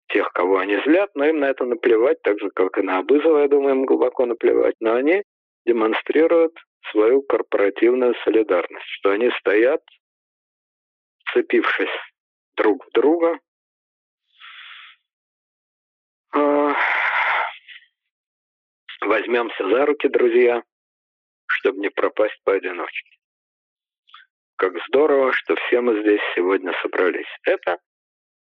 тех, 0.09 0.31
кого 0.33 0.59
они 0.59 0.77
злят, 0.85 1.11
но 1.15 1.27
им 1.27 1.41
на 1.41 1.47
это 1.47 1.65
наплевать, 1.65 2.21
так 2.23 2.39
же, 2.39 2.51
как 2.51 2.79
и 2.79 2.83
на 2.83 2.99
Абызова, 2.99 3.39
я 3.39 3.49
думаю, 3.49 3.77
им 3.77 3.85
глубоко 3.85 4.27
наплевать, 4.27 4.75
но 4.81 4.95
они 4.95 5.23
демонстрируют 5.67 6.57
свою 6.91 7.23
корпоративную 7.23 8.15
солидарность, 8.25 8.87
что 8.99 9.11
они 9.11 9.31
стоят, 9.39 9.81
цепившись 11.33 11.89
друг 12.57 12.87
в 12.87 12.91
друга, 12.93 13.39
а, 16.33 16.75
Возьмемся 19.05 19.69
за 19.69 19.85
руки, 19.85 20.09
друзья, 20.09 20.63
чтобы 21.47 21.81
не 21.81 21.91
пропасть 21.91 22.41
поодиночке. 22.43 23.11
Как 24.57 24.73
здорово, 24.89 25.33
что 25.35 25.57
все 25.57 25.83
мы 25.83 26.01
здесь 26.01 26.23
сегодня 26.35 26.73
собрались. 26.81 27.27
Это 27.45 27.79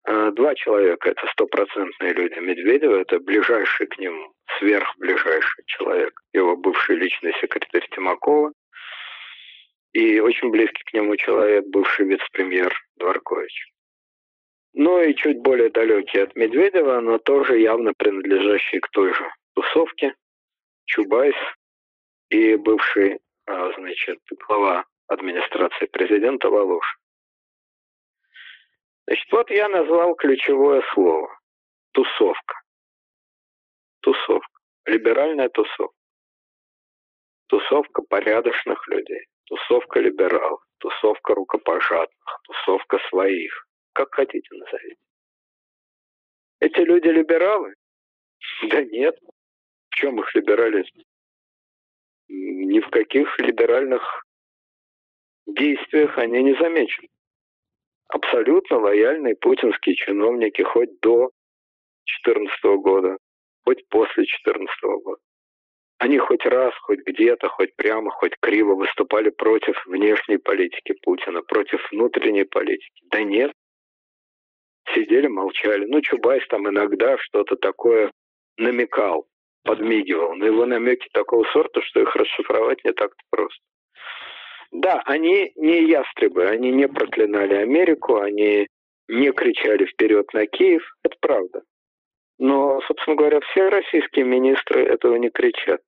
э, 0.07 0.31
два 0.31 0.55
человека, 0.55 1.11
это 1.11 1.27
стопроцентные 1.27 2.14
люди. 2.14 2.38
Медведев– 2.38 2.90
это 2.92 3.21
ближайший 3.21 3.87
к 3.87 3.99
нему, 3.99 4.33
сверхближайший 4.59 5.64
человек. 5.66 6.19
Его 6.33 6.57
бывший 6.57 6.97
личный 6.97 7.35
секретарь 7.35 7.87
Тимакова. 7.90 8.53
И 9.92 10.21
очень 10.21 10.51
близкий 10.51 10.85
к 10.85 10.95
нему 10.95 11.16
человек, 11.16 11.66
бывший 11.66 12.07
вице-премьер 12.07 12.75
Дворкович. 12.97 13.73
Ну 14.73 15.03
и 15.03 15.14
чуть 15.14 15.38
более 15.40 15.69
далекий 15.69 16.21
от 16.21 16.35
Медведева, 16.35 17.01
но 17.01 17.19
тоже 17.19 17.59
явно 17.59 17.92
принадлежащий 17.92 18.81
к 18.81 18.88
той 18.88 19.12
же 19.12 19.31
тусовке, 19.55 20.14
Чубайс 20.87 21.35
и 22.31 22.57
бывший, 22.57 23.20
а, 23.46 23.72
значит, 23.72 24.18
глава 24.46 24.85
администрации 25.09 25.87
президента 25.87 26.49
Волош. 26.49 26.99
Значит, 29.07 29.33
вот 29.33 29.51
я 29.51 29.68
назвал 29.68 30.14
ключевое 30.14 30.83
слово. 30.94 31.38
Тусовка. 31.92 32.61
Тусовка. 34.01 34.61
Либеральная 34.85 35.49
тусовка. 35.49 35.96
Тусовка 37.49 38.03
порядочных 38.03 38.87
людей. 38.88 39.27
Тусовка 39.44 40.01
либералов. 40.01 40.61
Тусовка 40.79 41.35
рукопожатных. 41.35 42.40
Тусовка 42.44 42.99
своих. 43.09 43.66
Как 43.92 44.14
хотите 44.14 44.55
назовите. 44.55 45.01
Эти 46.61 46.81
люди 46.81 47.09
либералы? 47.09 47.75
Да 48.70 48.83
нет, 48.83 49.16
чем 49.97 50.21
их 50.21 50.35
либерализм? 50.35 51.03
Ни 52.29 52.81
в 52.81 52.91
каких 52.91 53.39
либеральных 53.39 54.25
действиях 55.47 56.19
они 56.19 56.43
не 56.43 56.55
замечены. 56.55 57.09
Абсолютно 58.09 58.79
лояльные 58.79 59.35
путинские 59.37 59.97
чиновники 59.97 60.63
хоть 60.63 61.01
до 61.01 61.31
2014 62.05 62.65
года, 62.83 63.17
хоть 63.65 63.89
после 63.89 64.25
2014 64.25 64.83
года. 65.03 65.21
Они 65.99 66.19
хоть 66.19 66.45
раз, 66.45 66.75
хоть 66.83 67.01
где-то, 67.07 67.49
хоть 67.49 67.75
прямо, 67.75 68.11
хоть 68.11 68.37
криво 68.39 68.75
выступали 68.75 69.31
против 69.31 69.83
внешней 69.87 70.37
политики 70.37 70.93
Путина, 71.03 71.41
против 71.43 71.81
внутренней 71.91 72.45
политики. 72.45 73.03
Да 73.11 73.23
нет. 73.23 73.53
Сидели, 74.95 75.27
молчали. 75.27 75.87
Ну, 75.87 76.03
Чубайс 76.03 76.47
там 76.49 76.69
иногда 76.69 77.17
что-то 77.19 77.57
такое 77.57 78.13
намекал 78.59 79.27
подмигивал. 79.66 80.35
Но 80.35 80.46
его 80.46 80.66
намеки 80.66 81.09
такого 81.12 81.44
сорта, 81.52 81.83
что 81.83 82.00
их 82.00 82.14
расшифровать 82.14 82.85
не 82.85 82.92
так-то 82.92 83.22
просто. 83.31 83.62
Да, 84.72 85.02
они 85.07 85.52
не 85.57 85.85
ястребы, 85.85 86.46
они 86.46 86.70
не 86.70 86.88
проклинали 86.88 87.55
Америку, 87.55 88.16
они 88.16 88.68
не 89.09 89.33
кричали 89.33 89.87
вперед 89.87 90.33
на 90.33 90.46
Киев, 90.46 90.83
это 91.02 91.16
правда. 91.20 91.62
Но, 92.38 92.81
собственно 92.83 93.16
говоря, 93.16 93.40
все 93.40 93.68
российские 93.68 94.24
министры 94.24 94.85
этого 94.85 95.16
не 95.16 95.31
кричат. 95.31 95.81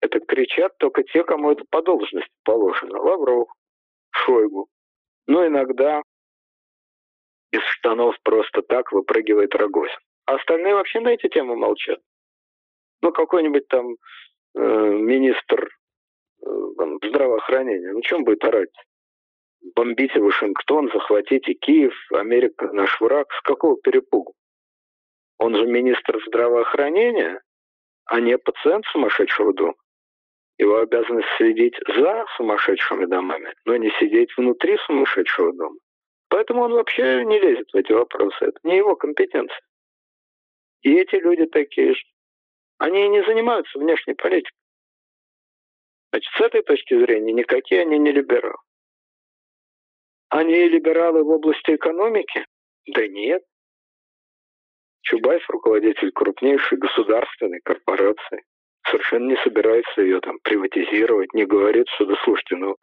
Это 0.00 0.20
кричат 0.20 0.76
только 0.78 1.02
те, 1.04 1.24
кому 1.24 1.52
это 1.52 1.64
по 1.70 1.82
должности 1.82 2.30
положено. 2.44 3.00
Лавров, 3.00 3.48
Шойгу. 4.10 4.68
Но 5.26 5.46
иногда 5.46 6.02
из 7.50 7.62
штанов 7.62 8.16
просто 8.22 8.62
так 8.62 8.92
выпрыгивает 8.92 9.54
Рогозин. 9.54 9.98
А 10.26 10.34
остальные 10.34 10.74
вообще 10.74 11.00
на 11.00 11.08
эти 11.08 11.28
темы 11.28 11.56
молчат 11.56 11.98
ну, 13.02 13.12
какой-нибудь 13.12 13.68
там 13.68 13.96
э, 14.54 14.60
министр 14.60 15.68
э, 16.42 16.48
здравоохранения, 17.08 17.92
ну, 17.92 18.00
чем 18.02 18.24
будет 18.24 18.44
орать? 18.44 18.70
Бомбите 19.74 20.20
Вашингтон, 20.20 20.90
захватите 20.92 21.54
Киев, 21.54 21.94
Америка 22.12 22.70
наш 22.72 23.00
враг. 23.00 23.26
С 23.32 23.42
какого 23.42 23.76
перепугу? 23.80 24.34
Он 25.38 25.54
же 25.56 25.66
министр 25.66 26.20
здравоохранения, 26.26 27.40
а 28.06 28.20
не 28.20 28.38
пациент 28.38 28.84
сумасшедшего 28.86 29.52
дома. 29.52 29.74
Его 30.58 30.78
обязанность 30.78 31.28
следить 31.36 31.76
за 31.86 32.24
сумасшедшими 32.36 33.04
домами, 33.06 33.54
но 33.64 33.76
не 33.76 33.90
сидеть 34.00 34.36
внутри 34.36 34.76
сумасшедшего 34.86 35.52
дома. 35.52 35.76
Поэтому 36.28 36.62
он 36.62 36.72
вообще 36.72 37.24
не 37.24 37.38
лезет 37.38 37.68
в 37.72 37.76
эти 37.76 37.92
вопросы. 37.92 38.36
Это 38.40 38.58
не 38.64 38.76
его 38.76 38.96
компетенция. 38.96 39.60
И 40.82 40.94
эти 40.94 41.16
люди 41.16 41.46
такие 41.46 41.94
же. 41.94 42.02
Они 42.78 43.08
не 43.08 43.22
занимаются 43.24 43.78
внешней 43.78 44.14
политикой. 44.14 44.56
Значит, 46.10 46.32
с 46.34 46.40
этой 46.40 46.62
точки 46.62 46.98
зрения 46.98 47.32
никакие 47.32 47.82
они 47.82 47.98
не 47.98 48.12
либералы. 48.12 48.56
Они 50.30 50.68
либералы 50.68 51.24
в 51.24 51.28
области 51.28 51.74
экономики? 51.74 52.46
Да 52.86 53.06
нет. 53.06 53.42
Чубайс, 55.02 55.42
руководитель 55.48 56.12
крупнейшей 56.12 56.78
государственной 56.78 57.60
корпорации, 57.60 58.44
совершенно 58.86 59.30
не 59.30 59.36
собирается 59.42 60.02
ее 60.02 60.20
там 60.20 60.38
приватизировать, 60.42 61.32
не 61.34 61.46
говорит, 61.46 61.88
что 61.94 62.06
да 62.06 62.14
слушайте, 62.24 62.56
ну 62.56 62.76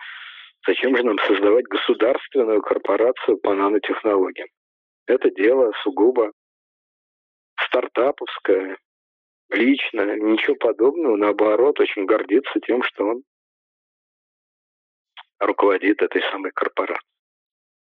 зачем 0.65 0.95
же 0.97 1.03
нам 1.03 1.17
создавать 1.19 1.65
государственную 1.65 2.62
корпорацию 2.62 3.38
по 3.38 3.53
нанотехнологиям? 3.53 4.47
Это 5.05 5.29
дело 5.31 5.71
сугубо 5.84 6.31
стартаповское, 7.67 8.77
лично, 9.49 10.15
ничего 10.15 10.55
подобного, 10.55 11.15
наоборот, 11.15 11.79
очень 11.79 12.05
гордится 12.05 12.60
тем, 12.65 12.84
что 12.84 13.05
он 13.05 13.23
руководит 15.39 16.01
этой 16.01 16.21
самой 16.31 16.51
корпорацией. 16.51 17.10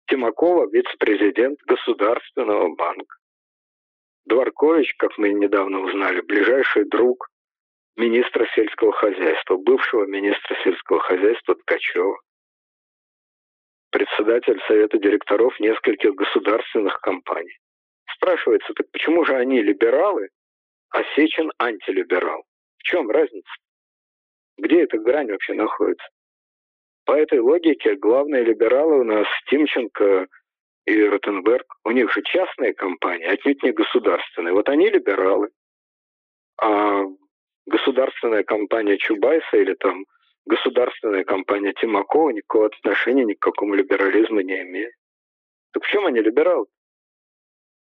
Тимакова– 0.09 0.69
вице-президент 0.73 1.61
Государственного 1.67 2.75
банка. 2.75 3.17
Дворкович, 4.25 4.95
как 4.97 5.17
мы 5.19 5.33
недавно 5.33 5.81
узнали, 5.81 6.21
ближайший 6.21 6.85
друг 6.85 7.29
министра 7.97 8.47
сельского 8.55 8.93
хозяйства, 8.93 9.57
бывшего 9.57 10.07
министра 10.07 10.57
сельского 10.63 11.01
хозяйства 11.01 11.55
Ткачева. 11.57 12.21
Председатель 13.91 14.61
совета 14.67 14.99
директоров 14.99 15.59
нескольких 15.61 16.15
государственных 16.15 17.01
компаний. 17.01 17.59
Спрашивается, 18.15 18.73
так 18.75 18.91
почему 18.91 19.25
же 19.25 19.35
они 19.35 19.63
либералы, 19.63 20.29
а 20.90 21.03
Сечин 21.14 21.53
антилиберал? 21.59 22.44
В 22.79 22.83
чем 22.83 23.11
разница? 23.11 23.51
Где 24.57 24.83
эта 24.83 24.98
грань 24.98 25.31
вообще 25.31 25.55
находится? 25.55 26.07
По 27.05 27.12
этой 27.12 27.38
логике 27.38 27.96
главные 27.96 28.44
либералы 28.44 29.01
у 29.01 29.05
нас 29.05 29.27
Тимченко 29.48 30.27
и 30.85 31.03
Ротенберг. 31.05 31.66
У 31.85 31.90
них 31.90 32.12
же 32.12 32.22
частные 32.22 32.74
компании, 32.74 33.27
отнюдь 33.27 33.62
не 33.62 33.72
государственные. 33.72 34.55
Вот 34.55 34.68
они 34.68 34.90
либералы. 34.90 35.48
А 36.61 37.05
государственная 37.66 38.42
компания 38.42 38.98
Чубайса 38.98 39.57
или 39.57 39.74
там 39.74 40.05
государственная 40.46 41.24
компания 41.24 41.72
Тимакова 41.74 42.31
никакого 42.31 42.66
отношения 42.66 43.24
ни 43.24 43.35
к 43.35 43.40
какому 43.40 43.74
либерализму 43.74 44.40
не 44.40 44.61
имеет. 44.62 44.92
Так 45.72 45.85
в 45.85 45.88
чем 45.88 46.07
они 46.07 46.20
либералы? 46.20 46.66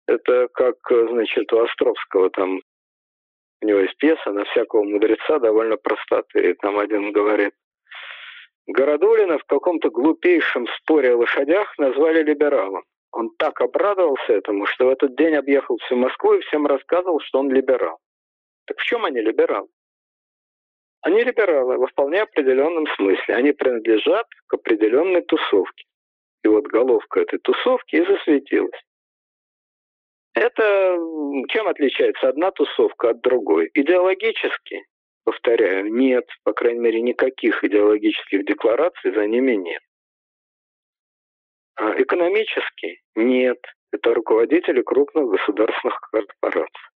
Это 0.06 0.48
как, 0.54 0.76
значит, 0.90 1.52
у 1.54 1.60
Островского 1.60 2.30
там 2.30 2.62
у 3.64 3.66
него 3.66 3.80
есть 3.80 3.98
пьеса 3.98 4.32
на 4.32 4.44
всякого 4.46 4.84
мудреца 4.84 5.40
довольно 5.40 5.78
простоты. 5.78 6.52
И 6.52 6.54
там 6.54 6.78
один 6.78 7.14
говорит, 7.14 7.54
Городулина 8.68 9.38
в 9.38 9.44
каком-то 9.46 9.90
глупейшем 9.90 10.68
споре 10.78 11.14
о 11.14 11.18
лошадях 11.18 11.78
назвали 11.78 12.24
либералом. 12.24 12.84
Он 13.12 13.30
так 13.38 13.62
обрадовался 13.62 14.34
этому, 14.34 14.66
что 14.66 14.88
в 14.88 14.90
этот 14.90 15.16
день 15.16 15.36
объехал 15.36 15.78
всю 15.78 15.96
Москву 15.96 16.34
и 16.34 16.42
всем 16.42 16.66
рассказывал, 16.66 17.20
что 17.22 17.40
он 17.40 17.52
либерал. 17.52 18.00
Так 18.66 18.80
в 18.80 18.84
чем 18.84 19.06
они 19.06 19.22
либералы? 19.22 19.68
Они 21.02 21.24
либералы 21.24 21.78
во 21.78 21.88
вполне 21.88 22.22
определенном 22.22 22.88
смысле. 22.96 23.36
Они 23.36 23.52
принадлежат 23.52 24.28
к 24.48 24.54
определенной 24.54 25.22
тусовке. 25.22 25.86
И 26.44 26.48
вот 26.48 26.66
головка 26.68 27.22
этой 27.22 27.40
тусовки 27.40 27.96
и 27.96 28.06
засветилась. 28.06 28.82
Это 30.34 30.98
чем 31.50 31.68
отличается 31.68 32.30
одна 32.30 32.52
тусовка 32.52 33.12
от 33.12 33.22
другой? 33.22 33.70
Идеологически 33.74 34.84
повторяю, 35.24 35.94
нет, 35.94 36.26
по 36.44 36.54
крайней 36.54 36.80
мере, 36.80 37.02
никаких 37.02 37.64
идеологических 37.64 38.46
деклараций 38.46 39.14
за 39.14 39.28
ними 39.28 39.54
нет. 39.54 39.82
А 41.76 42.02
экономически 42.02 43.02
нет. 43.16 43.60
Это 43.92 44.14
руководители 44.14 44.82
крупных 44.82 45.26
государственных 45.26 46.00
корпораций. 46.12 46.90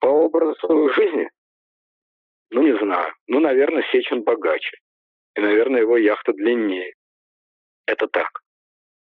По 0.00 0.06
образу 0.06 0.88
жизни? 0.90 1.28
Ну, 2.50 2.62
не 2.62 2.76
знаю. 2.78 3.12
Ну, 3.26 3.40
наверное, 3.40 3.84
Сечин 3.90 4.22
богаче. 4.22 4.78
И, 5.34 5.40
наверное, 5.40 5.80
его 5.80 5.96
яхта 5.96 6.32
длиннее. 6.32 6.94
Это 7.86 8.06
так. 8.06 8.40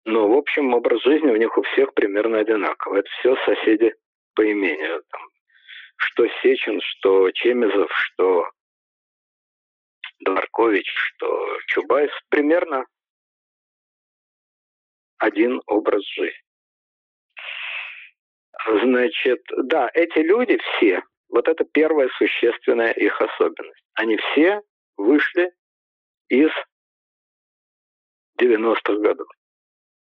Но, 0.05 0.29
в 0.29 0.33
общем, 0.33 0.73
образ 0.75 1.03
жизни 1.03 1.31
у 1.31 1.37
них 1.37 1.57
у 1.57 1.63
всех 1.63 1.93
примерно 1.95 2.39
одинаковый. 2.39 3.01
Это 3.01 3.11
все 3.19 3.37
соседи 3.45 3.95
по 4.35 4.51
имению. 4.51 5.03
Там, 5.11 5.23
что 5.97 6.27
Сечин, 6.43 6.81
что 6.81 7.31
Чемезов, 7.33 7.91
что 7.93 8.49
Дворкович, 10.21 10.91
что 10.95 11.59
Чубайс, 11.67 12.11
примерно 12.31 12.87
один 15.19 15.61
образ 15.67 16.03
жизни. 16.07 16.43
Значит, 18.83 19.43
да, 19.65 19.91
эти 19.95 20.19
люди 20.19 20.59
все, 20.59 21.03
вот 21.29 21.49
это 21.49 21.65
первая 21.65 22.09
существенная 22.19 22.93
их 22.93 23.21
особенность. 23.21 23.83
Они 23.95 24.17
все 24.17 24.61
вышли 24.97 25.53
из 26.29 26.51
90-х 28.41 28.95
годов. 28.97 29.29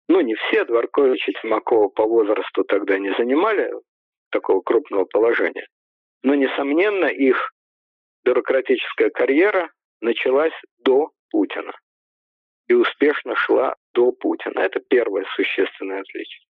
Ну, 0.08 0.20
не 0.20 0.34
все, 0.34 0.64
Дворкович 0.64 1.28
и 1.28 1.32
Тимакова 1.32 1.88
по 1.88 2.06
возрасту 2.06 2.64
тогда 2.64 2.98
не 2.98 3.12
занимали 3.18 3.72
такого 4.30 4.60
крупного 4.60 5.04
положения. 5.04 5.66
Но, 6.22 6.34
несомненно, 6.34 7.06
их 7.06 7.52
бюрократическая 8.24 9.10
карьера 9.10 9.70
началась 10.00 10.54
до 10.78 11.10
Путина 11.30 11.72
и 12.68 12.74
успешно 12.74 13.34
шла 13.36 13.76
до 13.94 14.12
Путина. 14.12 14.60
Это 14.60 14.80
первое 14.80 15.24
существенное 15.34 16.00
отличие. 16.00 16.44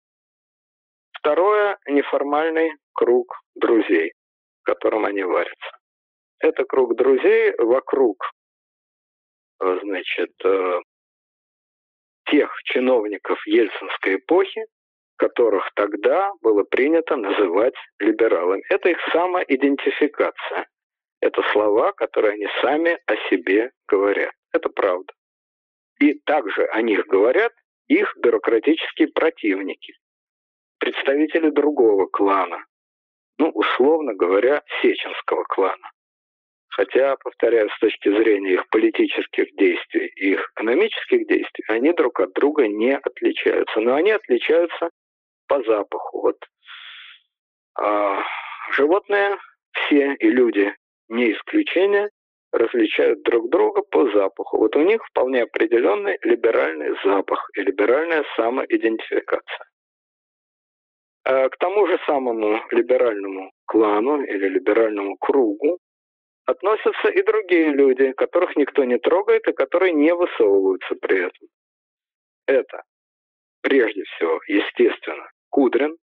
Второе– 1.11 1.77
неформальный 1.87 2.71
круг 2.93 3.39
друзей, 3.55 4.13
в 4.61 4.65
котором 4.65 5.05
они 5.05 5.23
варятся. 5.23 5.77
Это 6.39 6.65
круг 6.65 6.95
друзей 6.95 7.53
вокруг, 7.57 8.31
значит, 9.59 10.33
э, 10.43 10.79
тех 12.33 12.51
чиновников 12.63 13.45
ельцинской 13.45 14.15
эпохи, 14.15 14.65
которых 15.17 15.69
тогда 15.75 16.31
было 16.41 16.63
принято 16.63 17.15
называть 17.15 17.75
либералами. 17.99 18.63
Это 18.69 18.89
их 18.89 18.97
самоидентификация. 19.11 20.67
Это 21.21 21.43
слова, 21.51 21.91
которые 21.91 22.33
они 22.33 22.47
сами 22.61 22.97
о 23.05 23.15
себе 23.29 23.71
говорят. 23.87 24.33
Это 24.51 24.69
правда. 24.69 25.13
И 25.99 26.15
также 26.25 26.65
о 26.65 26.81
них 26.81 27.05
говорят 27.05 27.53
их 27.87 28.11
бюрократические 28.17 29.09
противники, 29.09 29.93
представители 30.79 31.51
другого 31.51 32.07
клана, 32.07 32.65
ну, 33.37 33.49
условно 33.49 34.15
говоря, 34.15 34.63
сеченского 34.81 35.43
клана. 35.43 35.91
Хотя, 36.75 37.15
повторяю, 37.17 37.69
с 37.69 37.79
точки 37.79 38.09
зрения 38.09 38.53
их 38.53 38.67
политических 38.69 39.55
действий 39.55 40.07
и 40.15 40.31
их 40.31 40.51
экономических 40.55 41.27
действий, 41.27 41.63
они 41.67 41.93
друг 41.93 42.19
от 42.19 42.33
друга 42.33 42.67
не 42.67 42.97
отличаются. 42.97 43.79
Но 43.79 43.93
они 43.93 44.09
отличаются 44.09 44.89
по 45.47 45.61
запаху. 45.63 46.21
Вот 46.21 46.37
а, 47.79 48.23
животные 48.71 49.37
все 49.71 50.15
и 50.15 50.29
люди 50.29 50.75
не 51.09 51.33
исключение 51.33 52.09
различают 52.51 53.21
друг 53.21 53.51
друга 53.51 53.83
по 53.83 54.09
запаху. 54.09 54.57
Вот 54.57 54.75
у 54.75 54.81
них 54.81 55.05
вполне 55.05 55.43
определенный 55.43 56.17
либеральный 56.23 56.95
запах 57.03 57.51
и 57.55 57.61
либеральная 57.61 58.25
самоидентификация. 58.35 59.65
А 61.23 61.49
к 61.49 61.57
тому 61.57 61.85
же 61.85 61.99
самому 62.07 62.59
либеральному 62.71 63.51
клану 63.65 64.23
или 64.23 64.47
либеральному 64.49 65.17
кругу 65.17 65.77
относятся 66.45 67.09
и 67.09 67.21
другие 67.23 67.71
люди, 67.71 68.11
которых 68.13 68.55
никто 68.55 68.83
не 68.83 68.97
трогает 68.97 69.47
и 69.47 69.53
которые 69.53 69.93
не 69.93 70.13
высовываются 70.13 70.95
при 70.95 71.25
этом. 71.27 71.47
Это, 72.45 72.83
прежде 73.61 74.03
всего, 74.03 74.41
естественно, 74.47 75.29
Кудрин, 75.49 75.97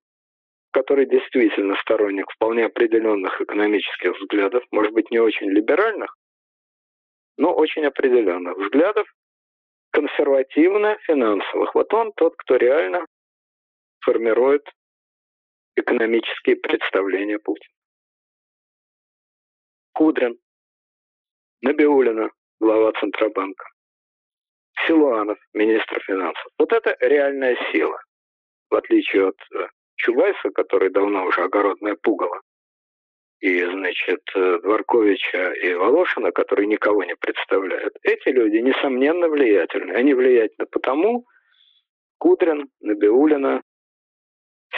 который 0.72 1.06
действительно 1.06 1.76
сторонник 1.76 2.30
вполне 2.30 2.66
определенных 2.66 3.40
экономических 3.40 4.18
взглядов, 4.18 4.64
может 4.70 4.92
быть, 4.92 5.10
не 5.10 5.18
очень 5.18 5.50
либеральных, 5.50 6.16
но 7.36 7.52
очень 7.54 7.84
определенных 7.84 8.56
взглядов, 8.56 9.06
консервативно-финансовых. 9.90 11.74
Вот 11.74 11.92
он 11.92 12.12
тот, 12.12 12.34
кто 12.36 12.56
реально 12.56 13.04
формирует 14.00 14.66
экономические 15.76 16.56
представления 16.56 17.38
Путина. 17.38 17.74
Кудрин, 20.00 20.38
Набиулина, 21.60 22.30
глава 22.58 22.90
Центробанка, 22.98 23.66
Силуанов, 24.86 25.36
министр 25.52 26.00
финансов. 26.06 26.46
Вот 26.58 26.72
это 26.72 26.96
реальная 27.00 27.54
сила 27.70 28.00
в 28.70 28.76
отличие 28.76 29.28
от 29.28 29.36
э, 29.54 29.66
Чубайса, 29.96 30.48
который 30.54 30.88
давно 30.88 31.26
уже 31.26 31.42
огородное 31.42 31.96
пугало, 32.02 32.40
и, 33.40 33.62
значит, 33.62 34.22
э, 34.34 34.60
Дворковича 34.62 35.52
и 35.52 35.74
Волошина, 35.74 36.32
которые 36.32 36.66
никого 36.66 37.04
не 37.04 37.16
представляют, 37.16 37.94
эти 38.02 38.30
люди, 38.30 38.56
несомненно, 38.56 39.28
влиятельны. 39.28 39.92
Они 39.92 40.14
влиятельны 40.14 40.64
потому, 40.64 41.26
Кудрин, 42.16 42.70
Набиулина, 42.80 43.60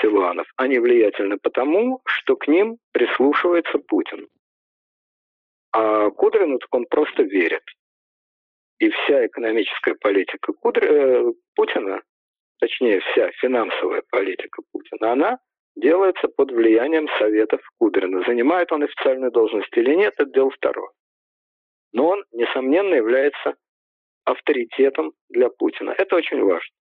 Силуанов, 0.01 0.49
они 0.57 0.81
влиятельны 0.81 1.39
потому, 1.41 2.01
что 2.07 2.35
к 2.35 2.49
ним 2.49 2.79
прислушивается 2.91 3.79
Путин. 3.79 4.27
А 5.73 6.11
Кудрину 6.11 6.59
так 6.59 6.75
он 6.75 6.87
просто 6.87 7.23
верит. 7.23 7.63
И 8.79 8.91
вся 8.91 9.27
экономическая 9.27 9.95
политика 9.95 10.53
Кудр... 10.53 10.85
Э, 10.85 11.33
Путина 11.55 12.03
точнее 12.63 13.01
вся 13.01 13.29
финансовая 13.41 14.03
политика 14.11 14.63
Путина, 14.71 15.13
она 15.13 15.39
делается 15.75 16.29
под 16.29 16.53
влиянием 16.53 17.09
советов 17.19 17.61
Кудрина. 17.79 18.23
Занимает 18.25 18.71
он 18.71 18.85
официальную 18.85 19.33
должность 19.33 19.77
или 19.77 19.95
нет, 19.97 20.15
это 20.17 20.31
дело 20.31 20.51
второе. 20.51 20.91
Но 21.93 22.09
он, 22.09 22.25
несомненно, 22.31 22.95
является 22.95 23.57
авторитетом 24.25 25.13
для 25.29 25.49
Путина. 25.51 25.91
Это 25.99 26.15
очень 26.15 26.41
важно. 26.41 26.73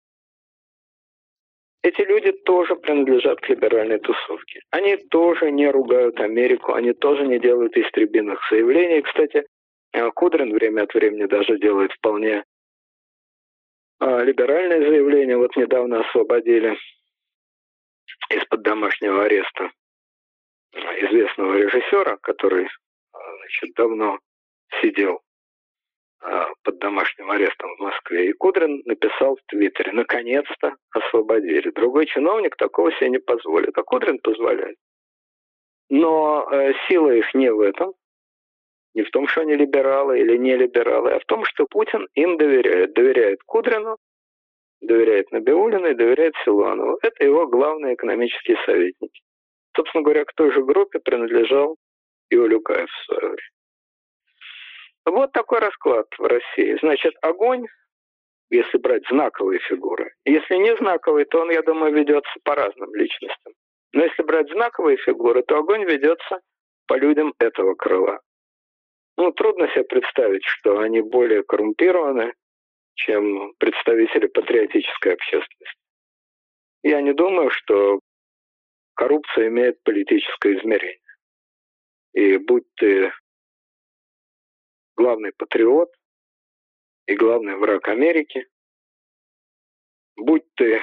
Эти 1.83 2.03
люди 2.03 2.33
тоже 2.33 2.77
принадлежат 2.77 3.41
к 3.41 3.49
либеральной 3.49 3.99
тусовке. 3.99 4.61
Они 4.71 4.97
тоже 4.97 5.51
не 5.51 5.71
ругают 5.71 6.21
Америку, 6.21 6.75
они 6.75 6.93
тоже 6.93 7.27
не 7.27 7.39
делают 7.39 7.75
истребиных 7.77 8.39
заявлений. 8.51 9.01
Кстати, 9.01 9.47
э, 9.93 10.11
Кудрин 10.11 10.53
время 10.53 10.83
от 10.83 10.93
времени 10.93 11.25
даже 11.25 11.59
делает 11.59 11.93
вполне 11.93 12.45
э, 14.01 14.25
либеральные 14.25 14.87
заявления. 14.87 15.39
Вот 15.39 15.57
недавно 15.57 16.01
освободили 16.01 16.77
из-под 18.29 18.63
домашнего 18.63 19.25
ареста 19.25 19.71
известного 20.73 21.57
режиссера, 21.57 22.19
который 22.19 22.69
значит, 23.13 23.75
давно 23.75 24.19
сидел 24.83 25.21
под 26.63 26.79
домашним 26.79 27.31
арестом 27.31 27.75
в 27.77 27.81
Москве. 27.81 28.29
И 28.31 28.33
Кудрин 28.33 28.83
написал 28.85 29.37
в 29.37 29.41
Твиттере, 29.49 29.93
наконец-то 29.93 30.77
освободили. 30.93 31.71
Другой 31.71 32.07
чиновник 32.07 32.57
такого 32.57 32.93
себе 32.93 33.11
не 33.11 33.19
позволит, 33.19 33.77
а 33.79 33.83
Кудрин 33.83 34.19
позволяет. 34.19 34.77
Но 35.89 36.47
э, 36.51 36.73
сила 36.87 37.11
их 37.11 37.35
не 37.35 37.53
в 37.53 37.61
этом, 37.61 37.95
не 38.95 39.03
в 39.03 39.11
том, 39.11 39.27
что 39.29 39.43
они 39.43 39.55
либералы 39.55 40.21
или 40.21 40.37
не 40.37 40.57
либералы, 40.57 41.13
а 41.13 41.21
в 41.21 41.25
том, 41.25 41.45
что 41.45 41.67
Путин 41.67 42.07
им 42.15 42.37
доверяет. 42.37 42.93
Доверяет 42.93 43.43
Кудрину, 43.45 43.97
доверяет 44.81 45.31
Набиулину 45.33 45.89
и 45.89 45.95
доверяет 45.95 46.35
Силуанову. 46.45 46.99
Это 47.03 47.25
его 47.25 47.47
главные 47.47 47.95
экономические 47.95 48.57
советники. 48.67 49.21
Собственно 49.77 50.03
говоря, 50.03 50.25
к 50.25 50.35
той 50.35 50.53
же 50.53 50.65
группе 50.65 50.99
принадлежал 50.99 51.77
и 52.29 52.37
Улюкаев 52.37 52.89
в 52.91 53.05
свое 53.07 53.21
время. 53.21 53.60
Вот 55.11 55.33
такой 55.33 55.59
расклад 55.59 56.07
в 56.19 56.23
России. 56.23 56.79
Значит, 56.81 57.15
огонь, 57.21 57.67
если 58.49 58.79
брать 58.79 59.03
знаковые 59.09 59.59
фигуры. 59.61 60.15
Если 60.25 60.55
не 60.55 60.77
знаковые, 60.77 61.25
то 61.27 61.41
он, 61.41 61.51
я 61.51 61.63
думаю, 61.63 61.93
ведется 61.93 62.33
по 62.45 62.55
разным 62.55 62.95
личностям. 62.95 63.53
Но 63.93 64.05
если 64.05 64.23
брать 64.23 64.49
знаковые 64.51 64.97
фигуры, 64.99 65.43
то 65.43 65.59
огонь 65.59 65.85
ведется 65.85 66.41
по 66.87 66.95
людям 66.97 67.35
этого 67.39 67.75
крыла. 67.75 68.21
Ну, 69.17 69.33
трудно 69.33 69.69
себе 69.69 69.85
представить, 69.85 70.45
что 70.45 70.79
они 70.79 71.01
более 71.01 71.43
коррумпированы, 71.43 72.33
чем 72.95 73.53
представители 73.59 74.29
патриотической 74.29 75.15
общественности. 75.15 75.81
Я 76.83 77.03
не 77.03 77.13
думаю, 77.13 77.51
что 77.51 77.99
коррупция 78.95 79.49
имеет 79.49 79.83
политическое 79.83 80.57
измерение. 80.57 80.99
И 82.13 82.37
будь 82.39 82.65
ты 82.77 83.13
главный 85.01 85.33
патриот 85.33 85.89
и 87.07 87.15
главный 87.15 87.57
враг 87.57 87.89
Америки, 87.89 88.47
будь 90.17 90.45
ты 90.57 90.83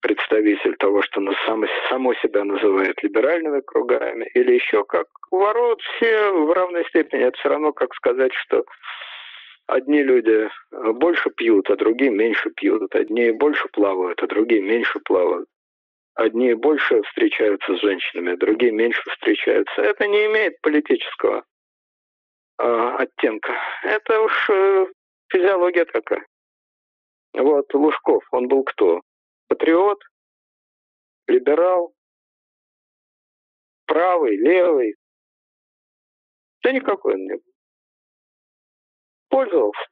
представитель 0.00 0.76
того, 0.78 1.02
что 1.02 1.20
само, 1.46 1.66
само 1.88 2.14
себя 2.14 2.42
называет 2.42 3.00
либеральными 3.04 3.60
кругами, 3.60 4.28
или 4.34 4.54
еще 4.54 4.84
как 4.84 5.06
ворот, 5.30 5.80
все 5.80 6.32
в 6.32 6.52
равной 6.52 6.84
степени. 6.88 7.22
Это 7.22 7.38
все 7.38 7.50
равно 7.50 7.72
как 7.72 7.94
сказать, 7.94 8.32
что 8.34 8.64
одни 9.68 10.02
люди 10.02 10.50
больше 10.72 11.30
пьют, 11.30 11.70
а 11.70 11.76
другие 11.76 12.10
меньше 12.10 12.50
пьют. 12.50 12.92
Одни 12.96 13.30
больше 13.30 13.68
плавают, 13.68 14.20
а 14.24 14.26
другие 14.26 14.60
меньше 14.60 14.98
плавают. 15.04 15.48
Одни 16.14 16.52
больше 16.54 17.00
встречаются 17.02 17.76
с 17.76 17.80
женщинами, 17.80 18.32
а 18.32 18.36
другие 18.36 18.72
меньше 18.72 19.02
встречаются. 19.08 19.80
Это 19.80 20.08
не 20.08 20.26
имеет 20.26 20.60
политического 20.62 21.44
оттенка. 22.58 23.52
Это 23.82 24.20
уж 24.20 24.50
э, 24.50 24.86
физиология 25.28 25.84
такая. 25.84 26.26
Вот 27.34 27.72
Лужков, 27.74 28.24
он 28.30 28.48
был 28.48 28.62
кто? 28.64 29.00
Патриот, 29.48 30.00
либерал, 31.26 31.94
правый, 33.86 34.36
левый. 34.36 34.96
Да 36.62 36.72
никакой 36.72 37.14
он 37.14 37.20
не 37.24 37.34
был. 37.34 37.52
Пользовался. 39.28 39.86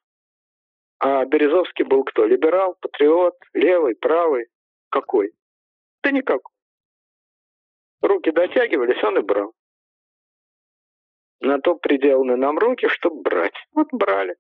А 0.99 1.25
Березовский 1.25 1.85
был 1.85 2.05
кто? 2.05 2.27
Либерал, 2.27 2.77
патриот, 2.81 3.35
левый, 3.55 3.97
правый. 3.97 4.49
Какой? 4.91 5.33
Да 6.03 6.11
никакой. 6.11 6.53
Руки 8.03 8.31
дотягивались, 8.31 9.03
он 9.03 9.19
и 9.19 9.23
брал. 9.23 9.55
На 11.41 11.59
то 11.59 11.75
приделаны 11.75 12.37
нам 12.37 12.59
руки, 12.59 12.87
чтобы 12.89 13.23
брать. 13.23 13.55
Вот 13.73 13.89
брали. 13.93 14.37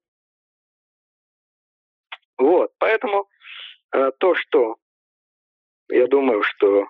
Вот, 2.36 2.72
поэтому 2.78 3.28
э, 3.92 4.10
то, 4.18 4.34
что 4.34 4.76
я 5.88 6.06
думаю, 6.06 6.42
что 6.42 6.86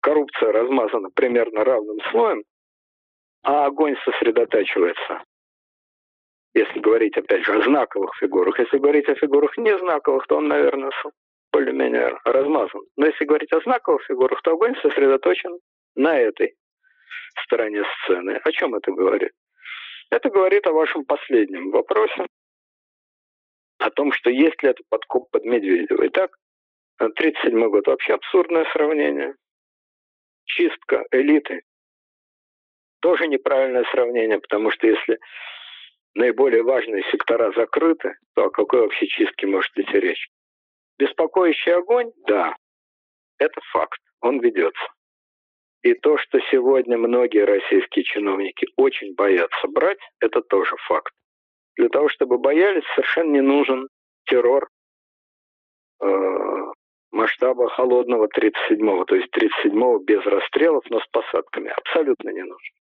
коррупция 0.00 0.52
размазана 0.52 1.10
примерно 1.10 1.64
равным 1.64 1.98
слоем, 2.10 2.44
а 3.42 3.66
огонь 3.66 3.96
сосредотачивается. 4.04 5.24
Если 6.54 6.78
говорить, 6.78 7.16
опять 7.16 7.44
же, 7.44 7.54
о 7.54 7.62
знаковых 7.62 8.14
фигурах. 8.16 8.58
Если 8.58 8.78
говорить 8.78 9.08
о 9.08 9.14
фигурах 9.16 9.56
не 9.58 9.76
знаковых, 9.78 10.26
то 10.26 10.36
он, 10.36 10.48
наверное, 10.48 10.92
более-менее 11.52 12.18
размазан. 12.24 12.82
Но 12.96 13.06
если 13.06 13.24
говорить 13.24 13.52
о 13.52 13.60
знаковых 13.60 14.04
фигурах, 14.04 14.40
то 14.42 14.52
огонь 14.52 14.74
сосредоточен 14.80 15.58
на 15.96 16.18
этой 16.18 16.54
стороне 17.44 17.82
сцены. 18.02 18.40
О 18.42 18.52
чем 18.52 18.74
это 18.74 18.92
говорит? 18.92 19.32
Это 20.10 20.30
говорит 20.30 20.66
о 20.66 20.72
вашем 20.72 21.04
последнем 21.04 21.70
вопросе, 21.70 22.26
о 23.78 23.90
том, 23.90 24.12
что 24.12 24.30
есть 24.30 24.62
ли 24.62 24.70
это 24.70 24.82
подкоп 24.88 25.30
под 25.30 25.44
Медведева. 25.44 26.06
Итак, 26.08 26.36
1937 26.98 27.70
год 27.70 27.86
вообще 27.86 28.14
абсурдное 28.14 28.64
сравнение. 28.72 29.34
Чистка 30.44 31.04
элиты. 31.10 31.62
Тоже 33.00 33.26
неправильное 33.26 33.84
сравнение, 33.90 34.40
потому 34.40 34.70
что 34.70 34.86
если 34.86 35.18
наиболее 36.14 36.62
важные 36.62 37.02
сектора 37.10 37.52
закрыты, 37.52 38.16
то 38.34 38.44
о 38.44 38.50
какой 38.50 38.80
вообще 38.80 39.06
чистке 39.06 39.46
может 39.46 39.76
идти 39.76 39.98
речь? 39.98 40.28
Беспокоящий 40.98 41.74
огонь? 41.74 42.12
Да, 42.26 42.56
это 43.38 43.60
факт, 43.72 44.00
он 44.20 44.40
ведется. 44.40 44.84
И 45.84 45.92
то, 45.92 46.16
что 46.16 46.40
сегодня 46.50 46.96
многие 46.96 47.44
российские 47.44 48.04
чиновники 48.04 48.66
очень 48.76 49.14
боятся 49.14 49.68
брать, 49.68 49.98
это 50.18 50.40
тоже 50.40 50.74
факт. 50.88 51.12
Для 51.76 51.90
того, 51.90 52.08
чтобы 52.08 52.38
боялись, 52.38 52.84
совершенно 52.94 53.32
не 53.32 53.42
нужен 53.42 53.88
террор 54.24 54.70
э, 56.00 56.06
масштаба 57.12 57.68
холодного 57.68 58.28
37-го, 58.28 59.04
то 59.04 59.14
есть 59.14 59.28
37-го 59.36 59.98
без 59.98 60.24
расстрелов, 60.24 60.84
но 60.88 61.00
с 61.00 61.06
посадками. 61.08 61.68
Абсолютно 61.68 62.30
не 62.30 62.42
нужен. 62.42 62.74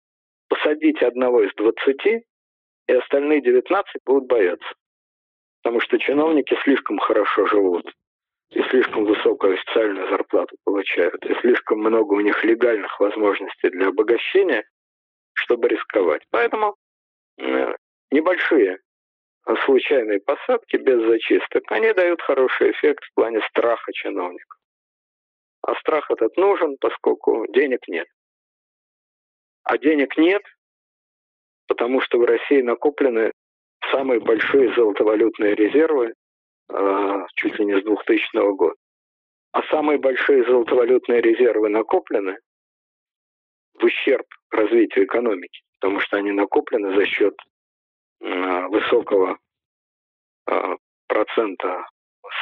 Посадите 0.49 1.07
одного 1.07 1.43
из 1.43 1.55
20, 1.55 1.97
и 2.05 2.93
остальные 2.93 3.41
19 3.41 3.95
будут 4.05 4.27
бояться. 4.27 4.75
Потому 5.63 5.81
что 5.81 5.99
чиновники 5.99 6.55
слишком 6.65 6.99
хорошо 6.99 7.47
живут 7.47 7.91
и 8.51 8.63
слишком 8.65 9.05
высокую 9.05 9.55
официальную 9.55 10.09
зарплату 10.11 10.57
получают, 10.65 11.25
и 11.25 11.35
слишком 11.41 11.79
много 11.79 12.15
у 12.15 12.21
них 12.21 12.43
легальных 12.45 12.99
возможностей 12.99 13.71
для 13.71 13.89
обогащения, 13.89 14.65
чтобы 15.35 15.69
рисковать. 15.69 16.23
Поэтому 16.31 16.77
э, 17.39 17.75
небольшие 18.11 18.79
случайные 19.65 20.21
посадки 20.21 20.77
без 20.77 21.01
зачисток, 21.07 21.63
они 21.71 21.93
дают 21.93 22.21
хороший 22.23 22.73
эффект 22.73 23.05
в 23.05 23.15
плане 23.15 23.41
страха 23.49 23.93
чиновников. 23.93 24.59
А 25.63 25.75
страх 25.77 26.11
этот 26.11 26.37
нужен, 26.37 26.77
поскольку 26.81 27.47
денег 27.53 27.87
нет. 27.89 28.07
А 29.63 29.79
денег 29.79 30.17
нет, 30.17 30.43
потому 31.69 32.01
что 32.01 32.19
в 32.19 32.25
России 32.25 32.63
накоплены 32.63 33.33
самые 33.93 34.21
большие 34.21 34.75
золотовалютные 34.75 35.55
резервы 35.55 36.15
чуть 37.35 37.59
ли 37.59 37.65
не 37.67 37.81
с 37.81 37.85
2000 37.85 38.57
года. 38.57 38.75
А 39.53 39.63
самые 39.65 39.99
большие 39.99 40.45
золотовалютные 40.45 41.21
резервы 41.21 41.69
накоплены 41.69 42.39
в 43.75 43.85
ущерб 43.85 44.27
развитию 44.51 45.07
экономики, 45.07 45.63
потому 45.81 46.01
что 46.01 46.19
они 46.19 46.31
накоплены 46.33 46.95
за 46.95 47.07
счет 47.07 47.35
э, 48.21 48.67
высокого 48.69 49.39
э, 50.47 50.77
процента 51.09 51.87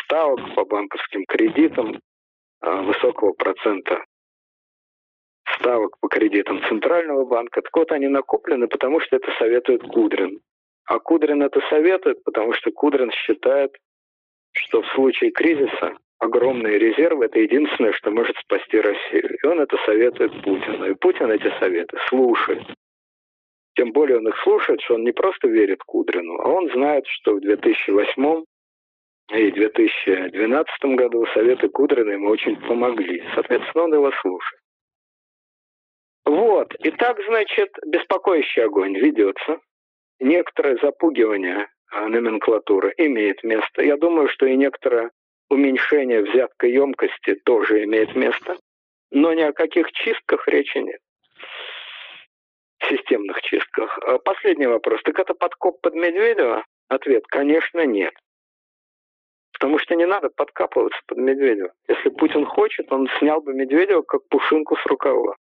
ставок 0.02 0.54
по 0.54 0.64
банковским 0.64 1.24
кредитам, 1.26 2.00
э, 2.60 2.80
высокого 2.82 3.32
процента 3.32 4.04
ставок 5.58 5.98
по 6.00 6.08
кредитам 6.08 6.62
Центрального 6.68 7.24
банка. 7.24 7.62
Так 7.62 7.74
вот, 7.74 7.92
они 7.92 8.08
накоплены, 8.08 8.68
потому 8.68 9.00
что 9.00 9.16
это 9.16 9.30
советует 9.38 9.82
Кудрин. 9.82 10.40
А 10.84 10.98
Кудрин 10.98 11.42
это 11.42 11.60
советует, 11.68 12.22
потому 12.24 12.52
что 12.52 12.70
Кудрин 12.70 13.10
считает, 13.10 13.76
что 14.58 14.82
в 14.82 14.86
случае 14.88 15.30
кризиса 15.30 15.96
огромные 16.18 16.78
резервы– 16.78 17.24
это 17.26 17.38
единственное, 17.38 17.92
что 17.92 18.10
может 18.10 18.36
спасти 18.38 18.80
Россию. 18.80 19.38
И 19.42 19.46
он 19.46 19.60
это 19.60 19.76
советует 19.86 20.32
Путину. 20.42 20.90
И 20.90 20.94
Путин 20.94 21.30
эти 21.30 21.50
советы 21.58 21.96
слушает. 22.08 22.62
Тем 23.76 23.92
более 23.92 24.18
он 24.18 24.28
их 24.28 24.36
слушает, 24.42 24.80
что 24.82 24.94
он 24.94 25.04
не 25.04 25.12
просто 25.12 25.48
верит 25.48 25.82
Кудрину, 25.84 26.40
а 26.40 26.48
он 26.48 26.68
знает, 26.72 27.06
что 27.06 27.34
в 27.34 27.40
2008 27.40 28.44
и 29.30 29.50
2012 29.52 30.84
году 30.96 31.26
советы 31.34 31.68
Кудрина 31.68 32.10
ему 32.10 32.30
очень 32.30 32.56
помогли. 32.56 33.22
Соответственно, 33.34 33.84
он 33.84 33.94
его 33.94 34.10
слушает. 34.20 34.60
Вот. 36.24 36.74
И 36.80 36.90
так, 36.90 37.18
значит, 37.28 37.70
беспокоящий 37.86 38.64
огонь 38.64 38.96
ведется. 38.96 39.60
Некоторое 40.18 40.76
запугивание 40.82 41.68
номенклатуры 41.92 42.92
имеет 42.96 43.42
место. 43.44 43.82
Я 43.82 43.96
думаю, 43.96 44.28
что 44.28 44.46
и 44.46 44.56
некоторое 44.56 45.10
уменьшение 45.48 46.22
взяткой 46.22 46.72
емкости 46.72 47.34
тоже 47.44 47.84
имеет 47.84 48.14
место. 48.14 48.56
Но 49.10 49.32
ни 49.32 49.40
о 49.40 49.52
каких 49.52 49.90
чистках 49.92 50.46
речи 50.48 50.78
нет. 50.78 51.00
Системных 52.88 53.40
чистках. 53.42 53.98
А, 53.98 54.18
последний 54.18 54.66
вопрос. 54.66 55.02
Так 55.02 55.18
это 55.18 55.34
подкоп 55.34 55.80
под 55.80 55.94
Медведева? 55.94 56.64
Ответ, 56.88 57.26
конечно, 57.26 57.84
нет. 57.84 58.14
Потому 59.52 59.78
что 59.78 59.96
не 59.96 60.06
надо 60.06 60.30
подкапываться 60.30 61.00
под 61.06 61.18
Медведева. 61.18 61.72
Если 61.88 62.10
Путин 62.10 62.44
хочет, 62.44 62.92
он 62.92 63.08
снял 63.18 63.40
бы 63.40 63.54
Медведева 63.54 64.02
как 64.02 64.26
пушинку 64.28 64.76
с 64.76 64.86
рукава. 64.86 65.36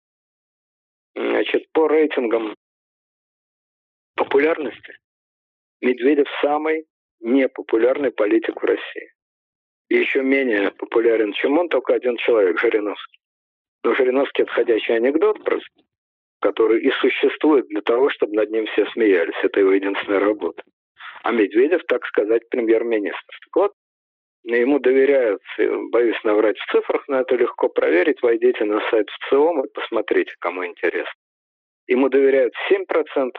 Значит, 1.15 1.71
по 1.73 1.89
рейтингам 1.89 2.55
популярности 4.15 4.97
Медведев 5.81 6.27
самый 6.41 6.87
непопулярный 7.21 8.11
политик 8.11 8.63
в 8.63 8.65
России. 8.65 9.13
Еще 9.89 10.23
менее 10.23 10.73
популярен, 10.73 11.33
чем 11.35 11.59
он, 11.59 11.69
только 11.69 11.95
один 11.95 12.17
человек, 12.17 12.59
Жириновский. 12.59 13.19
Но 13.85 13.95
Жириновский– 13.95 14.43
отходящий 14.45 14.97
анекдот 14.97 15.45
просто, 15.45 15.69
который 16.41 16.83
и 16.83 16.91
существует 17.01 17.67
для 17.69 17.83
того, 17.83 18.11
чтобы 18.11 18.35
над 18.35 18.51
ним 18.51 18.67
все 18.67 18.87
смеялись. 18.87 19.37
Это 19.43 19.61
его 19.61 19.73
единственная 19.73 20.19
работа. 20.19 20.63
А 21.23 21.31
Медведев, 21.31 21.83
так 21.87 22.05
сказать, 22.07 22.49
премьер-министр. 22.49 23.39
Так 23.45 23.57
вот, 23.57 23.73
ему 24.45 24.79
доверяют, 24.81 25.43
боюсь 25.91 26.23
наврать 26.25 26.59
в 26.59 26.73
цифрах, 26.73 27.05
но 27.09 27.21
это 27.21 27.37
легко 27.37 27.69
проверить. 27.69 28.23
Войдите 28.23 28.65
на 28.65 28.81
сайт 28.91 29.09
ВЦИОМ 29.11 29.65
и 29.65 29.73
посмотрите, 29.73 30.33
кому 30.41 30.65
интересно. 30.67 31.21
Ему 31.87 32.09
доверяют 32.09 32.55
7%, 32.71 33.31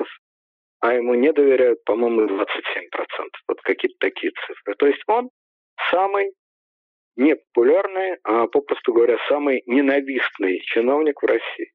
а 0.80 0.94
ему 0.94 1.16
не 1.16 1.32
доверяют, 1.32 1.84
по-моему, 1.86 2.22
27%. 2.22 2.46
Вот 3.48 3.62
какие-то 3.62 3.98
такие 4.00 4.32
цифры. 4.46 4.76
То 4.76 4.88
есть 4.88 5.02
он 5.08 5.30
самый 5.90 6.32
непопулярный, 7.16 8.18
а 8.24 8.48
попросту 8.48 8.94
говоря, 8.94 9.18
самый 9.28 9.64
ненавистный 9.66 10.60
чиновник 10.62 11.22
в 11.22 11.26
России. 11.26 11.72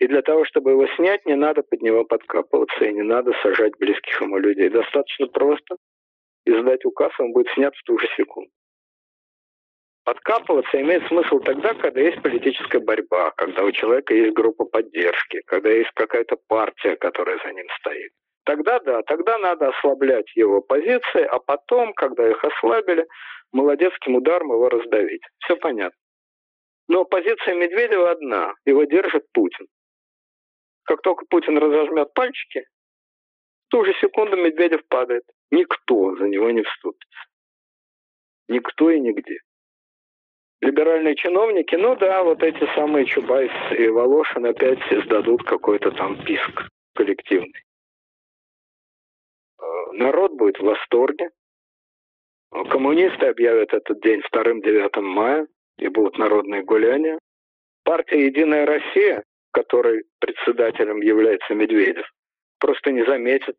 И 0.00 0.06
для 0.06 0.22
того, 0.22 0.44
чтобы 0.44 0.70
его 0.70 0.86
снять, 0.96 1.26
не 1.26 1.34
надо 1.34 1.62
под 1.62 1.82
него 1.82 2.04
подкапываться 2.04 2.84
и 2.84 2.92
не 2.92 3.02
надо 3.02 3.32
сажать 3.42 3.76
близких 3.78 4.20
ему 4.20 4.38
людей. 4.38 4.68
Достаточно 4.68 5.26
просто 5.26 5.76
издать 6.46 6.84
указ, 6.84 7.12
он 7.18 7.32
будет 7.32 7.48
снят 7.54 7.74
в 7.74 7.82
ту 7.84 7.98
же 7.98 8.06
секунду. 8.16 8.50
Подкапываться 10.04 10.80
имеет 10.80 11.06
смысл 11.08 11.40
тогда, 11.40 11.74
когда 11.74 12.00
есть 12.00 12.22
политическая 12.22 12.80
борьба, 12.80 13.32
когда 13.32 13.64
у 13.64 13.72
человека 13.72 14.14
есть 14.14 14.34
группа 14.34 14.64
поддержки, 14.64 15.42
когда 15.46 15.70
есть 15.70 15.90
какая-то 15.94 16.36
партия, 16.48 16.96
которая 16.96 17.38
за 17.44 17.52
ним 17.52 17.66
стоит. 17.78 18.12
Тогда 18.44 18.80
да, 18.80 19.02
тогда 19.02 19.38
надо 19.38 19.68
ослаблять 19.68 20.34
его 20.34 20.62
позиции, 20.62 21.22
а 21.22 21.38
потом, 21.38 21.92
когда 21.92 22.28
их 22.28 22.42
ослабили, 22.42 23.06
молодецким 23.52 24.16
ударом 24.16 24.52
его 24.52 24.70
раздавить. 24.70 25.22
Все 25.44 25.56
понятно. 25.56 25.98
Но 26.88 27.04
позиция 27.04 27.54
Медведева 27.54 28.10
одна. 28.10 28.54
Его 28.64 28.84
держит 28.84 29.30
Путин. 29.32 29.66
Как 30.84 31.02
только 31.02 31.26
Путин 31.28 31.58
разожмет 31.58 32.12
пальчики, 32.14 32.64
в 33.66 33.70
ту 33.70 33.84
же 33.84 33.92
секунду 34.00 34.36
Медведев 34.36 34.80
падает. 34.88 35.24
Никто 35.50 36.16
за 36.16 36.24
него 36.24 36.50
не 36.50 36.62
вступится. 36.62 37.20
Никто 38.48 38.90
и 38.90 38.98
нигде 38.98 39.38
либеральные 40.60 41.16
чиновники, 41.16 41.74
ну 41.74 41.96
да, 41.96 42.22
вот 42.22 42.42
эти 42.42 42.64
самые 42.74 43.06
Чубайс 43.06 43.50
и 43.78 43.88
Волошин 43.88 44.46
опять 44.46 44.78
сдадут 45.04 45.42
какой-то 45.44 45.90
там 45.92 46.22
писк 46.24 46.68
коллективный. 46.94 47.64
Э, 49.58 49.64
народ 49.92 50.32
будет 50.32 50.58
в 50.58 50.64
восторге. 50.64 51.30
Коммунисты 52.50 53.26
объявят 53.26 53.72
этот 53.72 54.00
день 54.00 54.20
2-9 54.32 55.00
мая, 55.00 55.46
и 55.78 55.88
будут 55.88 56.18
народные 56.18 56.62
гуляния. 56.62 57.18
Партия 57.84 58.26
«Единая 58.26 58.66
Россия», 58.66 59.24
которой 59.52 60.04
председателем 60.18 61.00
является 61.00 61.54
Медведев, 61.54 62.06
просто 62.58 62.92
не 62.92 63.04
заметит 63.04 63.56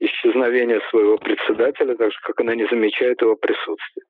исчезновения 0.00 0.80
своего 0.90 1.18
председателя, 1.18 1.94
так 1.94 2.10
же, 2.12 2.18
как 2.22 2.40
она 2.40 2.54
не 2.54 2.66
замечает 2.66 3.22
его 3.22 3.36
присутствие 3.36 4.05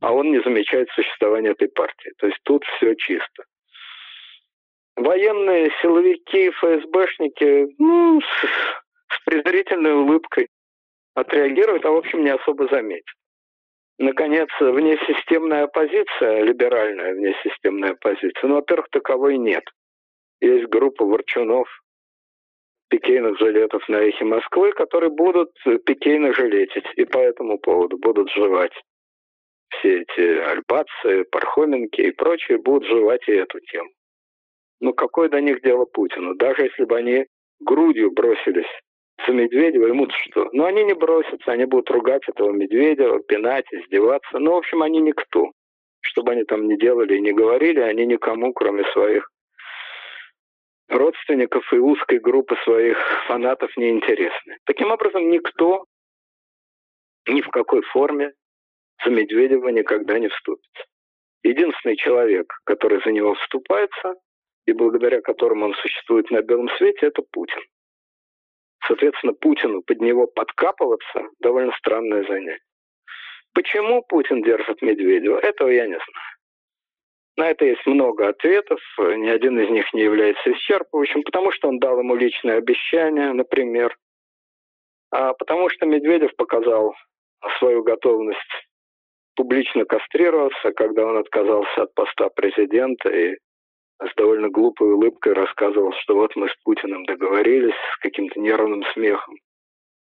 а 0.00 0.12
он 0.12 0.30
не 0.30 0.40
замечает 0.42 0.88
существования 0.90 1.50
этой 1.50 1.68
партии. 1.68 2.12
То 2.18 2.26
есть 2.26 2.38
тут 2.44 2.64
все 2.76 2.94
чисто. 2.94 3.44
Военные 4.96 5.70
силовики, 5.80 6.50
ФСБшники, 6.50 7.74
ну, 7.78 8.20
с, 8.20 9.14
с 9.14 9.24
презрительной 9.24 9.94
улыбкой 9.94 10.48
отреагируют, 11.14 11.84
а 11.84 11.90
в 11.90 11.96
общем 11.96 12.24
не 12.24 12.30
особо 12.30 12.66
заметят. 12.68 13.14
Наконец, 13.98 14.48
внесистемная 14.58 15.64
оппозиция, 15.64 16.42
либеральная 16.42 17.14
внесистемная 17.14 17.92
оппозиция, 17.92 18.48
ну, 18.48 18.54
во-первых, 18.56 18.88
таковой 18.90 19.36
нет. 19.36 19.64
Есть 20.40 20.68
группа 20.68 21.04
ворчунов, 21.04 21.68
пикейных 22.88 23.38
жилетов 23.38 23.86
на 23.88 23.96
эхе 23.96 24.24
Москвы, 24.24 24.72
которые 24.72 25.10
будут 25.10 25.50
пикейно 25.84 26.32
жилетить 26.32 26.86
и 26.96 27.04
по 27.04 27.18
этому 27.18 27.58
поводу 27.58 27.98
будут 27.98 28.30
жевать 28.32 28.72
все 29.70 30.02
эти 30.02 30.38
альбацы, 30.40 31.24
пархоменки 31.30 32.00
и 32.00 32.10
прочие 32.10 32.58
будут 32.58 32.88
жевать 32.88 33.26
и 33.28 33.32
эту 33.32 33.60
тему. 33.60 33.90
Ну 34.80 34.92
какое 34.92 35.28
до 35.28 35.40
них 35.40 35.62
дело 35.62 35.84
Путину? 35.84 36.34
Даже 36.34 36.62
если 36.64 36.84
бы 36.84 36.96
они 36.96 37.26
грудью 37.60 38.12
бросились 38.12 38.70
за 39.26 39.32
Медведева, 39.32 39.86
ему 39.86 40.08
что? 40.10 40.48
Но 40.52 40.64
они 40.64 40.84
не 40.84 40.94
бросятся, 40.94 41.52
они 41.52 41.66
будут 41.66 41.90
ругать 41.90 42.22
этого 42.28 42.50
Медведева, 42.50 43.20
пинать, 43.22 43.66
издеваться. 43.70 44.38
Ну, 44.38 44.52
в 44.52 44.56
общем, 44.56 44.82
они 44.82 45.00
никто. 45.00 45.52
Что 46.02 46.22
бы 46.22 46.32
они 46.32 46.44
там 46.44 46.66
ни 46.66 46.76
делали 46.76 47.16
и 47.16 47.20
не 47.20 47.32
говорили, 47.32 47.80
они 47.80 48.06
никому, 48.06 48.52
кроме 48.54 48.84
своих 48.92 49.30
родственников 50.88 51.70
и 51.72 51.76
узкой 51.76 52.18
группы 52.18 52.56
своих 52.64 52.98
фанатов 53.26 53.70
не 53.76 53.90
интересны. 53.90 54.56
Таким 54.64 54.90
образом, 54.90 55.30
никто 55.30 55.84
ни 57.28 57.42
в 57.42 57.48
какой 57.48 57.82
форме 57.82 58.32
за 59.04 59.10
Медведева 59.10 59.68
никогда 59.68 60.18
не 60.18 60.28
вступится. 60.28 60.84
Единственный 61.42 61.96
человек, 61.96 62.52
который 62.64 63.02
за 63.02 63.12
него 63.12 63.34
вступается, 63.34 64.14
и 64.66 64.72
благодаря 64.72 65.20
которому 65.20 65.66
он 65.66 65.74
существует 65.74 66.30
на 66.30 66.42
белом 66.42 66.68
свете, 66.76 67.06
это 67.06 67.22
Путин. 67.32 67.60
Соответственно, 68.86 69.32
Путину 69.32 69.82
под 69.82 70.00
него 70.00 70.26
подкапываться– 70.26 71.28
довольно 71.40 71.72
странное 71.72 72.24
занятие. 72.24 72.62
Почему 73.52 74.02
Путин 74.02 74.42
держит 74.42 74.80
Медведева, 74.82 75.38
этого 75.38 75.68
я 75.68 75.86
не 75.86 75.94
знаю. 75.94 76.36
На 77.36 77.50
это 77.50 77.64
есть 77.64 77.86
много 77.86 78.28
ответов, 78.28 78.80
ни 78.98 79.28
один 79.28 79.58
из 79.58 79.70
них 79.70 79.92
не 79.94 80.02
является 80.02 80.52
исчерпывающим, 80.52 81.22
потому 81.24 81.52
что 81.52 81.68
он 81.68 81.78
дал 81.78 81.98
ему 81.98 82.14
личное 82.14 82.58
обещание, 82.58 83.32
например, 83.32 83.96
а 85.10 85.32
потому 85.34 85.68
что 85.70 85.86
Медведев 85.86 86.34
показал 86.36 86.94
свою 87.58 87.82
готовность 87.82 88.69
публично 89.40 89.86
кастрироваться, 89.86 90.70
когда 90.72 91.06
он 91.06 91.16
отказался 91.16 91.84
от 91.84 91.94
поста 91.94 92.28
президента 92.28 93.08
и 93.08 93.36
с 94.02 94.14
довольно 94.14 94.50
глупой 94.50 94.92
улыбкой 94.92 95.32
рассказывал, 95.32 95.94
что 96.02 96.14
вот 96.14 96.36
мы 96.36 96.50
с 96.50 96.54
Путиным 96.62 97.06
договорились 97.06 97.74
с 97.94 97.98
каким-то 98.00 98.38
нервным 98.38 98.84
смехом. 98.92 99.36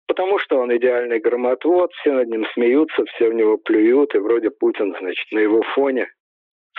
Потому 0.07 0.39
что 0.39 0.57
он 0.57 0.75
идеальный 0.75 1.19
громотвод, 1.19 1.91
все 1.93 2.13
над 2.13 2.27
ним 2.27 2.43
смеются, 2.55 3.05
все 3.05 3.29
в 3.29 3.35
него 3.35 3.57
плюют, 3.57 4.15
и 4.15 4.17
вроде 4.17 4.49
Путин, 4.49 4.95
значит, 4.99 5.31
на 5.31 5.37
его 5.37 5.61
фоне 5.75 6.07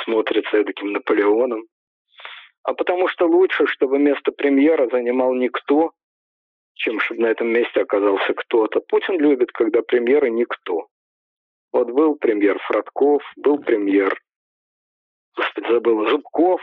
смотрится 0.03 0.65
таким 0.65 0.91
Наполеоном. 0.91 1.63
А 2.65 2.75
потому 2.75 3.07
что 3.07 3.27
лучше, 3.27 3.67
чтобы 3.67 4.01
место 4.01 4.33
премьера 4.33 4.89
занимал 4.91 5.35
никто, 5.35 5.93
чем 6.75 6.99
чтобы 6.99 7.23
на 7.23 7.27
этом 7.27 7.47
месте 7.47 7.81
оказался 7.81 8.35
кто-то. 8.35 8.81
Путин 8.89 9.21
любит, 9.21 9.53
когда 9.53 9.83
премьеры 9.83 10.31
никто. 10.31 10.89
Вот 11.73 11.91
был 11.91 12.17
премьер 12.17 12.59
Фродков, 12.67 13.23
был 13.37 13.59
премьер, 13.59 14.19
господи, 15.37 15.67
забыл, 15.71 16.09
Зубков, 16.09 16.61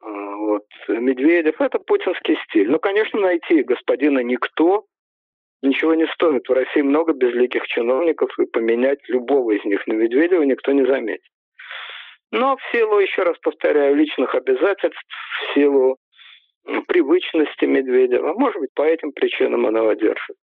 а, 0.00 0.08
вот, 0.08 0.64
Медведев. 0.88 1.60
Это 1.60 1.78
путинский 1.78 2.38
стиль. 2.44 2.70
Ну, 2.70 2.78
конечно, 2.78 3.20
найти 3.20 3.62
господина 3.62 4.20
никто 4.20 4.86
ничего 5.62 5.94
не 5.94 6.06
стоит. 6.06 6.48
В 6.48 6.52
России 6.52 6.80
много 6.80 7.12
безликих 7.12 7.66
чиновников, 7.66 8.30
и 8.38 8.46
поменять 8.46 9.00
любого 9.08 9.52
из 9.52 9.64
них 9.64 9.86
на 9.86 9.92
Медведева 9.92 10.42
никто 10.42 10.72
не 10.72 10.86
заметит. 10.86 11.22
Но 12.30 12.56
в 12.56 12.60
силу, 12.72 12.98
еще 12.98 13.22
раз 13.22 13.38
повторяю, 13.38 13.96
личных 13.96 14.34
обязательств, 14.34 15.02
в 15.50 15.54
силу 15.54 15.98
привычности 16.86 17.64
Медведева, 17.64 18.34
может 18.34 18.60
быть, 18.60 18.70
по 18.74 18.82
этим 18.82 19.12
причинам 19.12 19.64
он 19.64 19.76
его 19.76 19.92
держит. 19.94 20.36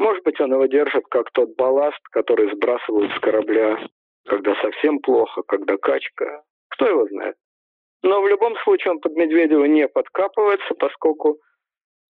Может 0.00 0.24
быть, 0.24 0.40
он 0.40 0.50
его 0.50 0.64
держит 0.64 1.04
как 1.10 1.30
тот 1.32 1.54
балласт, 1.56 2.00
который 2.10 2.50
сбрасывают 2.54 3.12
с 3.12 3.20
корабля, 3.20 3.78
когда 4.26 4.54
совсем 4.62 4.98
плохо, 5.00 5.42
когда 5.42 5.76
качка. 5.76 6.42
Кто 6.70 6.86
его 6.88 7.06
знает? 7.08 7.36
Но 8.02 8.22
в 8.22 8.28
любом 8.28 8.56
случае 8.64 8.92
он 8.92 9.00
под 9.00 9.12
Медведева 9.12 9.66
не 9.66 9.86
подкапывается, 9.88 10.72
поскольку 10.78 11.36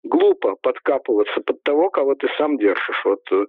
глупо 0.05 0.55
подкапываться 0.63 1.41
под 1.41 1.61
того, 1.65 1.91
кого 1.91 2.15
ты 2.15 2.29
сам 2.39 2.59
держишь. 2.59 3.05
Вот 3.05 3.23
э, 3.33 3.47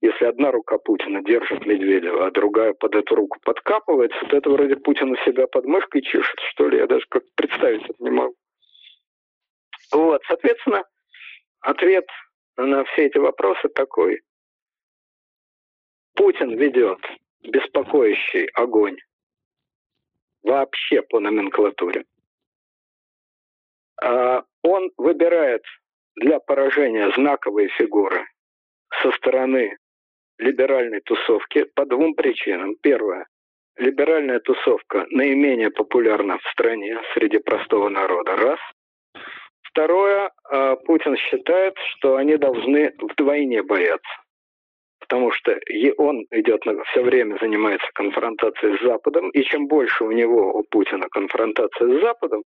если 0.00 0.24
одна 0.24 0.50
рука 0.50 0.78
Путина 0.78 1.22
держит 1.22 1.64
Медведева, 1.64 2.26
а 2.26 2.32
другая 2.32 2.72
под 2.72 2.96
эту 2.96 3.14
руку 3.14 3.38
подкапывается, 3.44 4.18
то 4.28 4.36
это 4.36 4.50
вроде 4.50 4.74
Путин 4.74 5.12
у 5.12 5.16
себя 5.18 5.46
под 5.46 5.66
мышкой 5.66 6.02
чешет, 6.02 6.40
что 6.50 6.68
ли. 6.68 6.78
Я 6.78 6.88
даже 6.88 7.06
как 7.08 7.22
представить 7.36 7.84
это 7.84 8.02
не 8.02 8.10
могу. 8.10 8.34
Вот, 9.92 10.20
соответственно, 10.26 10.82
ответ 11.60 12.06
на 12.56 12.84
все 12.84 13.06
эти 13.06 13.18
вопросы 13.18 13.68
такой. 13.68 14.22
Путин 16.14 16.56
ведет 16.56 17.00
беспокоящий 17.42 18.46
огонь 18.54 18.96
вообще 20.42 21.02
по 21.02 21.20
номенклатуре. 21.20 22.04
А, 24.02 24.44
он 24.62 24.90
выбирает 24.96 25.64
для 26.16 26.38
поражения 26.38 27.10
знаковые 27.16 27.68
фигуры 27.68 28.26
со 29.02 29.10
стороны 29.12 29.76
либеральной 30.38 31.00
тусовки 31.00 31.64
по 31.74 31.86
двум 31.86 32.14
причинам. 32.14 32.76
Первое. 32.80 33.26
Либеральная 33.76 34.38
тусовка 34.40 35.06
наименее 35.10 35.70
популярна 35.70 36.38
в 36.38 36.48
стране 36.50 37.00
среди 37.14 37.38
простого 37.38 37.88
народа. 37.88 38.36
Раз. 38.36 38.60
Второе. 39.74 40.30
А, 40.44 40.76
Путин 40.76 41.16
считает, 41.16 41.74
что 41.90 42.14
они 42.14 42.36
должны 42.36 42.94
вдвойне 43.00 43.62
бояться 43.62 44.24
потому 45.00 45.32
что 45.32 45.54
он 45.98 46.24
идет 46.30 46.62
все 46.90 47.02
время 47.02 47.36
занимается 47.38 47.86
конфронтацией 47.92 48.78
с 48.78 48.82
Западом, 48.82 49.28
и 49.30 49.42
чем 49.42 49.66
больше 49.66 50.02
у 50.02 50.10
него, 50.10 50.54
у 50.54 50.62
Путина, 50.70 51.08
конфронтация 51.10 51.98
с 51.98 52.00
Западом, 52.00 52.42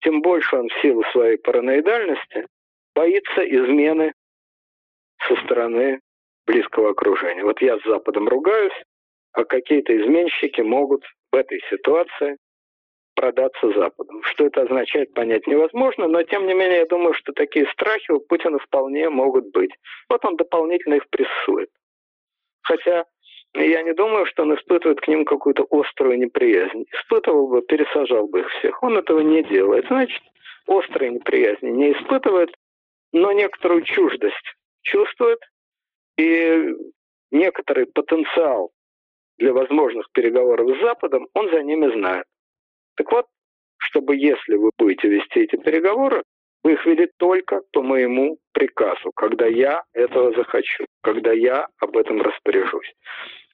тем 0.00 0.22
больше 0.22 0.56
он 0.56 0.68
в 0.68 0.80
силу 0.80 1.04
своей 1.12 1.36
параноидальности 1.36 2.46
боится 2.94 3.42
измены 3.42 4.14
со 5.26 5.36
стороны 5.44 6.00
близкого 6.46 6.92
окружения. 6.92 7.44
Вот 7.44 7.60
я 7.60 7.78
с 7.78 7.84
Западом 7.84 8.26
ругаюсь, 8.26 8.82
а 9.32 9.44
какие-то 9.44 9.94
изменщики 9.94 10.62
могут 10.62 11.04
в 11.30 11.36
этой 11.36 11.60
ситуации 11.68 12.38
продаться 13.18 13.72
Западу. 13.72 14.22
Что 14.22 14.46
это 14.46 14.62
означает, 14.62 15.12
понять 15.12 15.44
невозможно, 15.48 16.06
но 16.06 16.22
тем 16.22 16.46
не 16.46 16.54
менее 16.54 16.78
я 16.78 16.86
думаю, 16.86 17.14
что 17.14 17.32
такие 17.32 17.66
страхи 17.72 18.12
у 18.12 18.20
Путина 18.20 18.60
вполне 18.60 19.10
могут 19.10 19.50
быть. 19.50 19.72
Вот 20.08 20.24
он 20.24 20.36
дополнительно 20.36 20.94
их 20.94 21.08
прессует. 21.10 21.68
Хотя 22.62 23.06
я 23.54 23.82
не 23.82 23.92
думаю, 23.92 24.24
что 24.26 24.42
он 24.44 24.54
испытывает 24.54 25.00
к 25.00 25.08
ним 25.08 25.24
какую-то 25.24 25.66
острую 25.68 26.16
неприязнь. 26.16 26.84
Испытывал 26.92 27.48
бы, 27.48 27.62
пересажал 27.62 28.28
бы 28.28 28.40
их 28.40 28.48
всех. 28.50 28.80
Он 28.84 28.96
этого 28.96 29.18
не 29.18 29.42
делает. 29.42 29.86
Значит, 29.88 30.22
острой 30.68 31.10
неприязни 31.10 31.70
не 31.70 31.92
испытывает, 31.94 32.54
но 33.12 33.32
некоторую 33.32 33.82
чуждость 33.82 34.54
чувствует 34.82 35.40
и 36.16 36.68
некоторый 37.32 37.86
потенциал 37.86 38.70
для 39.38 39.52
возможных 39.52 40.08
переговоров 40.12 40.76
с 40.76 40.80
Западом 40.80 41.26
он 41.34 41.50
за 41.50 41.64
ними 41.64 41.92
знает. 41.98 42.26
Так 42.98 43.10
вот, 43.12 43.26
чтобы 43.78 44.16
если 44.16 44.56
вы 44.56 44.70
будете 44.76 45.08
вести 45.08 45.40
эти 45.40 45.56
переговоры, 45.56 46.22
вы 46.64 46.72
их 46.72 46.84
вели 46.84 47.08
только 47.16 47.60
по 47.72 47.82
моему 47.82 48.38
приказу, 48.52 49.12
когда 49.14 49.46
я 49.46 49.84
этого 49.92 50.34
захочу, 50.34 50.84
когда 51.02 51.32
я 51.32 51.68
об 51.78 51.96
этом 51.96 52.20
распоряжусь. 52.20 52.92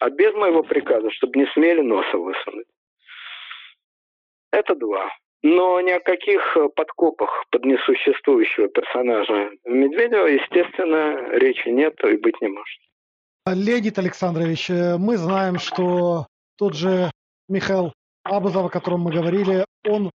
А 0.00 0.08
без 0.08 0.34
моего 0.34 0.62
приказа, 0.62 1.10
чтобы 1.10 1.38
не 1.38 1.46
смели 1.52 1.82
носа 1.82 2.16
высунуть. 2.16 2.66
Это 4.50 4.74
два. 4.74 5.10
Но 5.42 5.78
ни 5.82 5.90
о 5.90 6.00
каких 6.00 6.56
подкопах 6.74 7.44
под 7.50 7.66
несуществующего 7.66 8.68
персонажа 8.68 9.50
Медведева, 9.64 10.26
естественно, 10.26 11.28
речи 11.32 11.68
нет 11.68 12.02
и 12.02 12.16
быть 12.16 12.40
не 12.40 12.48
может. 12.48 12.80
Леонид 13.46 13.98
Александрович, 13.98 14.70
э, 14.70 14.96
мы 14.96 15.18
знаем, 15.18 15.58
что 15.58 16.28
тот 16.56 16.74
же 16.74 17.10
Михаил 17.46 17.92
Абазов, 18.24 18.66
о 18.66 18.70
котором 18.70 19.02
мы 19.02 19.12
говорили, 19.12 19.64
он 19.86 20.10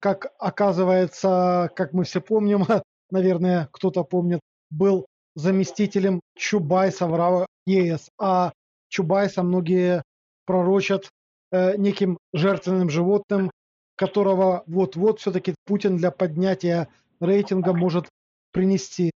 как 0.00 0.34
оказывается, 0.38 1.70
как 1.74 1.94
мы 1.94 2.04
все 2.04 2.20
помним, 2.20 2.64
наверное, 3.10 3.68
кто-то 3.72 4.04
помнит, 4.04 4.40
был 4.70 5.06
заместителем 5.34 6.20
Чубайса 6.36 7.06
в 7.06 7.46
ЕС, 7.66 8.10
а 8.20 8.52
Чубайса 8.88 9.42
многие 9.42 10.02
пророчат 10.44 11.08
э, 11.52 11.76
неким 11.76 12.18
жертвенным 12.34 12.90
животным, 12.90 13.50
которого 13.96 14.64
вот-вот 14.66 15.20
все-таки 15.20 15.54
Путин 15.64 15.96
для 15.96 16.10
поднятия 16.10 16.88
рейтинга 17.20 17.72
может 17.72 18.08
принести. 18.52 19.10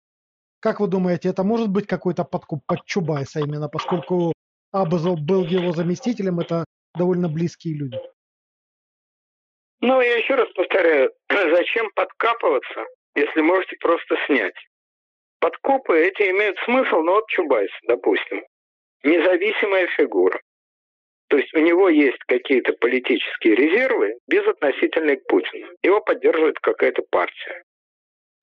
Как 0.59 0.79
вы 0.79 0.87
думаете, 0.87 1.29
это 1.29 1.43
может 1.43 1.69
быть 1.69 1.87
какой-то 1.87 2.23
подкуп 2.23 2.61
под 2.65 2.85
Чубайса 2.85 3.41
именно, 3.41 3.67
поскольку 3.67 4.31
Абазов 4.71 5.19
был 5.19 5.45
его 5.45 5.73
заместителем, 5.73 6.39
это 6.39 6.65
довольно 6.95 7.27
близкие 7.27 7.75
люди? 7.75 7.99
Ну, 9.81 10.01
я 10.01 10.17
еще 10.17 10.35
раз 10.35 10.49
повторяю, 10.53 11.11
зачем 11.29 11.89
подкапываться, 11.95 12.85
если 13.15 13.41
можете 13.41 13.75
просто 13.79 14.17
снять? 14.25 14.55
Подкопы 15.39 15.99
эти 15.99 16.31
имеют 16.31 16.57
смысл, 16.65 17.01
ну 17.01 17.13
вот 17.13 17.27
Чубайс, 17.29 17.69
допустим, 17.83 18.43
независимая 19.03 19.87
фигура. 19.95 20.39
То 21.29 21.37
есть 21.37 21.53
у 21.53 21.59
него 21.59 21.89
есть 21.89 22.19
какие-то 22.27 22.73
политические 22.73 23.55
резервы, 23.55 24.17
безотносительные 24.27 25.17
к 25.17 25.27
Путину. 25.27 25.67
Его 25.83 26.01
поддерживает 26.01 26.57
какая-то 26.59 27.03
партия. 27.11 27.63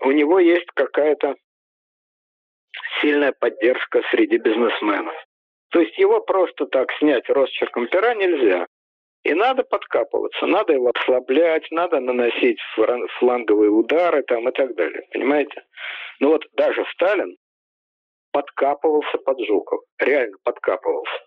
У 0.01 0.13
него 0.13 0.39
есть 0.39 0.67
какая-то 0.75 1.35
сильная 3.01 3.33
поддержка 3.33 4.03
среди 4.11 4.37
бизнесменов. 4.37 5.15
То 5.71 5.81
есть 5.81 5.97
его 5.99 6.21
просто 6.21 6.67
так 6.67 6.93
снять 6.99 7.29
росчерком 7.29 7.89
пера 7.89 8.15
нельзя. 8.15 8.67
И 9.25 9.33
надо 9.33 9.65
подкапываться, 9.65 10.47
надо 10.47 10.75
его 10.75 10.93
ослаблять, 10.95 11.71
надо 11.71 11.99
наносить 11.99 12.59
фланговые 13.19 13.71
удары 13.71 14.23
там 14.23 14.49
и 14.49 14.53
так 14.53 14.75
далее. 14.75 15.03
Понимаете? 15.13 15.65
Ну 16.21 16.29
вот 16.29 16.45
даже 16.53 16.85
Сталин 16.93 17.37
подкапывался 18.33 19.17
под 19.19 19.41
Жуков. 19.47 19.81
Реально 19.99 20.37
подкапывался. 20.45 21.25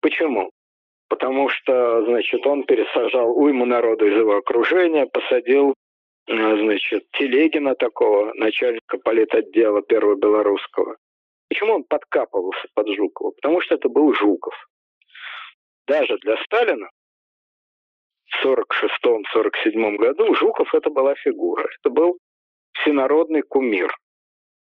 Почему? 0.00 0.50
Потому 1.08 1.48
что, 1.48 2.04
значит, 2.04 2.46
он 2.46 2.64
пересажал 2.64 3.36
уйму 3.36 3.66
народу 3.66 4.06
из 4.06 4.16
его 4.16 4.36
окружения, 4.36 5.06
посадил, 5.06 5.74
э, 6.28 6.32
значит, 6.32 7.04
Телегина 7.12 7.74
такого, 7.74 8.32
начальника 8.34 8.98
политотдела 8.98 9.82
первого 9.82 10.14
белорусского. 10.14 10.96
Почему 11.48 11.74
он 11.74 11.84
подкапывался 11.84 12.68
под 12.74 12.88
Жукова? 12.88 13.32
Потому 13.32 13.60
что 13.60 13.74
это 13.74 13.88
был 13.88 14.14
Жуков. 14.14 14.54
Даже 15.86 16.16
для 16.18 16.36
Сталина 16.44 16.88
46-47 18.42 19.96
году 19.96 20.34
Жуков 20.34 20.74
это 20.74 20.90
была 20.90 21.14
фигура. 21.16 21.68
Это 21.80 21.90
был 21.90 22.18
всенародный 22.72 23.42
кумир. 23.42 23.94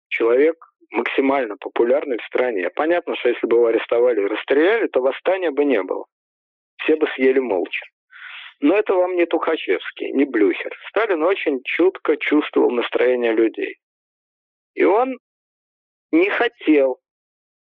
Человек 0.09 0.55
максимально 0.91 1.57
популярный 1.57 2.18
в 2.18 2.26
стране. 2.26 2.70
Понятно, 2.70 3.16
что 3.16 3.30
если 3.30 3.47
бы 3.47 3.57
его 3.57 3.68
арестовали 3.68 4.22
и 4.22 4.28
расстреляли, 4.28 4.88
то 4.88 5.01
восстания 5.01 5.51
бы 5.51 5.66
не 5.66 5.82
было. 5.82 6.05
Все 6.78 6.95
бы 6.95 7.07
съели 7.16 7.39
молча. 7.39 7.86
Но 8.59 8.76
это 8.76 8.93
вам 8.93 9.16
не 9.16 9.26
Тухачевский, 9.26 10.11
не 10.11 10.26
Блюхер. 10.26 10.74
Сталин 10.89 11.24
очень 11.24 11.61
чутко 11.64 12.16
чувствовал 12.18 12.72
настроение 12.72 13.34
людей. 13.34 13.78
И 14.76 14.84
он 14.84 15.18
не 16.11 16.30
хотел 16.30 16.99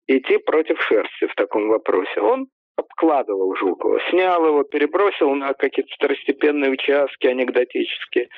идти 0.07 0.39
против 0.39 0.81
шерсти 0.83 1.27
в 1.27 1.35
таком 1.35 1.69
вопросе. 1.69 2.21
Он 2.21 2.47
обкладывал 2.77 3.55
Жукова, 3.57 4.01
снял 4.11 4.47
его, 4.47 4.65
перебросил 4.65 5.35
на 5.35 5.55
какие-то 5.55 5.93
второстепенные 5.95 6.71
участки 6.71 7.27
анекдотические, 7.27 8.29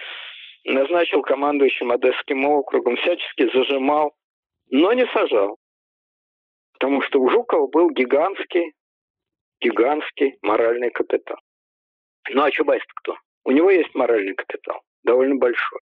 назначил 0.64 1.22
командующим 1.22 1.91
Одесским 1.91 2.47
округом, 2.47 2.97
всячески 2.97 3.51
зажимал, 3.53 4.14
но 4.70 4.93
не 4.93 5.07
сажал. 5.07 5.59
Потому 6.74 7.03
что 7.03 7.20
у 7.20 7.28
Жукова 7.28 7.66
был 7.68 7.91
гигантский, 7.91 8.72
гигантский 9.61 10.39
моральный 10.43 10.91
капитал. 10.91 11.39
Ну 12.30 12.43
а 12.43 12.51
чубайс 12.51 12.82
кто? 12.97 13.16
У 13.45 13.51
него 13.51 13.70
есть 13.70 13.95
моральный 13.95 14.35
капитал, 14.35 14.80
довольно 15.03 15.37
большой, 15.37 15.80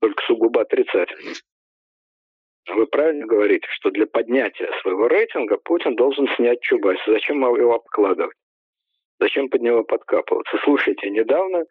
только 0.00 0.22
сугубо 0.24 0.60
отрицательный. 0.62 1.34
Вы 2.68 2.86
правильно 2.86 3.26
говорите, 3.26 3.66
что 3.70 3.90
для 3.90 4.06
поднятия 4.06 4.68
своего 4.82 5.06
рейтинга 5.06 5.56
Путин 5.58 5.94
должен 5.94 6.26
снять 6.36 6.60
Чубайса. 6.60 7.12
Зачем 7.12 7.38
его 7.40 7.74
обкладывать? 7.74 8.36
Зачем 9.20 9.48
под 9.48 9.62
него 9.62 9.84
подкапываться? 9.84 10.58
Слушайте, 10.64 11.10
недавно 11.10 11.64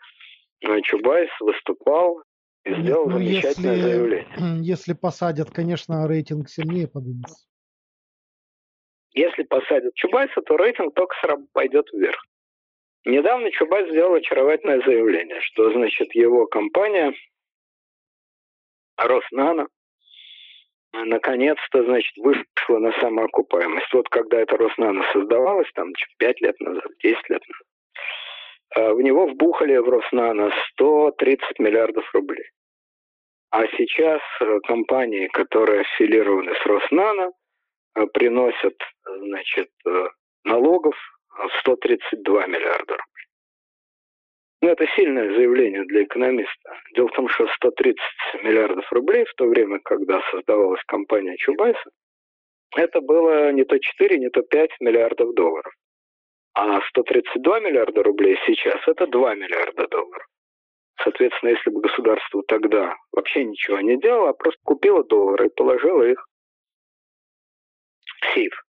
э, 0.61 0.81
Чубайс 0.81 1.29
выступал 1.41 2.23
и 2.63 2.73
сделал 2.75 3.07
ну, 3.07 3.17
замечательное 3.17 3.75
если, 3.75 3.89
заявление. 3.89 4.27
Если 4.61 4.93
посадят, 4.93 5.51
конечно, 5.51 6.07
рейтинг 6.07 6.49
сильнее 6.49 6.87
поднимется. 6.87 7.45
Если 9.11 9.43
посадят 9.43 9.93
Чубайса, 9.95 10.41
то 10.41 10.57
рейтинг 10.57 10.93
только 10.93 11.15
пойдет 11.53 11.87
вверх. 11.91 12.21
Недавно 13.05 13.51
Чубайс 13.51 13.89
сделал 13.89 14.15
очаровательное 14.15 14.81
заявление, 14.81 15.39
что, 15.41 15.71
значит, 15.71 16.15
его 16.15 16.47
компания 16.47 17.13
Роснано 18.97 19.67
наконец-то, 21.05 21.83
значит, 21.83 22.15
вышла 22.17 22.79
на 22.79 22.91
самоокупаемость. 22.99 23.93
Вот 23.93 24.07
когда 24.09 24.41
это 24.41 24.57
Роснано 24.57 25.03
создавалось, 25.13 25.71
там, 25.73 25.91
5 26.17 26.41
лет 26.41 26.59
назад, 26.59 26.85
10 27.03 27.29
лет 27.29 27.41
назад, 27.47 27.67
а, 28.75 28.93
в 28.93 29.01
него 29.01 29.27
вбухали 29.27 29.77
в 29.77 29.89
Роснано 29.89 30.51
130 30.73 31.59
миллиардов 31.59 32.09
рублей. 32.13 32.45
А 33.51 33.65
сейчас 33.77 34.21
э, 34.41 34.59
компании, 34.67 35.27
которые 35.27 35.81
аффилированы 35.81 36.53
с 36.55 36.65
Роснано, 36.65 37.31
э, 37.95 38.05
приносят, 38.07 38.75
значит, 39.05 39.69
э, 39.87 40.07
налогов 40.43 40.95
в 41.29 41.59
132 41.61 42.47
миллиарда 42.47 42.97
рублей. 42.97 43.14
Ну, 44.65 44.71
это 44.71 44.87
сильное 44.95 45.31
заявление 45.31 45.85
для 45.85 46.05
экономиста. 46.05 46.73
Дело 46.95 47.07
в 47.09 47.11
том, 47.11 47.29
что 47.29 47.45
130 47.45 48.01
миллиардов 48.41 48.91
рублей 48.91 49.23
в 49.25 49.33
то 49.35 49.45
время, 49.45 49.79
когда 49.83 50.23
создавалась 50.31 50.81
компания 50.87 51.37
Чубайса, 51.37 51.87
это 52.75 52.99
было 52.99 53.51
не 53.51 53.63
то 53.63 53.77
4, 53.77 54.17
не 54.17 54.31
то 54.31 54.41
5 54.41 54.71
миллиардов 54.79 55.35
долларов. 55.35 55.71
А 56.55 56.81
132 56.81 57.59
миллиарда 57.59 58.01
рублей 58.01 58.39
сейчас– 58.47 58.81
это 58.87 59.05
2 59.05 59.35
миллиарда 59.35 59.87
долларов. 59.87 60.25
Соответственно, 61.03 61.51
если 61.51 61.69
бы 61.69 61.81
государство 61.81 62.41
тогда 62.47 62.95
вообще 63.11 63.43
ничего 63.43 63.79
не 63.81 63.99
делало, 63.99 64.29
а 64.29 64.33
просто 64.33 64.59
купило 64.63 65.03
доллары 65.03 65.45
и 65.45 65.55
положило 65.55 66.01
их 66.01 66.27
в 68.19 68.33
сейф, 68.33 68.65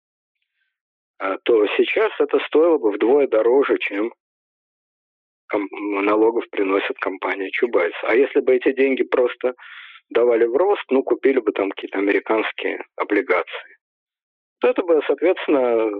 а, 1.19 1.37
то 1.43 1.67
сейчас 1.77 2.11
это 2.17 2.39
стоило 2.47 2.79
бы 2.79 2.89
вдвое 2.89 3.27
дороже, 3.27 3.77
чем 3.77 4.11
налогов 5.59 6.49
приносит 6.49 6.97
компания 6.97 7.49
Чубайс. 7.51 7.93
А 8.03 8.15
если 8.15 8.39
бы 8.39 8.55
эти 8.55 8.73
деньги 8.73 9.03
просто 9.03 9.53
давали 10.09 10.45
в 10.45 10.55
рост, 10.55 10.83
ну, 10.89 11.03
купили 11.03 11.39
бы 11.39 11.51
там 11.51 11.71
какие-то 11.71 11.99
американские 11.99 12.83
облигации, 12.95 13.77
то 14.59 14.69
это 14.69 14.83
бы, 14.83 15.01
соответственно, 15.07 15.91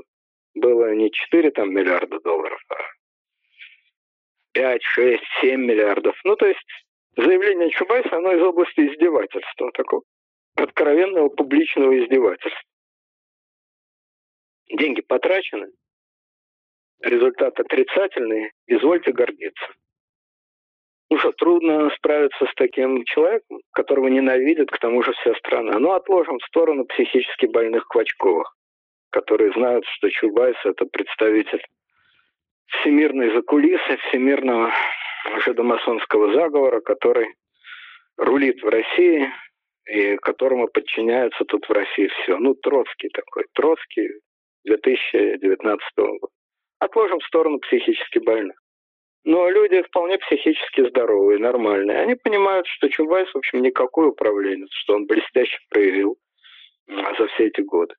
было 0.56 0.94
не 0.94 1.12
4 1.12 1.52
там, 1.52 1.74
миллиарда 1.74 2.20
долларов, 2.20 2.62
а 2.70 2.76
5, 4.54 4.84
6, 4.84 5.24
7 5.42 5.62
миллиардов. 5.62 6.16
Ну, 6.24 6.36
то 6.36 6.46
есть 6.46 6.66
заявление 7.18 7.70
Чубайса, 7.72 8.18
оно 8.18 8.34
из 8.34 8.42
области 8.42 8.82
издевательства, 8.82 9.72
такого 9.72 10.04
откровенного 10.56 11.30
публичного 11.30 11.98
издевательства. 12.00 12.62
Деньги 14.70 15.02
потрачены, 15.02 15.72
результат 17.02 17.60
отрицательный, 17.60 18.52
извольте 18.68 19.12
гордиться. 19.12 19.66
Ну 21.10 21.20
что, 21.20 21.32
трудно 21.34 21.92
справиться 21.92 22.46
с 22.46 22.54
таким 22.56 23.04
человеком, 23.06 23.60
которого 23.72 24.08
ненавидит 24.08 24.72
к 24.72 24.80
тому 24.80 25.04
же 25.04 25.14
вся 25.14 25.36
страна. 25.36 25.78
Ну, 25.78 25.92
отложим 25.92 26.40
в 26.40 26.46
сторону 26.46 26.86
психически 26.86 27.46
больных 27.46 27.88
Квачковых, 27.88 28.56
которые 29.12 29.52
знают, 29.54 29.86
что 29.86 30.10
Чубайс– 30.10 30.56
это 30.64 30.86
представитель 30.86 31.64
всемирной 32.66 33.32
закулисы, 33.36 33.98
всемирного 34.08 34.74
жидомасонского 35.46 36.34
заговора, 36.34 36.82
который 36.82 37.28
рулит 38.18 38.64
в 38.64 38.68
России 38.68 39.30
и 39.86 40.16
которому 40.18 40.68
подчиняется 40.68 41.46
тут 41.46 41.68
в 41.68 41.72
России 41.72 42.08
все. 42.08 42.38
Ну, 42.38 42.56
Троцкий 42.56 43.10
такой, 43.10 43.46
Троцкий 43.54 44.10
2019 44.66 45.82
года. 45.96 46.33
Отложим 46.84 47.20
в 47.20 47.26
сторону 47.26 47.60
психически 47.60 48.20
больных. 48.20 48.58
Но 49.24 49.50
люди 49.50 49.82
вполне 49.84 50.18
психически 50.18 50.90
здоровые, 50.90 51.40
нормальные. 51.40 51.98
Они 51.98 52.16
понимают, 52.16 52.68
что 52.68 52.90
Чубайс, 52.90 53.34
в 53.34 53.38
общем, 53.38 53.62
никакой 53.62 54.10
управленец, 54.10 54.68
что 54.74 54.96
он 54.96 55.06
блестяще 55.06 55.60
проявил 55.70 56.18
за 56.88 57.28
все 57.28 57.48
эти 57.48 57.62
годы. 57.62 57.96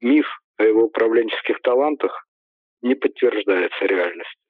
Миф 0.00 0.26
о 0.56 0.64
его 0.64 0.84
управленческих 0.84 1.60
талантах 1.60 2.26
не 2.80 2.94
подтверждается 2.94 3.84
реальностью. 3.84 4.40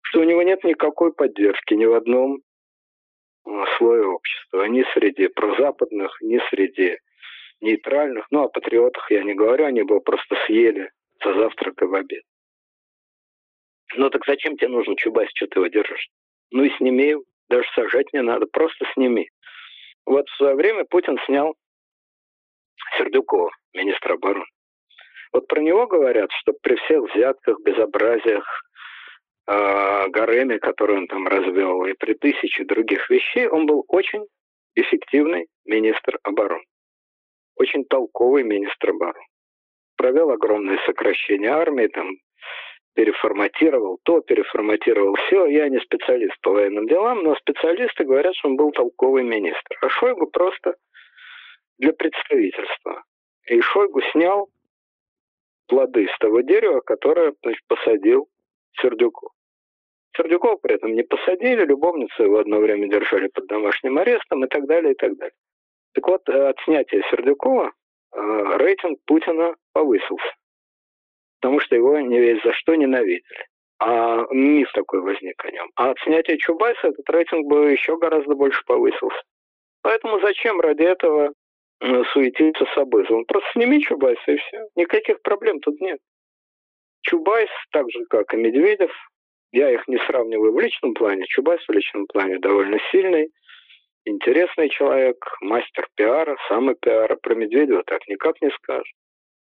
Что 0.00 0.20
у 0.20 0.24
него 0.24 0.42
нет 0.42 0.64
никакой 0.64 1.12
поддержки 1.12 1.74
ни 1.74 1.84
в 1.84 1.92
одном 1.92 2.38
слое 3.76 4.06
общества. 4.06 4.64
Ни 4.64 4.82
среди 4.94 5.28
прозападных, 5.28 6.16
ни 6.22 6.40
среди 6.48 6.96
нейтральных. 7.60 8.26
Ну, 8.30 8.44
о 8.44 8.48
патриотах 8.48 9.10
я 9.10 9.22
не 9.24 9.34
говорю, 9.34 9.66
они 9.66 9.82
бы 9.82 10.00
просто 10.00 10.36
съели 10.46 10.90
за 11.22 11.34
завтрак 11.34 11.82
и 11.82 11.84
в 11.84 11.94
обед. 11.94 12.22
Ну 13.96 14.10
так 14.10 14.22
зачем 14.26 14.56
тебе 14.56 14.68
нужен 14.68 14.96
Чубайс, 14.96 15.30
что 15.34 15.46
ты 15.46 15.58
его 15.58 15.66
держишь? 15.66 16.08
Ну 16.50 16.64
и 16.64 16.70
сними 16.76 17.08
его, 17.08 17.22
даже 17.48 17.68
сажать 17.74 18.12
не 18.12 18.22
надо, 18.22 18.46
просто 18.46 18.86
сними. 18.94 19.28
Вот 20.06 20.28
в 20.28 20.36
свое 20.36 20.54
время 20.54 20.84
Путин 20.84 21.18
снял 21.26 21.54
Сердюкова, 22.96 23.50
министра 23.74 24.14
обороны. 24.14 24.46
Вот 25.32 25.46
про 25.46 25.60
него 25.60 25.86
говорят, 25.86 26.30
что 26.32 26.52
при 26.60 26.76
всех 26.76 27.12
взятках, 27.12 27.60
безобразиях, 27.60 28.44
э, 29.46 30.08
гареме, 30.08 30.58
который 30.58 30.96
он 30.96 31.06
там 31.06 31.26
развел, 31.28 31.84
и 31.84 31.92
при 31.92 32.14
тысяче 32.14 32.64
других 32.64 33.08
вещей, 33.10 33.46
он 33.46 33.66
был 33.66 33.84
очень 33.88 34.24
эффективный 34.74 35.46
министр 35.64 36.18
обороны. 36.22 36.64
Очень 37.56 37.84
толковый 37.84 38.42
министр 38.42 38.90
обороны. 38.90 39.24
Провел 39.96 40.30
огромное 40.30 40.78
сокращение 40.86 41.50
армии, 41.50 41.86
там 41.88 42.10
переформатировал 42.94 43.98
то, 44.02 44.20
переформатировал 44.20 45.14
все. 45.14 45.46
Я 45.46 45.68
не 45.68 45.78
специалист 45.80 46.38
по 46.42 46.52
военным 46.52 46.86
делам, 46.86 47.22
но 47.22 47.34
специалисты 47.36 48.04
говорят, 48.04 48.34
что 48.36 48.48
он 48.48 48.56
был 48.56 48.72
толковый 48.72 49.22
министр. 49.22 49.78
А 49.82 49.88
Шойгу 49.88 50.26
просто 50.26 50.74
для 51.78 51.92
представительства. 51.92 53.04
И 53.46 53.60
Шойгу 53.60 54.00
снял 54.12 54.48
плоды 55.66 56.08
с 56.08 56.18
того 56.18 56.40
дерева, 56.40 56.80
которое 56.80 57.32
значит, 57.42 57.62
посадил 57.68 58.28
Сердюков. 58.80 59.32
Сердюкова 60.16 60.56
при 60.56 60.74
этом 60.74 60.94
не 60.94 61.02
посадили, 61.02 61.64
любовницу 61.64 62.22
его 62.24 62.38
одно 62.38 62.58
время 62.58 62.88
держали 62.88 63.28
под 63.28 63.46
домашним 63.46 63.98
арестом 63.98 64.44
и 64.44 64.48
так 64.48 64.66
далее, 64.66 64.92
и 64.92 64.96
так 64.96 65.16
далее. 65.16 65.34
Так 65.94 66.06
вот, 66.06 66.28
от 66.28 66.58
снятия 66.64 67.02
Сердюкова 67.10 67.72
э, 68.12 68.56
рейтинг 68.58 68.98
Путина 69.06 69.54
повысился 69.72 70.34
потому 71.40 71.60
что 71.60 71.74
его 71.74 71.98
не 71.98 72.20
весь 72.20 72.42
за 72.42 72.52
что 72.52 72.74
ненавидели. 72.74 73.46
А 73.78 74.26
миф 74.30 74.70
такой 74.72 75.00
возник 75.00 75.42
о 75.44 75.50
нем. 75.50 75.70
А 75.74 75.90
от 75.90 75.98
снятия 76.00 76.36
Чубайса 76.36 76.88
этот 76.88 77.08
рейтинг 77.08 77.46
бы 77.46 77.70
еще 77.70 77.96
гораздо 77.96 78.34
больше 78.34 78.62
повысился. 78.66 79.22
Поэтому 79.82 80.20
зачем 80.20 80.60
ради 80.60 80.82
этого 80.82 81.32
суетиться 82.12 82.66
с 82.66 82.76
Абызовым? 82.76 83.24
Просто 83.24 83.48
сними 83.52 83.80
Чубайса 83.80 84.32
и 84.32 84.36
все. 84.36 84.68
Никаких 84.76 85.22
проблем 85.22 85.60
тут 85.60 85.80
нет. 85.80 85.98
Чубайс, 87.02 87.48
так 87.72 87.90
же 87.90 88.04
как 88.10 88.34
и 88.34 88.36
Медведев, 88.36 88.92
я 89.52 89.70
их 89.70 89.88
не 89.88 89.96
сравниваю 90.06 90.52
в 90.52 90.60
личном 90.60 90.92
плане. 90.92 91.24
Чубайс 91.26 91.62
в 91.66 91.72
личном 91.72 92.06
плане 92.06 92.38
довольно 92.38 92.78
сильный, 92.92 93.30
интересный 94.04 94.68
человек, 94.68 95.16
мастер 95.40 95.88
пиара, 95.94 96.36
самопиара. 96.48 97.16
Про 97.16 97.34
Медведева 97.34 97.82
так 97.84 98.06
никак 98.08 98.42
не 98.42 98.50
скажешь. 98.50 98.92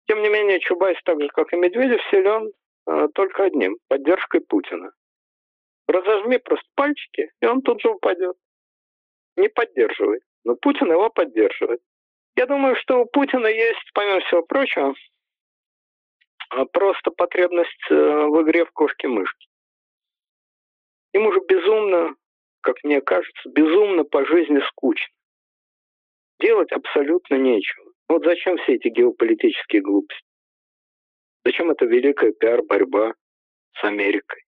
Тем 0.08 0.22
не 0.22 0.30
менее, 0.30 0.60
Чубайс, 0.60 0.98
так 1.04 1.22
же 1.22 1.28
как 1.30 1.54
и 1.54 1.58
Медведев, 1.58 2.02
силен 2.12 2.52
э, 2.88 3.08
только 3.14 3.46
одним– 3.46 3.78
поддержкой 3.88 4.42
Путина. 4.42 4.92
Разожми 5.88 6.38
просто 6.38 6.68
пальчики, 6.76 7.32
и 7.42 7.46
он 7.46 7.62
тут 7.62 7.82
же 7.82 7.90
упадет. 7.90 8.36
Не 9.38 9.50
поддерживай. 9.50 10.20
Но 10.44 10.56
Путин 10.56 10.92
его 10.92 11.10
поддерживает. 11.10 11.82
Я 12.36 12.46
думаю, 12.48 12.76
что 12.76 13.02
у 13.02 13.06
Путина 13.06 13.48
есть, 13.48 13.92
помимо 13.94 14.20
всего 14.22 14.42
прочего, 14.44 14.94
а, 16.50 16.66
просто 16.66 17.12
потребность 17.12 17.86
э, 17.90 17.96
в 17.96 18.42
игре 18.44 18.66
в 18.66 18.72
кошки-мышки. 18.72 19.48
Ему 21.14 21.32
же 21.32 21.40
безумно, 21.48 22.16
как 22.62 22.84
мне 22.84 23.02
кажется, 23.02 23.50
безумно 23.50 24.04
по 24.04 24.26
жизни 24.26 24.60
скучно. 24.68 25.14
Делать 26.40 26.72
абсолютно 26.72 27.36
нечего. 27.36 27.83
Вот 28.10 28.24
зачем 28.26 28.58
все 28.58 28.76
эти 28.76 28.90
геополитические 28.90 29.82
глупости? 29.82 30.24
Зачем 31.46 31.72
эта 31.72 31.86
великая 31.86 32.32
пиар-борьба 32.32 33.14
с 33.80 33.84
Америкой? 33.84 34.44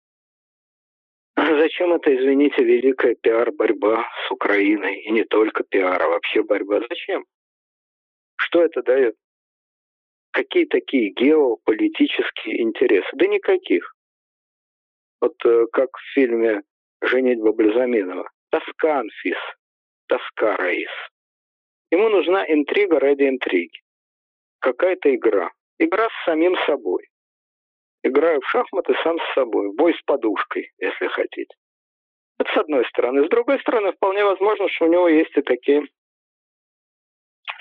А 1.34 1.46
зачем 1.58 1.92
это, 1.92 2.14
извините, 2.14 2.62
великая 2.62 3.14
пиар-борьба 3.14 4.06
с 4.26 4.30
Украиной? 4.30 5.02
И 5.02 5.10
не 5.10 5.24
только 5.24 5.64
пиар, 5.64 6.02
а 6.02 6.08
вообще 6.08 6.42
борьба. 6.42 6.80
Зачем? 6.88 7.24
Что 8.36 8.62
это 8.62 8.82
дает? 8.82 9.16
Какие 10.32 10.66
такие 10.66 11.10
геополитические 11.10 12.62
интересы? 12.62 13.08
Да 13.14 13.26
никаких. 13.26 13.94
Вот 15.20 15.34
э, 15.44 15.66
как 15.72 15.90
в 15.96 16.12
фильме 16.14 16.62
«Женитьба 17.02 17.52
Бальзаминова». 17.52 18.28
Тоска 18.50 19.00
Анфис, 19.00 19.38
тоска 20.08 20.56
Раис. 20.56 20.90
Ему 21.92 22.08
нужна 22.08 22.42
интрига 22.48 22.98
ради 22.98 23.28
интриги. 23.28 23.82
Какая-то 24.60 25.14
игра. 25.14 25.52
Игра 25.78 26.08
с 26.08 26.24
самим 26.24 26.56
собой. 26.64 27.06
Играю 28.02 28.40
в 28.40 28.48
шахматы 28.48 28.94
сам 29.04 29.18
с 29.18 29.34
собой. 29.34 29.74
Бой 29.74 29.92
с 29.94 30.02
подушкой, 30.02 30.72
если 30.78 31.06
хотите. 31.08 31.54
Это 32.38 32.50
с 32.50 32.56
одной 32.56 32.86
стороны. 32.86 33.26
С 33.26 33.28
другой 33.28 33.60
стороны, 33.60 33.92
вполне 33.92 34.24
возможно, 34.24 34.68
что 34.70 34.86
у 34.86 34.88
него 34.88 35.06
есть 35.06 35.36
и 35.36 35.42
такие 35.42 35.82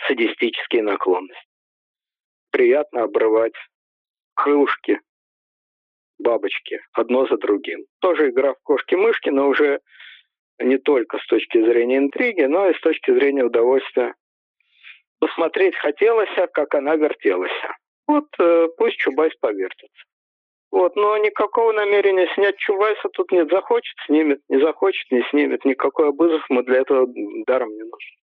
садистические 0.08 0.84
наклонности. 0.84 1.46
Приятно 2.52 3.04
обрывать 3.04 3.54
крылышки 4.34 5.02
бабочки 6.20 6.80
одно 6.94 7.28
за 7.28 7.38
другим. 7.38 7.86
Тоже 8.00 8.30
игра 8.30 8.54
в 8.54 8.62
кошки-мышки, 8.64 9.30
но 9.30 9.50
уже 9.50 9.82
не 10.60 10.78
только 10.78 11.18
с 11.18 11.26
точки 11.28 11.62
зрения 11.62 11.98
интриги, 11.98 12.44
но 12.44 12.70
и 12.70 12.74
с 12.74 12.80
точки 12.80 13.12
зрения 13.12 13.44
удовольствия. 13.44 14.16
Посмотреть 15.22 15.76
хотелось, 15.76 16.30
как 16.52 16.74
она 16.74 16.96
вертелась. 16.96 17.52
Вот 18.08 18.26
э, 18.40 18.68
пусть 18.76 18.98
Чубайс 18.98 19.32
повертится. 19.40 20.04
Вот, 20.72 20.96
но 20.96 21.16
никакого 21.18 21.74
намерения 21.74 22.28
снять 22.34 22.58
Чубайса 22.58 23.08
тут 23.14 23.32
нет. 23.32 23.48
Захочет, 23.52 23.96
снимет, 24.08 24.40
не 24.50 24.60
захочет, 24.60 25.12
не 25.12 25.22
снимет. 25.30 25.64
Никакой 25.64 26.10
обызов 26.10 26.42
мы 26.50 26.64
для 26.64 26.80
этого 26.80 27.08
даром 27.46 27.70
не 27.70 27.84
нужен. 27.84 28.16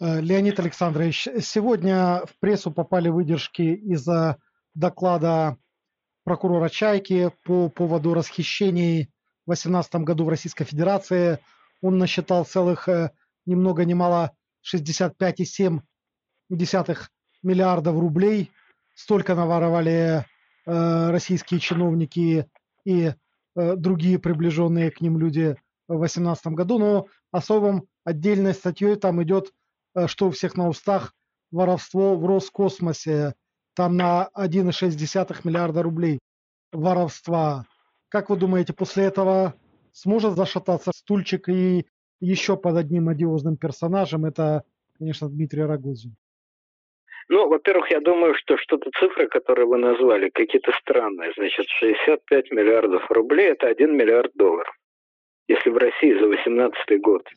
Э, 0.00 0.20
Леонид 0.20 0.58
Александрович, 0.58 1.28
сегодня 1.38 2.22
в 2.26 2.40
прессу 2.40 2.72
попали 2.72 3.08
выдержки 3.08 3.62
из-за 3.62 4.38
доклада 4.74 5.58
прокурора 6.24 6.70
Чайки 6.70 7.30
по 7.44 7.68
поводу 7.68 8.14
расхищений 8.14 9.12
в 9.46 9.50
2018 9.50 9.94
году 9.96 10.24
в 10.24 10.28
Российской 10.28 10.64
Федерации. 10.64 11.38
Он 11.82 11.98
насчитал 11.98 12.44
целых 12.44 12.88
э, 12.88 13.12
ни 13.46 13.54
много 13.54 13.84
ни 13.84 13.94
65,7 14.62 15.80
миллиардов 17.42 17.98
рублей. 17.98 18.50
Столько 18.94 19.34
наворовали 19.34 20.24
э, 20.66 21.10
российские 21.10 21.60
чиновники 21.60 22.46
и 22.84 23.14
э, 23.54 23.76
другие 23.76 24.18
приближенные 24.18 24.90
к 24.90 25.00
ним 25.00 25.18
люди 25.18 25.56
в 25.88 25.98
2018 25.98 26.46
году. 26.48 26.78
Но 26.78 27.06
особым 27.30 27.86
отдельной 28.04 28.54
статьей 28.54 28.96
там 28.96 29.22
идет, 29.22 29.52
э, 29.94 30.06
что 30.06 30.28
у 30.28 30.30
всех 30.30 30.56
на 30.56 30.68
устах, 30.68 31.14
воровство 31.50 32.16
в 32.16 32.24
Роскосмосе. 32.26 33.34
Там 33.74 33.96
на 33.96 34.28
1,6 34.34 35.40
миллиарда 35.44 35.82
рублей 35.82 36.18
воровства. 36.72 37.66
Как 38.08 38.28
вы 38.28 38.36
думаете, 38.36 38.72
после 38.72 39.04
этого 39.04 39.54
сможет 39.92 40.36
зашататься 40.36 40.90
стульчик 40.94 41.48
и 41.48 41.86
еще 42.22 42.56
под 42.56 42.76
одним 42.76 43.08
одиозным 43.08 43.56
персонажем? 43.56 44.24
Это, 44.24 44.62
конечно, 44.98 45.28
Дмитрий 45.28 45.64
Рогозин. 45.64 46.14
Ну, 47.28 47.48
во-первых, 47.48 47.90
я 47.90 48.00
думаю, 48.00 48.34
что 48.34 48.56
что-то 48.56 48.90
цифры, 48.98 49.28
которые 49.28 49.66
вы 49.66 49.78
назвали, 49.78 50.30
какие-то 50.30 50.72
странные. 50.80 51.32
Значит, 51.36 51.66
65 51.68 52.50
миллиардов 52.50 53.10
рублей– 53.10 53.50
это 53.52 53.68
1 53.68 53.96
миллиард 53.96 54.32
долларов. 54.34 54.74
Если 55.48 55.70
в 55.70 55.76
России 55.76 56.12
за 56.12 56.26
2018 56.28 57.00
год 57.00 57.28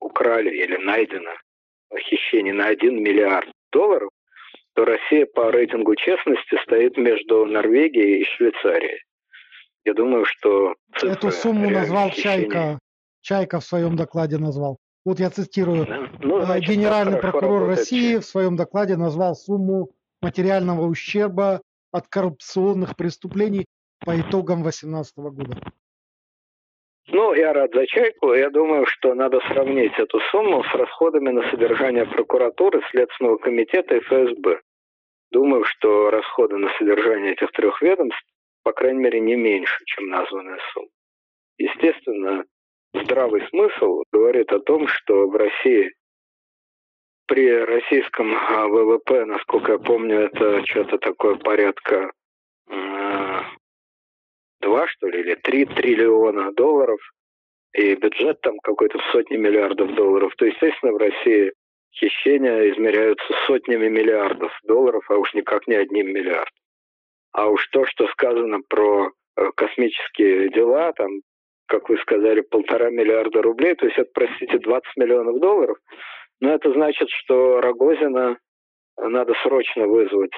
украли 0.00 0.50
или 0.50 0.76
найдено 0.76 1.32
хищение 1.98 2.54
на 2.54 2.66
1 2.66 3.02
миллиард 3.02 3.50
долларов, 3.72 4.10
то 4.74 4.84
Россия 4.84 5.26
по 5.26 5.50
рейтингу 5.50 5.94
честности 5.96 6.60
стоит 6.62 6.96
между 6.96 7.46
Норвегией 7.46 8.20
и 8.20 8.24
Швейцарией. 8.24 9.02
Я 9.84 9.94
думаю, 9.94 10.24
что... 10.24 10.74
Эту 11.02 11.30
сумму 11.30 11.70
назвал 11.70 12.10
хищения... 12.10 12.50
Чайка. 12.50 12.78
Чайка 13.26 13.58
в 13.58 13.64
своем 13.64 13.96
докладе 13.96 14.38
назвал. 14.38 14.78
Вот 15.04 15.18
я 15.18 15.30
цитирую. 15.30 15.84
Ну, 16.20 16.38
э, 16.38 16.44
значит, 16.44 16.70
Генеральный 16.70 17.18
прокурор 17.18 17.66
России 17.66 18.18
в 18.18 18.24
своем 18.24 18.54
докладе 18.54 18.96
назвал 18.96 19.34
сумму 19.34 19.90
материального 20.22 20.86
ущерба 20.86 21.60
от 21.90 22.06
коррупционных 22.06 22.94
преступлений 22.94 23.66
по 24.04 24.12
итогам 24.20 24.62
2018 24.62 25.16
года. 25.18 25.56
Ну, 27.08 27.34
я 27.34 27.52
рад 27.52 27.72
за 27.74 27.88
чайку. 27.88 28.32
Я 28.32 28.48
думаю, 28.50 28.86
что 28.86 29.12
надо 29.14 29.40
сравнить 29.48 29.98
эту 29.98 30.20
сумму 30.30 30.62
с 30.62 30.72
расходами 30.76 31.30
на 31.30 31.50
содержание 31.50 32.06
прокуратуры, 32.06 32.80
Следственного 32.92 33.38
комитета 33.38 33.96
и 33.96 34.00
ФСБ. 34.02 34.60
Думаю, 35.32 35.64
что 35.64 36.10
расходы 36.10 36.58
на 36.58 36.68
содержание 36.78 37.32
этих 37.32 37.50
трех 37.50 37.82
ведомств, 37.82 38.22
по 38.62 38.72
крайней 38.72 39.00
мере, 39.00 39.18
не 39.18 39.34
меньше, 39.34 39.82
чем 39.86 40.10
названная 40.10 40.60
сумма. 40.72 40.90
Естественно, 41.58 42.44
здравый 43.04 43.46
смысл 43.48 44.02
говорит 44.12 44.52
о 44.52 44.60
том, 44.60 44.86
что 44.88 45.28
в 45.28 45.36
России 45.36 45.92
при 47.26 47.50
российском 47.50 48.34
а, 48.34 48.68
ВВП, 48.68 49.24
насколько 49.24 49.72
я 49.72 49.78
помню, 49.78 50.20
это 50.20 50.64
что-то 50.66 50.98
такое 50.98 51.36
порядка 51.36 52.12
2, 52.68 53.44
что 54.88 55.08
ли, 55.08 55.20
или 55.20 55.34
3 55.34 55.66
триллиона 55.66 56.52
долларов, 56.52 57.00
и 57.72 57.94
бюджет 57.94 58.40
там 58.40 58.58
какой-то 58.60 58.98
в 58.98 59.04
сотни 59.12 59.36
миллиардов 59.36 59.94
долларов, 59.94 60.32
то, 60.36 60.46
естественно, 60.46 60.92
в 60.92 60.96
России 60.96 61.52
хищения 61.92 62.70
измеряются 62.70 63.26
сотнями 63.46 63.88
миллиардов 63.88 64.52
долларов, 64.64 65.04
а 65.08 65.16
уж 65.16 65.32
никак 65.34 65.66
не 65.66 65.74
одним 65.74 66.08
миллиардом. 66.08 66.52
А 67.32 67.48
уж 67.48 67.66
то, 67.68 67.84
что 67.86 68.06
сказано 68.08 68.60
про 68.68 69.12
э, 69.36 69.50
космические 69.54 70.48
дела, 70.50 70.92
там 70.92 71.20
как 71.66 71.88
вы 71.88 71.98
сказали, 71.98 72.40
полтора 72.40 72.90
миллиарда 72.90 73.42
рублей, 73.42 73.74
то 73.74 73.86
есть 73.86 73.98
это, 73.98 74.10
простите, 74.14 74.58
20 74.58 74.96
миллионов 74.96 75.40
долларов. 75.40 75.78
Но 76.40 76.52
это 76.52 76.72
значит, 76.72 77.08
что 77.10 77.60
Рогозина 77.60 78.38
надо 78.98 79.34
срочно 79.42 79.86
вызвать 79.86 80.32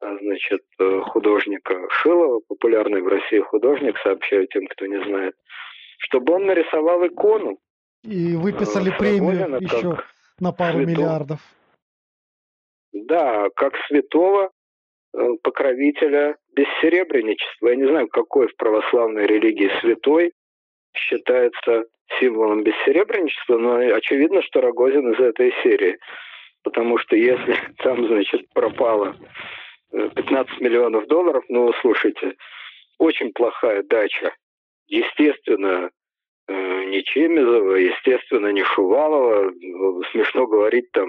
а, 0.00 0.18
значит, 0.18 0.62
э, 0.78 1.00
художника 1.00 1.88
Шилова, 1.90 2.40
популярный 2.46 3.00
в 3.00 3.08
России 3.08 3.40
художник, 3.40 3.96
сообщаю 3.98 4.46
тем, 4.48 4.66
кто 4.66 4.86
не 4.86 5.02
знает, 5.02 5.34
чтобы 5.98 6.34
он 6.34 6.46
нарисовал 6.46 7.06
икону. 7.06 7.58
И 8.02 8.36
выписали 8.36 8.92
э, 8.92 8.98
премию 8.98 9.58
еще 9.60 9.98
на 10.38 10.52
пару 10.52 10.78
святого. 10.78 10.90
миллиардов. 10.90 11.40
Да, 12.92 13.48
как 13.56 13.74
святого 13.88 14.50
э, 15.14 15.18
покровителя 15.42 16.36
бессеребреничества. 16.54 17.68
Я 17.68 17.76
не 17.76 17.86
знаю, 17.86 18.08
какой 18.08 18.48
в 18.48 18.56
православной 18.56 19.26
религии 19.26 19.70
святой, 19.80 20.32
считается 20.94 21.84
символом 22.18 22.62
бессеребренничества, 22.62 23.58
но 23.58 23.76
очевидно, 23.76 24.42
что 24.42 24.60
Рогозин 24.60 25.12
из 25.12 25.20
этой 25.20 25.52
серии. 25.62 25.98
Потому 26.62 26.98
что 26.98 27.16
если 27.16 27.56
там, 27.78 28.06
значит, 28.06 28.48
пропало 28.52 29.16
15 29.92 30.60
э, 30.60 30.64
миллионов 30.64 31.06
долларов, 31.06 31.44
ну, 31.48 31.72
слушайте, 31.80 32.36
очень 32.98 33.32
плохая 33.32 33.82
дача. 33.82 34.34
Естественно, 34.86 35.90
э, 36.48 36.84
не 36.84 37.02
Чемизова, 37.04 37.74
естественно, 37.74 38.48
не 38.48 38.62
Шувалова. 38.62 39.52
Смешно 40.12 40.46
говорить 40.46 40.90
там 40.92 41.08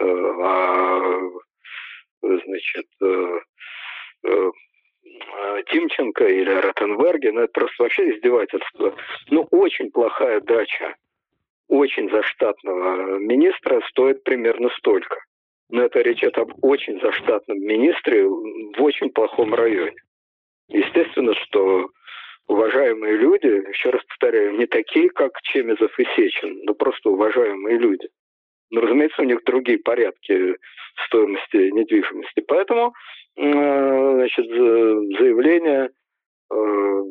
э, 0.00 0.04
о, 0.04 1.30
значит, 2.20 2.86
Тимченко 5.70 6.26
или 6.26 6.50
Ротенберге, 6.50 7.32
ну 7.32 7.40
это 7.42 7.52
просто 7.52 7.82
вообще 7.82 8.10
издевательство. 8.10 8.94
Ну, 9.30 9.46
очень 9.50 9.90
плохая 9.90 10.40
дача 10.40 10.94
очень 11.68 12.10
заштатного 12.10 13.18
министра 13.18 13.80
стоит 13.88 14.24
примерно 14.24 14.70
столько. 14.78 15.16
Но 15.70 15.82
это 15.82 16.00
речь 16.00 16.18
идет 16.18 16.38
об 16.38 16.52
очень 16.62 16.98
заштатном 17.00 17.58
министре 17.58 18.26
в 18.26 18.82
очень 18.82 19.10
плохом 19.10 19.54
районе. 19.54 19.96
Естественно, 20.68 21.34
что 21.34 21.90
уважаемые 22.46 23.16
люди, 23.16 23.68
еще 23.68 23.90
раз 23.90 24.02
повторяю, 24.04 24.58
не 24.58 24.66
такие, 24.66 25.10
как 25.10 25.32
Чемизов 25.42 25.98
и 25.98 26.04
Сечин, 26.16 26.60
но 26.64 26.74
просто 26.74 27.10
уважаемые 27.10 27.78
люди. 27.78 28.08
Но, 28.70 28.80
разумеется, 28.80 29.22
у 29.22 29.26
них 29.26 29.44
другие 29.44 29.78
порядки 29.78 30.56
стоимости 31.06 31.70
недвижимости. 31.70 32.40
Поэтому 32.40 32.94
Э, 33.27 33.27
значит, 33.38 34.46
заявление 34.46 35.90
э, 36.50 37.02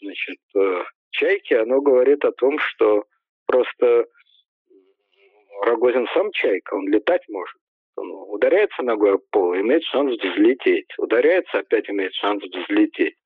значит, 0.00 0.38
э, 0.56 0.84
Чайки, 1.10 1.54
оно 1.54 1.80
говорит 1.80 2.24
о 2.24 2.32
том, 2.32 2.58
что 2.58 3.04
просто 3.46 4.06
Рогозин 5.62 6.06
сам 6.14 6.30
Чайка, 6.32 6.74
он 6.74 6.88
летать 6.88 7.22
может. 7.28 7.56
Он 7.96 8.10
ударяется 8.30 8.82
ногой 8.82 9.14
об 9.14 9.22
пол, 9.30 9.54
имеет 9.54 9.82
шанс 9.84 10.16
взлететь. 10.16 10.88
Ударяется, 10.96 11.58
опять 11.58 11.90
имеет 11.90 12.14
шанс 12.14 12.42
взлететь. 12.44 13.16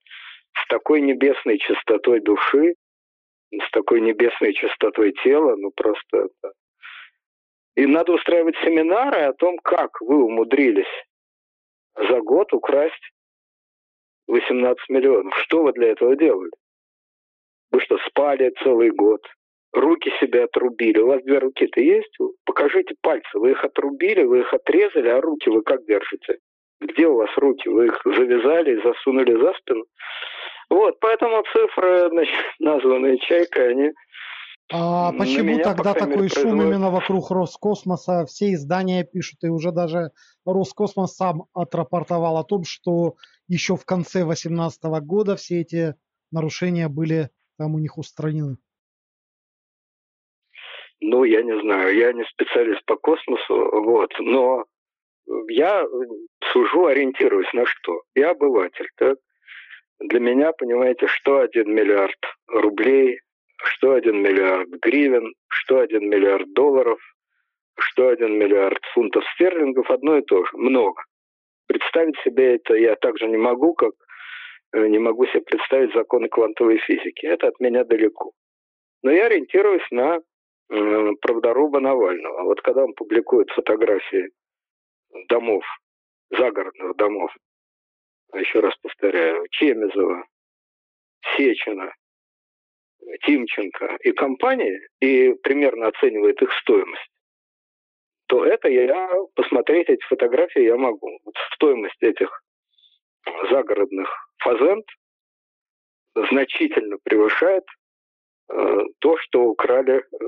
С 0.55 0.67
такой 0.69 1.03
небесной 1.03 1.59
чистотой 1.59 2.21
души, 2.21 2.75
с 3.53 3.71
такой 3.71 4.01
небесной 4.01 4.55
чистотой 4.55 5.13
тела, 5.23 5.55
ну 5.57 5.71
просто... 5.71 6.29
И 7.77 7.87
надо 7.87 8.13
устраивать 8.13 8.57
семинары 8.65 9.21
о 9.21 9.35
том, 9.35 9.59
как 9.59 10.01
вы 10.01 10.25
умудрились 10.25 10.87
за 11.97 12.21
год 12.21 12.53
украсть 12.53 13.13
18 14.29 14.89
миллионов. 14.89 15.35
Что 15.39 15.63
вы 15.63 15.73
для 15.73 15.93
этого 15.93 16.17
делали? 16.17 16.51
Вы 17.71 17.81
что, 17.81 17.99
спали 18.09 18.53
целый 18.63 18.91
год? 18.91 19.21
Руки 19.73 20.11
себе 20.21 20.45
отрубили. 20.45 20.99
У 20.99 21.09
вас 21.09 21.23
две 21.23 21.39
руки-то 21.39 21.81
есть? 21.81 22.17
Покажите 22.45 22.95
пальцы. 23.03 23.39
Вы 23.39 23.51
их 23.51 23.65
отрубили, 23.65 24.23
вы 24.23 24.41
их 24.41 24.53
отрезали, 24.53 25.09
а 25.09 25.21
руки 25.21 25.51
вы 25.51 25.63
как 25.63 25.85
держите? 25.87 26.39
Где 26.81 27.07
у 27.07 27.17
вас 27.17 27.31
руки? 27.37 27.69
Вы 27.69 27.87
их 27.87 28.01
завязали 28.05 28.79
и 28.79 28.83
засунули 28.83 29.33
за 29.39 29.53
спину? 29.55 29.85
Вот, 30.71 30.99
поэтому 31.01 31.43
цифры, 31.53 32.09
значит, 32.09 32.45
названные 32.59 33.19
чайкой, 33.19 33.71
они 33.71 33.93
а 34.73 35.13
почему 35.13 35.51
меня, 35.51 35.63
тогда 35.63 35.95
такой 35.95 36.29
шум 36.29 36.61
именно 36.61 36.91
вокруг 36.91 37.31
Роскосмоса? 37.31 38.27
Все 38.27 38.53
издания 38.55 39.05
пишут, 39.05 39.45
и 39.45 39.49
уже 39.49 39.71
даже 39.71 40.11
Роскосмос 40.45 41.15
сам 41.15 41.45
отрапортовал 41.53 42.37
о 42.37 42.45
том, 42.45 42.65
что 42.65 43.15
еще 43.47 43.77
в 43.77 43.85
конце 43.85 44.25
2018 44.25 44.83
года 45.05 45.37
все 45.37 45.61
эти 45.61 45.95
нарушения 46.33 46.89
были 46.89 47.31
там 47.59 47.75
у 47.75 47.79
них 47.79 47.97
устранены. 47.97 48.57
Ну, 51.01 51.25
я 51.25 51.43
не 51.43 51.61
знаю, 51.61 51.95
я 51.95 52.13
не 52.13 52.25
специалист 52.25 52.85
по 52.87 52.97
космосу, 52.97 53.83
вот, 53.83 54.11
но 54.19 54.65
я 55.49 55.87
сужу, 56.53 56.87
ориентируюсь 56.87 57.53
на 57.53 57.67
что? 57.67 58.03
Я 58.15 58.31
обыватель, 58.31 58.89
так? 58.97 59.19
Для 59.99 60.21
меня, 60.21 60.53
понимаете, 60.53 61.07
что 61.07 61.41
один 61.41 61.75
миллиард 61.75 62.19
рублей, 62.49 63.21
что 63.67 63.93
один 63.93 64.23
миллиард 64.23 64.69
гривен, 64.83 65.35
что 65.49 65.81
один 65.81 66.09
миллиард 66.09 66.53
долларов, 66.55 66.99
что 67.79 68.09
один 68.09 68.39
миллиард 68.39 68.83
фунтов 68.95 69.25
стерлингов, 69.35 69.91
одно 69.91 70.19
и 70.19 70.23
то 70.23 70.45
же, 70.45 70.57
много. 70.57 71.03
Представить 71.67 72.19
себе 72.25 72.57
это 72.57 72.75
я 72.75 72.97
также 72.97 73.27
не 73.27 73.37
могу, 73.37 73.75
как 73.75 73.93
э, 74.73 74.87
не 74.87 74.99
могу 74.99 75.27
себе 75.27 75.41
представить 75.43 75.93
законы 75.95 76.29
квантовой 76.29 76.79
физики. 76.79 77.27
Это 77.27 77.49
от 77.49 77.61
меня 77.61 77.85
далеко. 77.85 78.33
Но 79.03 79.11
я 79.11 79.27
ориентируюсь 79.27 79.87
на 79.91 80.21
э, 80.71 81.11
правдоруба 81.21 81.81
Навального. 81.81 82.45
Вот 82.45 82.61
когда 82.63 82.85
он 82.85 82.95
публикует 82.95 83.51
фотографии 83.51 84.31
домов, 85.29 85.65
загородных 86.31 86.97
домов, 86.97 87.35
еще 88.35 88.61
раз 88.61 88.75
повторяю, 88.83 89.47
Чемезова, 89.51 90.25
Сечина, 91.37 91.93
Тимченко 93.25 93.97
и 94.01 94.13
компании, 94.13 94.81
и 95.01 95.33
примерно 95.43 95.89
оценивает 95.89 96.41
их 96.43 96.53
стоимость, 96.61 97.11
то 98.27 98.45
это 98.45 98.69
я 98.69 99.11
посмотреть 99.35 99.89
эти 99.89 100.03
фотографии 100.05 100.63
я 100.63 100.77
могу. 100.77 101.19
Вот 101.25 101.35
стоимость 101.55 102.03
этих 102.03 102.43
загородных 103.51 104.09
фазенд 104.39 104.85
значительно 106.31 106.97
превышает 107.05 107.65
э, 108.51 108.81
то, 109.01 109.17
что 109.19 109.45
украли 109.45 109.99
э, 109.99 110.25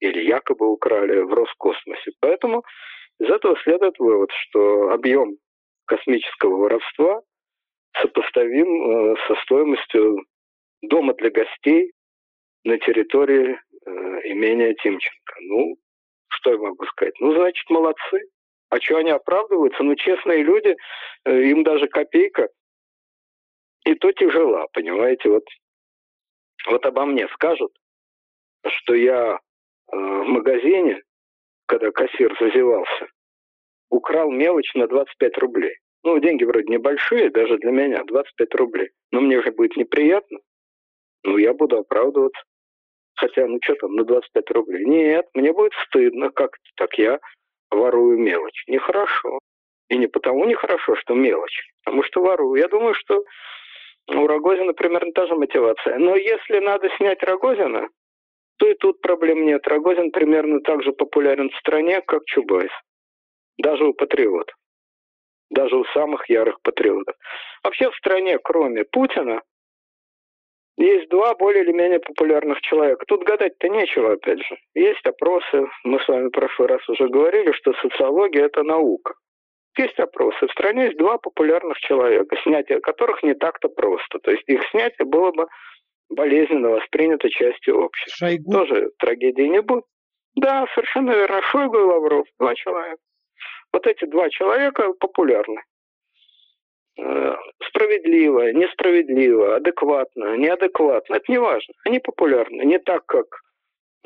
или 0.00 0.24
якобы 0.24 0.66
украли 0.68 1.20
в 1.20 1.32
Роскосмосе. 1.32 2.12
Поэтому 2.20 2.64
из 3.18 3.30
этого 3.30 3.56
следует 3.62 3.98
вывод, 3.98 4.30
что 4.32 4.90
объем 4.90 5.36
космического 5.86 6.56
воровства 6.56 7.22
сопоставим 8.00 9.12
э, 9.12 9.16
со 9.26 9.34
стоимостью 9.42 10.24
дома 10.82 11.14
для 11.14 11.30
гостей 11.30 11.92
на 12.66 12.78
территории 12.78 13.58
э, 13.86 13.90
имения 14.24 14.74
Тимченко. 14.74 15.34
Ну, 15.40 15.76
что 16.28 16.52
я 16.52 16.58
могу 16.58 16.84
сказать? 16.86 17.14
Ну, 17.20 17.32
значит, 17.32 17.70
молодцы. 17.70 18.20
А 18.68 18.80
что 18.80 18.96
они 18.96 19.10
оправдываются? 19.10 19.82
Ну, 19.84 19.94
честные 19.94 20.42
люди, 20.42 20.76
э, 21.24 21.42
им 21.44 21.62
даже 21.62 21.86
копейка, 21.86 22.48
и 23.84 23.94
то 23.94 24.10
тяжела, 24.10 24.66
понимаете? 24.72 25.28
Вот, 25.28 25.44
вот 26.68 26.84
обо 26.84 27.06
мне 27.06 27.28
скажут, 27.28 27.70
что 28.66 28.94
я 28.94 29.34
э, 29.34 29.96
в 29.96 30.26
магазине, 30.26 31.00
когда 31.66 31.92
кассир 31.92 32.36
зазевался, 32.40 33.06
украл 33.90 34.32
мелочь 34.32 34.74
на 34.74 34.88
25 34.88 35.38
рублей. 35.38 35.76
Ну, 36.02 36.18
деньги 36.18 36.42
вроде 36.42 36.66
небольшие, 36.68 37.30
даже 37.30 37.58
для 37.58 37.70
меня, 37.70 38.02
25 38.04 38.54
рублей. 38.56 38.90
Но 39.12 39.20
мне 39.20 39.40
же 39.40 39.52
будет 39.52 39.76
неприятно. 39.76 40.38
Ну, 41.22 41.38
я 41.38 41.54
буду 41.54 41.78
оправдываться. 41.78 42.42
Хотя, 43.16 43.46
ну 43.46 43.58
что 43.62 43.74
там, 43.76 43.94
на 43.94 44.04
25 44.04 44.50
рублей. 44.50 44.84
Нет, 44.84 45.26
мне 45.34 45.52
будет 45.52 45.72
стыдно, 45.86 46.30
как 46.30 46.56
так 46.76 46.96
я 46.98 47.18
ворую 47.70 48.18
мелочь. 48.18 48.64
Нехорошо. 48.68 49.38
И 49.88 49.96
не 49.96 50.06
потому 50.06 50.44
нехорошо, 50.44 50.96
что 50.96 51.14
мелочь, 51.14 51.62
потому 51.84 52.02
что 52.02 52.22
ворую. 52.22 52.60
Я 52.60 52.68
думаю, 52.68 52.94
что 52.94 53.24
у 54.08 54.26
Рогозина 54.26 54.72
примерно 54.72 55.12
та 55.12 55.26
же 55.26 55.34
мотивация. 55.34 55.98
Но 55.98 56.16
если 56.16 56.58
надо 56.58 56.88
снять 56.96 57.22
Рогозина, 57.22 57.88
то 58.58 58.68
и 58.68 58.74
тут 58.74 59.00
проблем 59.00 59.46
нет. 59.46 59.66
Рогозин 59.66 60.10
примерно 60.10 60.60
так 60.60 60.82
же 60.82 60.92
популярен 60.92 61.50
в 61.50 61.56
стране, 61.56 62.02
как 62.02 62.24
Чубайс. 62.26 62.70
Даже 63.58 63.84
у 63.84 63.94
патриотов. 63.94 64.54
Даже 65.50 65.76
у 65.76 65.84
самых 65.86 66.28
ярых 66.28 66.60
патриотов. 66.62 67.14
Вообще 67.62 67.90
в 67.90 67.96
стране, 67.96 68.38
кроме 68.38 68.84
Путина, 68.84 69.40
есть 70.76 71.08
два 71.08 71.34
более 71.34 71.64
или 71.64 71.72
менее 71.72 72.00
популярных 72.00 72.60
человека. 72.60 73.04
Тут 73.06 73.24
гадать-то 73.24 73.68
нечего, 73.68 74.12
опять 74.12 74.40
же. 74.40 74.56
Есть 74.74 75.04
опросы. 75.06 75.66
Мы 75.84 76.00
с 76.00 76.08
вами 76.08 76.28
в 76.28 76.30
прошлый 76.30 76.68
раз 76.68 76.86
уже 76.88 77.08
говорили, 77.08 77.52
что 77.52 77.72
социология– 77.74 78.44
это 78.46 78.62
наука. 78.62 79.14
Есть 79.78 79.98
опросы. 79.98 80.46
В 80.46 80.52
стране 80.52 80.84
есть 80.86 80.98
два 80.98 81.18
популярных 81.18 81.78
человека, 81.78 82.36
снятие 82.42 82.80
которых 82.80 83.22
не 83.22 83.34
так-то 83.34 83.68
просто. 83.68 84.18
То 84.20 84.30
есть 84.30 84.44
их 84.46 84.62
снятие 84.70 85.06
было 85.06 85.32
бы 85.32 85.46
болезненно 86.08 86.70
воспринято 86.70 87.28
частью 87.28 87.78
общества. 87.82 88.28
Шойгу. 88.28 88.52
Тоже 88.52 88.90
трагедии 88.98 89.42
не 89.42 89.62
будет. 89.62 89.84
Да, 90.34 90.66
совершенно 90.74 91.12
верно. 91.12 91.42
Шойгу 91.42 91.78
и 91.78 91.82
Лавров. 91.82 92.26
Два 92.38 92.54
человека. 92.54 92.98
Вот 93.72 93.86
эти 93.86 94.04
два 94.06 94.28
человека 94.30 94.92
популярны. 95.00 95.62
Э, 96.98 97.34
справедливо, 97.68 98.52
несправедливо, 98.52 99.56
адекватно, 99.56 100.36
неадекватно, 100.36 101.16
это 101.16 101.30
не 101.30 101.38
важно. 101.38 101.74
Они 101.84 101.98
популярны. 101.98 102.62
Не 102.64 102.78
так, 102.78 103.04
как 103.06 103.26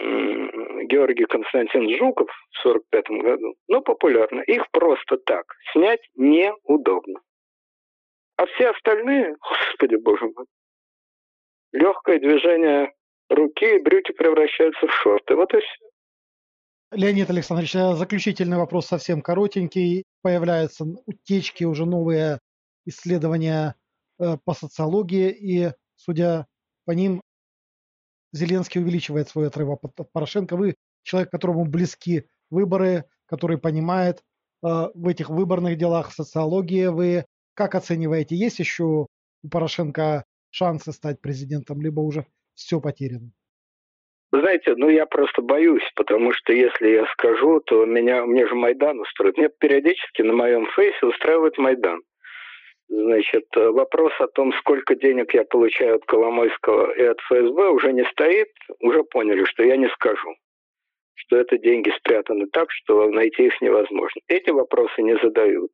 Георгий 0.01 1.27
Константин 1.27 1.89
Жуков 1.99 2.29
в 2.29 2.67
1945 2.67 3.23
году, 3.23 3.55
но 3.69 3.81
популярны. 3.81 4.43
Их 4.47 4.71
просто 4.71 5.19
так 5.19 5.45
снять 5.73 6.01
неудобно. 6.17 7.21
А 8.37 8.47
все 8.47 8.71
остальные, 8.71 9.37
господи 9.41 9.97
боже 9.97 10.25
мой, 10.35 10.47
легкое 11.73 12.19
движение 12.19 12.93
руки 13.29 13.77
и 13.77 13.79
брюки 13.79 14.13
превращаются 14.13 14.87
в 14.87 14.93
шорты. 14.93 15.37
Вот 15.37 15.53
и 15.55 15.59
все. 15.59 15.91
Леонид 16.93 17.31
Александрович, 17.31 17.73
заключительный 17.73 18.57
вопрос 18.57 18.87
совсем 18.87 19.21
коротенький. 19.21 20.05
Появляются 20.23 20.85
утечки 21.07 21.63
уже 21.63 21.87
новые 21.87 22.41
исследования 22.85 23.75
э, 24.19 24.37
по 24.45 24.55
социологии, 24.55 25.31
и, 25.31 25.73
судя 25.97 26.47
по 26.85 26.93
ним, 26.93 27.23
Зеленский 28.33 28.81
увеличивает 28.81 29.29
свой 29.29 29.49
отрыв 29.49 29.71
от 29.71 30.13
Порошенко. 30.13 30.57
Вы 30.57 30.77
человек, 31.03 31.31
которому 31.31 31.65
близки 31.65 32.27
выборы, 32.49 33.05
который 33.27 33.59
понимает 33.59 34.19
э, 34.63 34.89
в 34.95 35.09
этих 35.09 35.31
выборных 35.31 35.77
делах 35.77 36.13
социологии. 36.13 36.87
Вы 36.87 37.25
как 37.55 37.75
оцениваете, 37.75 38.37
есть 38.37 38.59
еще 38.59 38.85
у 39.43 39.49
Порошенко 39.51 40.25
шансы 40.51 40.93
стать 40.93 41.21
президентом, 41.21 41.81
либо 41.81 42.01
уже 42.01 42.27
все 42.55 42.81
потеряно? 42.81 43.33
Вы 44.33 44.41
знаете, 44.41 44.75
ну 44.77 44.89
я 44.89 45.07
просто 45.07 45.43
боюсь, 45.43 45.83
потому 45.97 46.33
что 46.33 46.53
если 46.53 46.89
я 46.89 47.07
скажу, 47.13 47.61
то 47.61 47.85
меня, 47.85 48.25
мне 48.27 48.47
же 48.47 48.55
Майдан 48.55 49.01
устроит. 49.01 49.37
Мне 49.37 49.49
периодически 49.49 50.23
на 50.23 50.33
моем 50.33 50.67
фейсе 50.77 51.05
устраивает 51.05 51.59
Майдан. 51.59 52.03
Значит, 52.91 53.45
э, 53.57 53.71
вопрос 53.71 54.13
о 54.19 54.27
том, 54.27 54.53
сколько 54.55 54.97
денег 54.97 55.33
я 55.33 55.45
получаю 55.45 55.97
от 55.97 56.05
Коломойского 56.07 56.91
и 56.91 57.03
от 57.05 57.21
ФСБ 57.21 57.69
уже 57.69 57.93
не 57.93 58.05
стоит. 58.07 58.49
Уже 58.81 59.05
поняли, 59.05 59.45
что 59.45 59.63
я 59.63 59.77
не 59.77 59.89
скажу. 59.91 60.35
Что 61.15 61.37
это 61.37 61.57
деньги 61.57 61.91
спрятаны 61.91 62.47
так, 62.49 62.73
что 62.73 63.09
найти 63.09 63.47
их 63.47 63.61
невозможно. 63.61 64.21
Эти 64.27 64.51
вопросы 64.51 65.03
не 65.03 65.17
задают. 65.19 65.71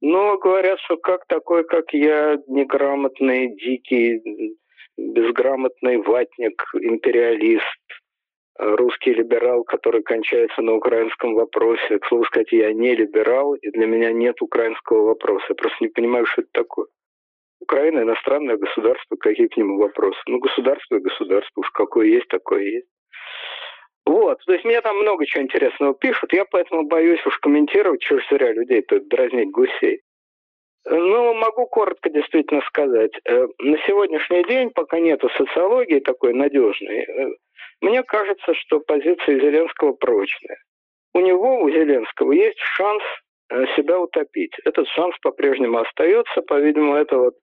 Но 0.00 0.38
говорят, 0.38 0.78
что 0.80 0.96
как 0.98 1.26
такой, 1.26 1.64
как 1.64 1.92
я, 1.92 2.38
неграмотный, 2.46 3.56
дикий, 3.56 4.56
безграмотный 4.96 5.96
ватник, 5.96 6.62
империалист, 6.74 7.64
русский 8.60 9.14
либерал, 9.14 9.64
который 9.64 10.02
кончается 10.02 10.60
на 10.60 10.74
украинском 10.74 11.34
вопросе. 11.34 11.98
К 11.98 12.06
слову 12.06 12.24
сказать, 12.24 12.52
я 12.52 12.72
не 12.72 12.94
либерал, 12.94 13.54
и 13.54 13.70
для 13.70 13.86
меня 13.86 14.12
нет 14.12 14.40
украинского 14.42 15.06
вопроса. 15.06 15.46
Я 15.48 15.54
просто 15.54 15.76
не 15.80 15.88
понимаю, 15.88 16.26
что 16.26 16.42
это 16.42 16.50
такое. 16.52 16.86
Украина 17.60 18.00
иностранное 18.00 18.56
государство, 18.56 19.16
какие 19.16 19.48
к 19.48 19.56
нему 19.56 19.78
вопросы? 19.78 20.18
Ну, 20.26 20.38
государство 20.38 20.96
и 20.96 21.00
государство, 21.00 21.60
уж 21.60 21.70
какое 21.70 22.06
есть, 22.06 22.28
такое 22.28 22.62
есть. 22.62 22.88
Вот, 24.06 24.38
то 24.44 24.52
есть 24.52 24.64
мне 24.64 24.80
там 24.80 24.98
много 24.98 25.24
чего 25.26 25.44
интересного 25.44 25.94
пишут, 25.94 26.32
я 26.32 26.44
поэтому 26.44 26.86
боюсь 26.86 27.24
уж 27.26 27.38
комментировать, 27.38 28.00
чего 28.00 28.18
ж 28.18 28.26
зря 28.30 28.52
людей 28.52 28.82
тут 28.82 29.08
дразнить 29.08 29.50
гусей. 29.50 30.00
Ну, 30.86 31.34
могу 31.34 31.66
коротко 31.66 32.08
действительно 32.08 32.62
сказать. 32.62 33.12
Э, 33.24 33.46
на 33.58 33.76
сегодняшний 33.86 34.42
день, 34.44 34.70
пока 34.70 34.98
нету 34.98 35.28
социологии 35.36 36.00
такой 36.00 36.32
надежной, 36.32 37.00
э, 37.00 37.28
мне 37.80 38.02
кажется, 38.02 38.54
что 38.54 38.80
позиция 38.80 39.40
Зеленского 39.40 39.92
прочная. 39.92 40.58
У 41.14 41.20
него, 41.20 41.60
у 41.60 41.70
Зеленского, 41.70 42.32
есть 42.32 42.58
шанс 42.58 43.02
э, 43.50 43.66
себя 43.76 43.98
утопить. 43.98 44.52
Этот 44.64 44.86
шанс 44.88 45.16
по-прежнему 45.22 45.78
остается. 45.78 46.42
По-видимому, 46.42 46.94
это 46.94 47.18
вот 47.18 47.34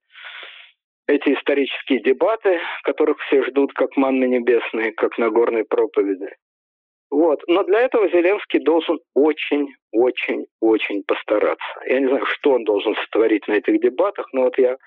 эти 1.08 1.34
исторические 1.34 2.02
дебаты, 2.02 2.60
которых 2.84 3.18
все 3.22 3.44
ждут 3.44 3.74
как 3.74 3.96
манны 3.98 4.26
небесные, 4.26 4.92
как 4.92 5.18
на 5.18 5.30
горной 5.30 5.66
проповеди. 5.66 6.30
Вот. 7.10 7.42
Но 7.48 7.64
для 7.64 7.82
этого 7.82 8.10
Зеленский 8.10 8.60
должен 8.60 9.00
очень, 9.14 9.74
очень, 9.92 10.46
очень 10.60 11.04
постараться. 11.04 11.66
Я 11.86 12.00
не 12.00 12.08
знаю, 12.08 12.26
что 12.26 12.52
он 12.52 12.66
должен 12.66 12.96
сотворить 12.96 13.48
на 13.48 13.54
этих 13.54 13.80
дебатах, 13.82 14.28
но 14.34 14.44
вот 14.44 14.58
я 14.58 14.78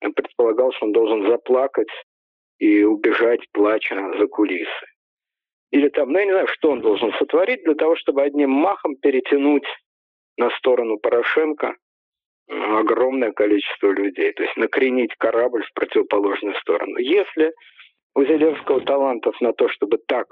предполагал, 0.00 0.72
что 0.72 0.86
он 0.86 0.92
должен 0.92 1.28
заплакать 1.28 1.88
и 2.60 2.84
убежать, 2.84 3.40
плача 3.52 3.96
за 4.18 4.26
кулисы. 4.26 4.86
Или 5.72 5.88
там, 5.88 6.12
ну 6.12 6.18
я 6.18 6.24
не 6.26 6.32
знаю, 6.32 6.46
что 6.48 6.70
он 6.70 6.80
должен 6.80 7.12
сотворить 7.14 7.64
для 7.64 7.74
того, 7.74 7.96
чтобы 7.96 8.22
одним 8.22 8.50
махом 8.50 8.96
перетянуть 8.96 9.66
на 10.36 10.50
сторону 10.50 10.98
Порошенко 10.98 11.74
огромное 12.48 13.32
количество 13.32 13.90
людей. 13.92 14.32
То 14.32 14.42
есть 14.42 14.56
накренить 14.56 15.14
корабль 15.16 15.64
в 15.64 15.72
противоположную 15.72 16.54
сторону. 16.56 16.98
Если 16.98 17.52
у 18.14 18.24
Зеленского 18.24 18.80
талантов 18.80 19.40
на 19.40 19.52
то, 19.52 19.68
чтобы 19.68 19.98
так 19.98 20.26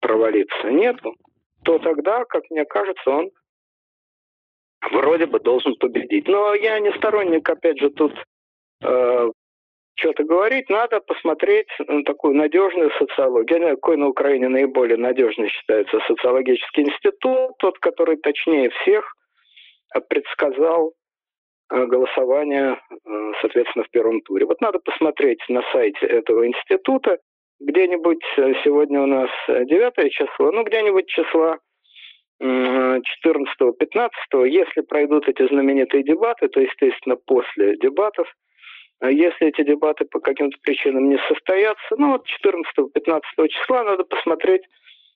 провалиться 0.00 0.70
нету, 0.70 1.14
то 1.64 1.78
тогда, 1.80 2.24
как 2.24 2.44
мне 2.50 2.64
кажется, 2.64 3.10
он 3.10 3.30
вроде 4.92 5.26
бы 5.26 5.40
должен 5.40 5.74
победить. 5.76 6.28
Но 6.28 6.54
я 6.54 6.78
не 6.78 6.92
сторонник, 6.92 7.48
опять 7.48 7.80
же, 7.80 7.90
тут 7.90 8.12
э, 8.82 9.30
что-то 9.98 10.24
говорить. 10.24 10.70
Надо 10.70 11.00
посмотреть 11.00 11.68
на 11.86 12.04
такую 12.04 12.34
надежную 12.34 12.90
социологию. 12.98 13.60
Я 13.60 13.70
какой 13.74 13.96
на 13.96 14.08
Украине 14.08 14.48
наиболее 14.48 14.96
надежный 14.96 15.48
считается 15.48 15.98
социологический 16.06 16.84
институт, 16.84 17.52
тот, 17.58 17.78
который 17.78 18.16
точнее 18.16 18.70
всех 18.70 19.14
предсказал 20.08 20.92
э, 21.70 21.86
голосование, 21.86 22.78
э, 22.90 23.32
соответственно, 23.40 23.84
в 23.84 23.90
первом 23.90 24.20
туре. 24.20 24.46
Вот 24.46 24.60
надо 24.60 24.78
посмотреть 24.78 25.40
на 25.48 25.62
сайте 25.72 26.06
этого 26.06 26.46
института, 26.46 27.18
где-нибудь 27.60 28.22
э, 28.36 28.52
сегодня 28.64 29.02
у 29.02 29.06
нас 29.06 29.30
9 29.48 30.12
число, 30.12 30.52
ну 30.52 30.62
где-нибудь 30.62 31.08
числа 31.08 31.58
14-15, 32.40 33.00
если 34.46 34.82
пройдут 34.82 35.28
эти 35.28 35.44
знаменитые 35.48 36.04
дебаты, 36.04 36.46
то, 36.48 36.60
естественно, 36.60 37.16
после 37.16 37.76
дебатов, 37.78 38.28
а 38.28 38.34
если 39.02 39.48
эти 39.48 39.62
дебаты 39.62 40.04
по 40.04 40.20
каким-то 40.20 40.58
причинам 40.62 41.08
не 41.08 41.18
состоятся, 41.28 41.96
ну 41.96 42.12
вот 42.12 42.26
14-15 42.44 43.22
числа 43.48 43.84
надо 43.84 44.04
посмотреть 44.04 44.62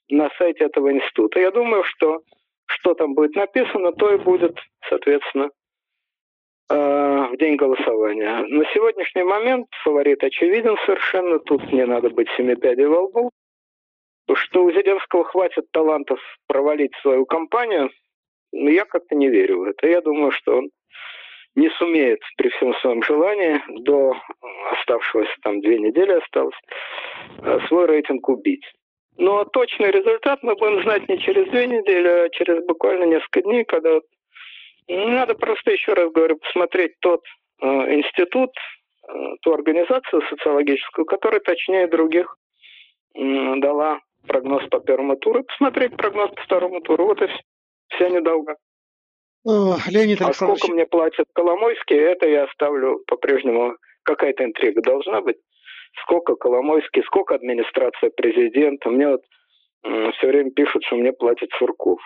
на 0.08 0.30
сайте 0.38 0.64
этого 0.64 0.92
института. 0.92 1.40
Я 1.40 1.50
думаю, 1.50 1.84
что 1.84 2.22
что 2.66 2.94
там 2.94 3.14
будет 3.14 3.34
написано, 3.34 3.92
то 3.92 4.14
и 4.14 4.18
будет, 4.18 4.56
соответственно, 4.88 5.50
Э, 6.72 7.28
в 7.30 7.36
день 7.36 7.56
голосования. 7.56 8.46
На 8.48 8.64
сегодняшний 8.72 9.24
момент 9.24 9.66
фаворит 9.84 10.24
очевиден 10.24 10.76
совершенно. 10.86 11.38
Тут 11.38 11.70
не 11.70 11.84
надо 11.84 12.08
быть 12.08 12.28
семипядей 12.36 12.86
во 12.86 13.02
лбу. 13.02 13.30
Что 14.32 14.64
у 14.64 14.72
Зеленского 14.72 15.24
хватит 15.24 15.66
талантов 15.72 16.18
провалить 16.46 16.94
свою 17.02 17.26
кампанию, 17.26 17.90
ну, 18.52 18.70
я 18.70 18.86
как-то 18.86 19.14
не 19.14 19.28
верю 19.28 19.58
в 19.58 19.62
это. 19.64 19.86
Я 19.86 20.00
думаю, 20.00 20.30
что 20.30 20.58
он 20.58 20.70
не 21.54 21.68
сумеет 21.70 22.20
при 22.36 22.48
всем 22.50 22.74
своем 22.76 23.02
желании 23.02 23.60
до 23.84 24.16
оставшегося 24.72 25.30
там 25.42 25.60
две 25.60 25.78
недели 25.78 26.12
осталось 26.12 26.56
э, 27.42 27.58
свой 27.68 27.86
рейтинг 27.86 28.28
убить. 28.28 28.64
Но 29.18 29.44
точный 29.44 29.90
результат 29.90 30.42
мы 30.42 30.54
будем 30.54 30.82
знать 30.82 31.08
не 31.08 31.18
через 31.18 31.48
две 31.50 31.66
недели, 31.66 32.08
а 32.08 32.28
через 32.30 32.64
буквально 32.64 33.04
несколько 33.04 33.42
дней, 33.42 33.64
когда 33.64 34.00
надо 34.88 35.34
просто, 35.34 35.70
еще 35.70 35.92
раз 35.92 36.10
говорю, 36.12 36.38
посмотреть 36.38 36.92
тот 37.00 37.20
э, 37.60 37.66
институт, 37.66 38.50
э, 39.08 39.12
ту 39.42 39.52
организацию 39.52 40.22
социологическую, 40.30 41.04
которая 41.04 41.40
точнее 41.40 41.86
других 41.86 42.36
э, 43.14 43.20
дала 43.56 44.00
прогноз 44.26 44.66
по 44.70 44.80
первому 44.80 45.16
туру, 45.16 45.44
посмотреть 45.44 45.96
прогноз 45.96 46.30
по 46.30 46.42
второму 46.42 46.80
туру. 46.80 47.06
Вот 47.06 47.22
и. 47.22 47.28
Вся 47.88 48.08
недолго. 48.08 48.56
Леонид 49.44 50.20
А 50.22 50.32
сколько 50.32 50.68
мне 50.68 50.86
платят 50.86 51.26
Коломойский, 51.32 51.96
это 51.96 52.28
я 52.28 52.44
оставлю 52.44 53.00
по-прежнему. 53.06 53.76
Какая-то 54.04 54.44
интрига 54.44 54.82
должна 54.82 55.20
быть. 55.20 55.36
Сколько 56.02 56.36
Коломойский, 56.36 57.02
сколько 57.04 57.34
администрация 57.34 58.10
президента. 58.10 58.88
Мне 58.88 59.08
вот 59.08 59.22
все 59.82 60.26
время 60.28 60.50
пишут, 60.50 60.84
что 60.84 60.96
мне 60.96 61.12
платит 61.12 61.50
Сурков 61.58 61.98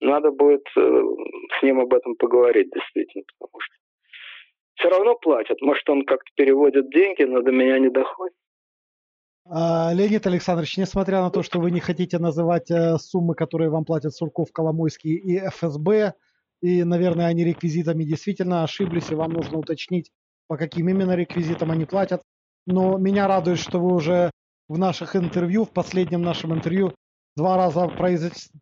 надо 0.00 0.30
будет 0.30 0.66
э, 0.76 1.02
с 1.58 1.62
ним 1.62 1.80
об 1.80 1.92
этом 1.92 2.16
поговорить 2.16 2.70
действительно, 2.72 3.24
потому 3.38 3.60
что 3.60 3.74
все 4.76 4.88
равно 4.88 5.14
платят. 5.16 5.60
Может, 5.60 5.88
он 5.90 6.04
как-то 6.04 6.30
переводит 6.36 6.90
деньги, 6.90 7.22
но 7.22 7.42
до 7.42 7.52
меня 7.52 7.78
не 7.78 7.90
доходит. 7.90 8.34
А, 9.44 9.92
Леонид 9.92 10.26
Александрович, 10.26 10.78
несмотря 10.78 11.20
на 11.20 11.30
то, 11.30 11.42
что 11.42 11.58
вы 11.60 11.70
не 11.70 11.80
хотите 11.80 12.18
называть 12.18 12.70
э, 12.70 12.96
суммы, 12.96 13.34
которые 13.34 13.70
вам 13.70 13.84
платят 13.84 14.14
Сурков, 14.14 14.52
Коломойский 14.52 15.14
и 15.14 15.38
ФСБ, 15.48 16.14
и, 16.62 16.84
наверное, 16.84 17.26
они 17.26 17.44
реквизитами 17.44 18.04
действительно 18.04 18.62
ошиблись, 18.64 19.10
и 19.10 19.14
вам 19.14 19.32
нужно 19.32 19.58
уточнить, 19.58 20.10
по 20.48 20.56
каким 20.56 20.88
именно 20.88 21.14
реквизитам 21.14 21.70
они 21.70 21.84
платят. 21.84 22.22
Но 22.66 22.98
меня 22.98 23.26
радует, 23.26 23.58
что 23.58 23.78
вы 23.78 23.94
уже 23.94 24.30
в 24.68 24.78
наших 24.78 25.16
интервью, 25.16 25.64
в 25.64 25.70
последнем 25.70 26.22
нашем 26.22 26.54
интервью, 26.54 26.92
два 27.36 27.56
раза 27.56 27.88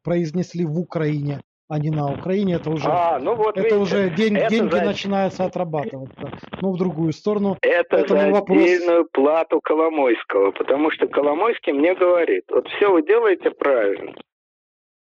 произнесли 0.03 0.65
в 0.65 0.79
Украине, 0.79 1.41
а 1.69 1.79
не 1.79 1.91
на 1.91 2.11
Украине, 2.11 2.55
это 2.55 2.71
уже, 2.71 2.89
а, 2.89 3.19
ну 3.19 3.35
вот, 3.35 3.59
это 3.59 3.61
видите, 3.61 3.77
уже 3.77 4.11
день, 4.11 4.37
это 4.37 4.49
деньги 4.49 4.75
за... 4.75 4.85
начинаются 4.85 5.45
отрабатываться. 5.45 6.33
Ну, 6.63 6.73
в 6.73 6.79
другую 6.79 7.13
сторону. 7.13 7.59
Это 7.61 8.07
за 8.07 8.31
вопрос... 8.31 8.59
отдельную 8.59 9.07
плату 9.13 9.61
Коломойского, 9.61 10.53
потому 10.53 10.91
что 10.91 11.07
Коломойский 11.09 11.73
мне 11.73 11.95
говорит, 11.95 12.45
вот 12.51 12.67
все 12.69 12.91
вы 12.91 13.03
делаете 13.03 13.51
правильно, 13.51 14.15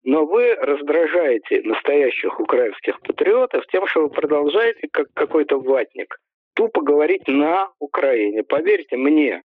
но 0.08 0.24
вы 0.24 0.54
раздражаете 0.54 1.60
настоящих 1.64 2.40
украинских 2.40 2.98
патриотов 3.02 3.66
тем, 3.66 3.86
что 3.86 4.04
вы 4.04 4.08
продолжаете, 4.08 4.88
как 4.90 5.08
какой-то 5.12 5.60
ватник, 5.60 6.16
тупо 6.54 6.80
говорить 6.80 7.28
на 7.28 7.68
Украине. 7.78 8.42
Поверьте 8.42 8.96
мне, 8.96 9.42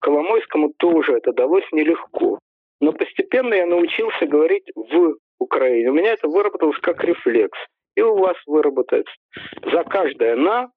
Коломойскому 0.00 0.74
тоже 0.76 1.14
это 1.14 1.32
далось 1.32 1.64
нелегко. 1.72 2.38
Но 2.78 2.92
постепенно 2.92 3.54
я 3.54 3.64
научился 3.64 4.26
говорить 4.26 4.70
в 4.74 5.14
Украине. 5.38 5.88
У 5.88 5.94
меня 5.94 6.12
это 6.12 6.28
выработалось 6.28 6.78
как 6.80 7.02
рефлекс. 7.02 7.58
И 7.96 8.02
у 8.02 8.14
вас 8.18 8.36
выработается. 8.44 9.14
За 9.62 9.82
каждое 9.82 10.36
«на» 10.36 10.68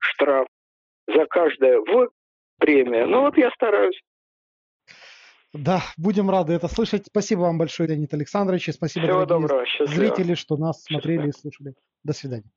штраф, 0.00 0.48
за 1.06 1.24
каждое 1.24 1.80
«в» 1.80 2.10
премия. 2.58 3.06
Ну 3.06 3.22
вот 3.22 3.38
я 3.38 3.50
стараюсь. 3.52 3.98
Да, 5.58 5.82
будем 5.96 6.30
рады 6.30 6.52
это 6.52 6.68
слышать. 6.68 7.06
Спасибо 7.06 7.40
вам 7.40 7.58
большое, 7.58 7.88
Леонид 7.88 8.12
Александрович. 8.14 8.68
И 8.68 8.72
спасибо, 8.72 9.06
Всего 9.06 9.24
дорогие 9.26 9.48
доброго. 9.48 9.86
зрители, 9.86 10.34
что 10.34 10.56
нас 10.56 10.82
смотрели 10.82 11.28
и 11.28 11.32
слушали. 11.32 11.74
До 12.04 12.12
свидания. 12.12 12.50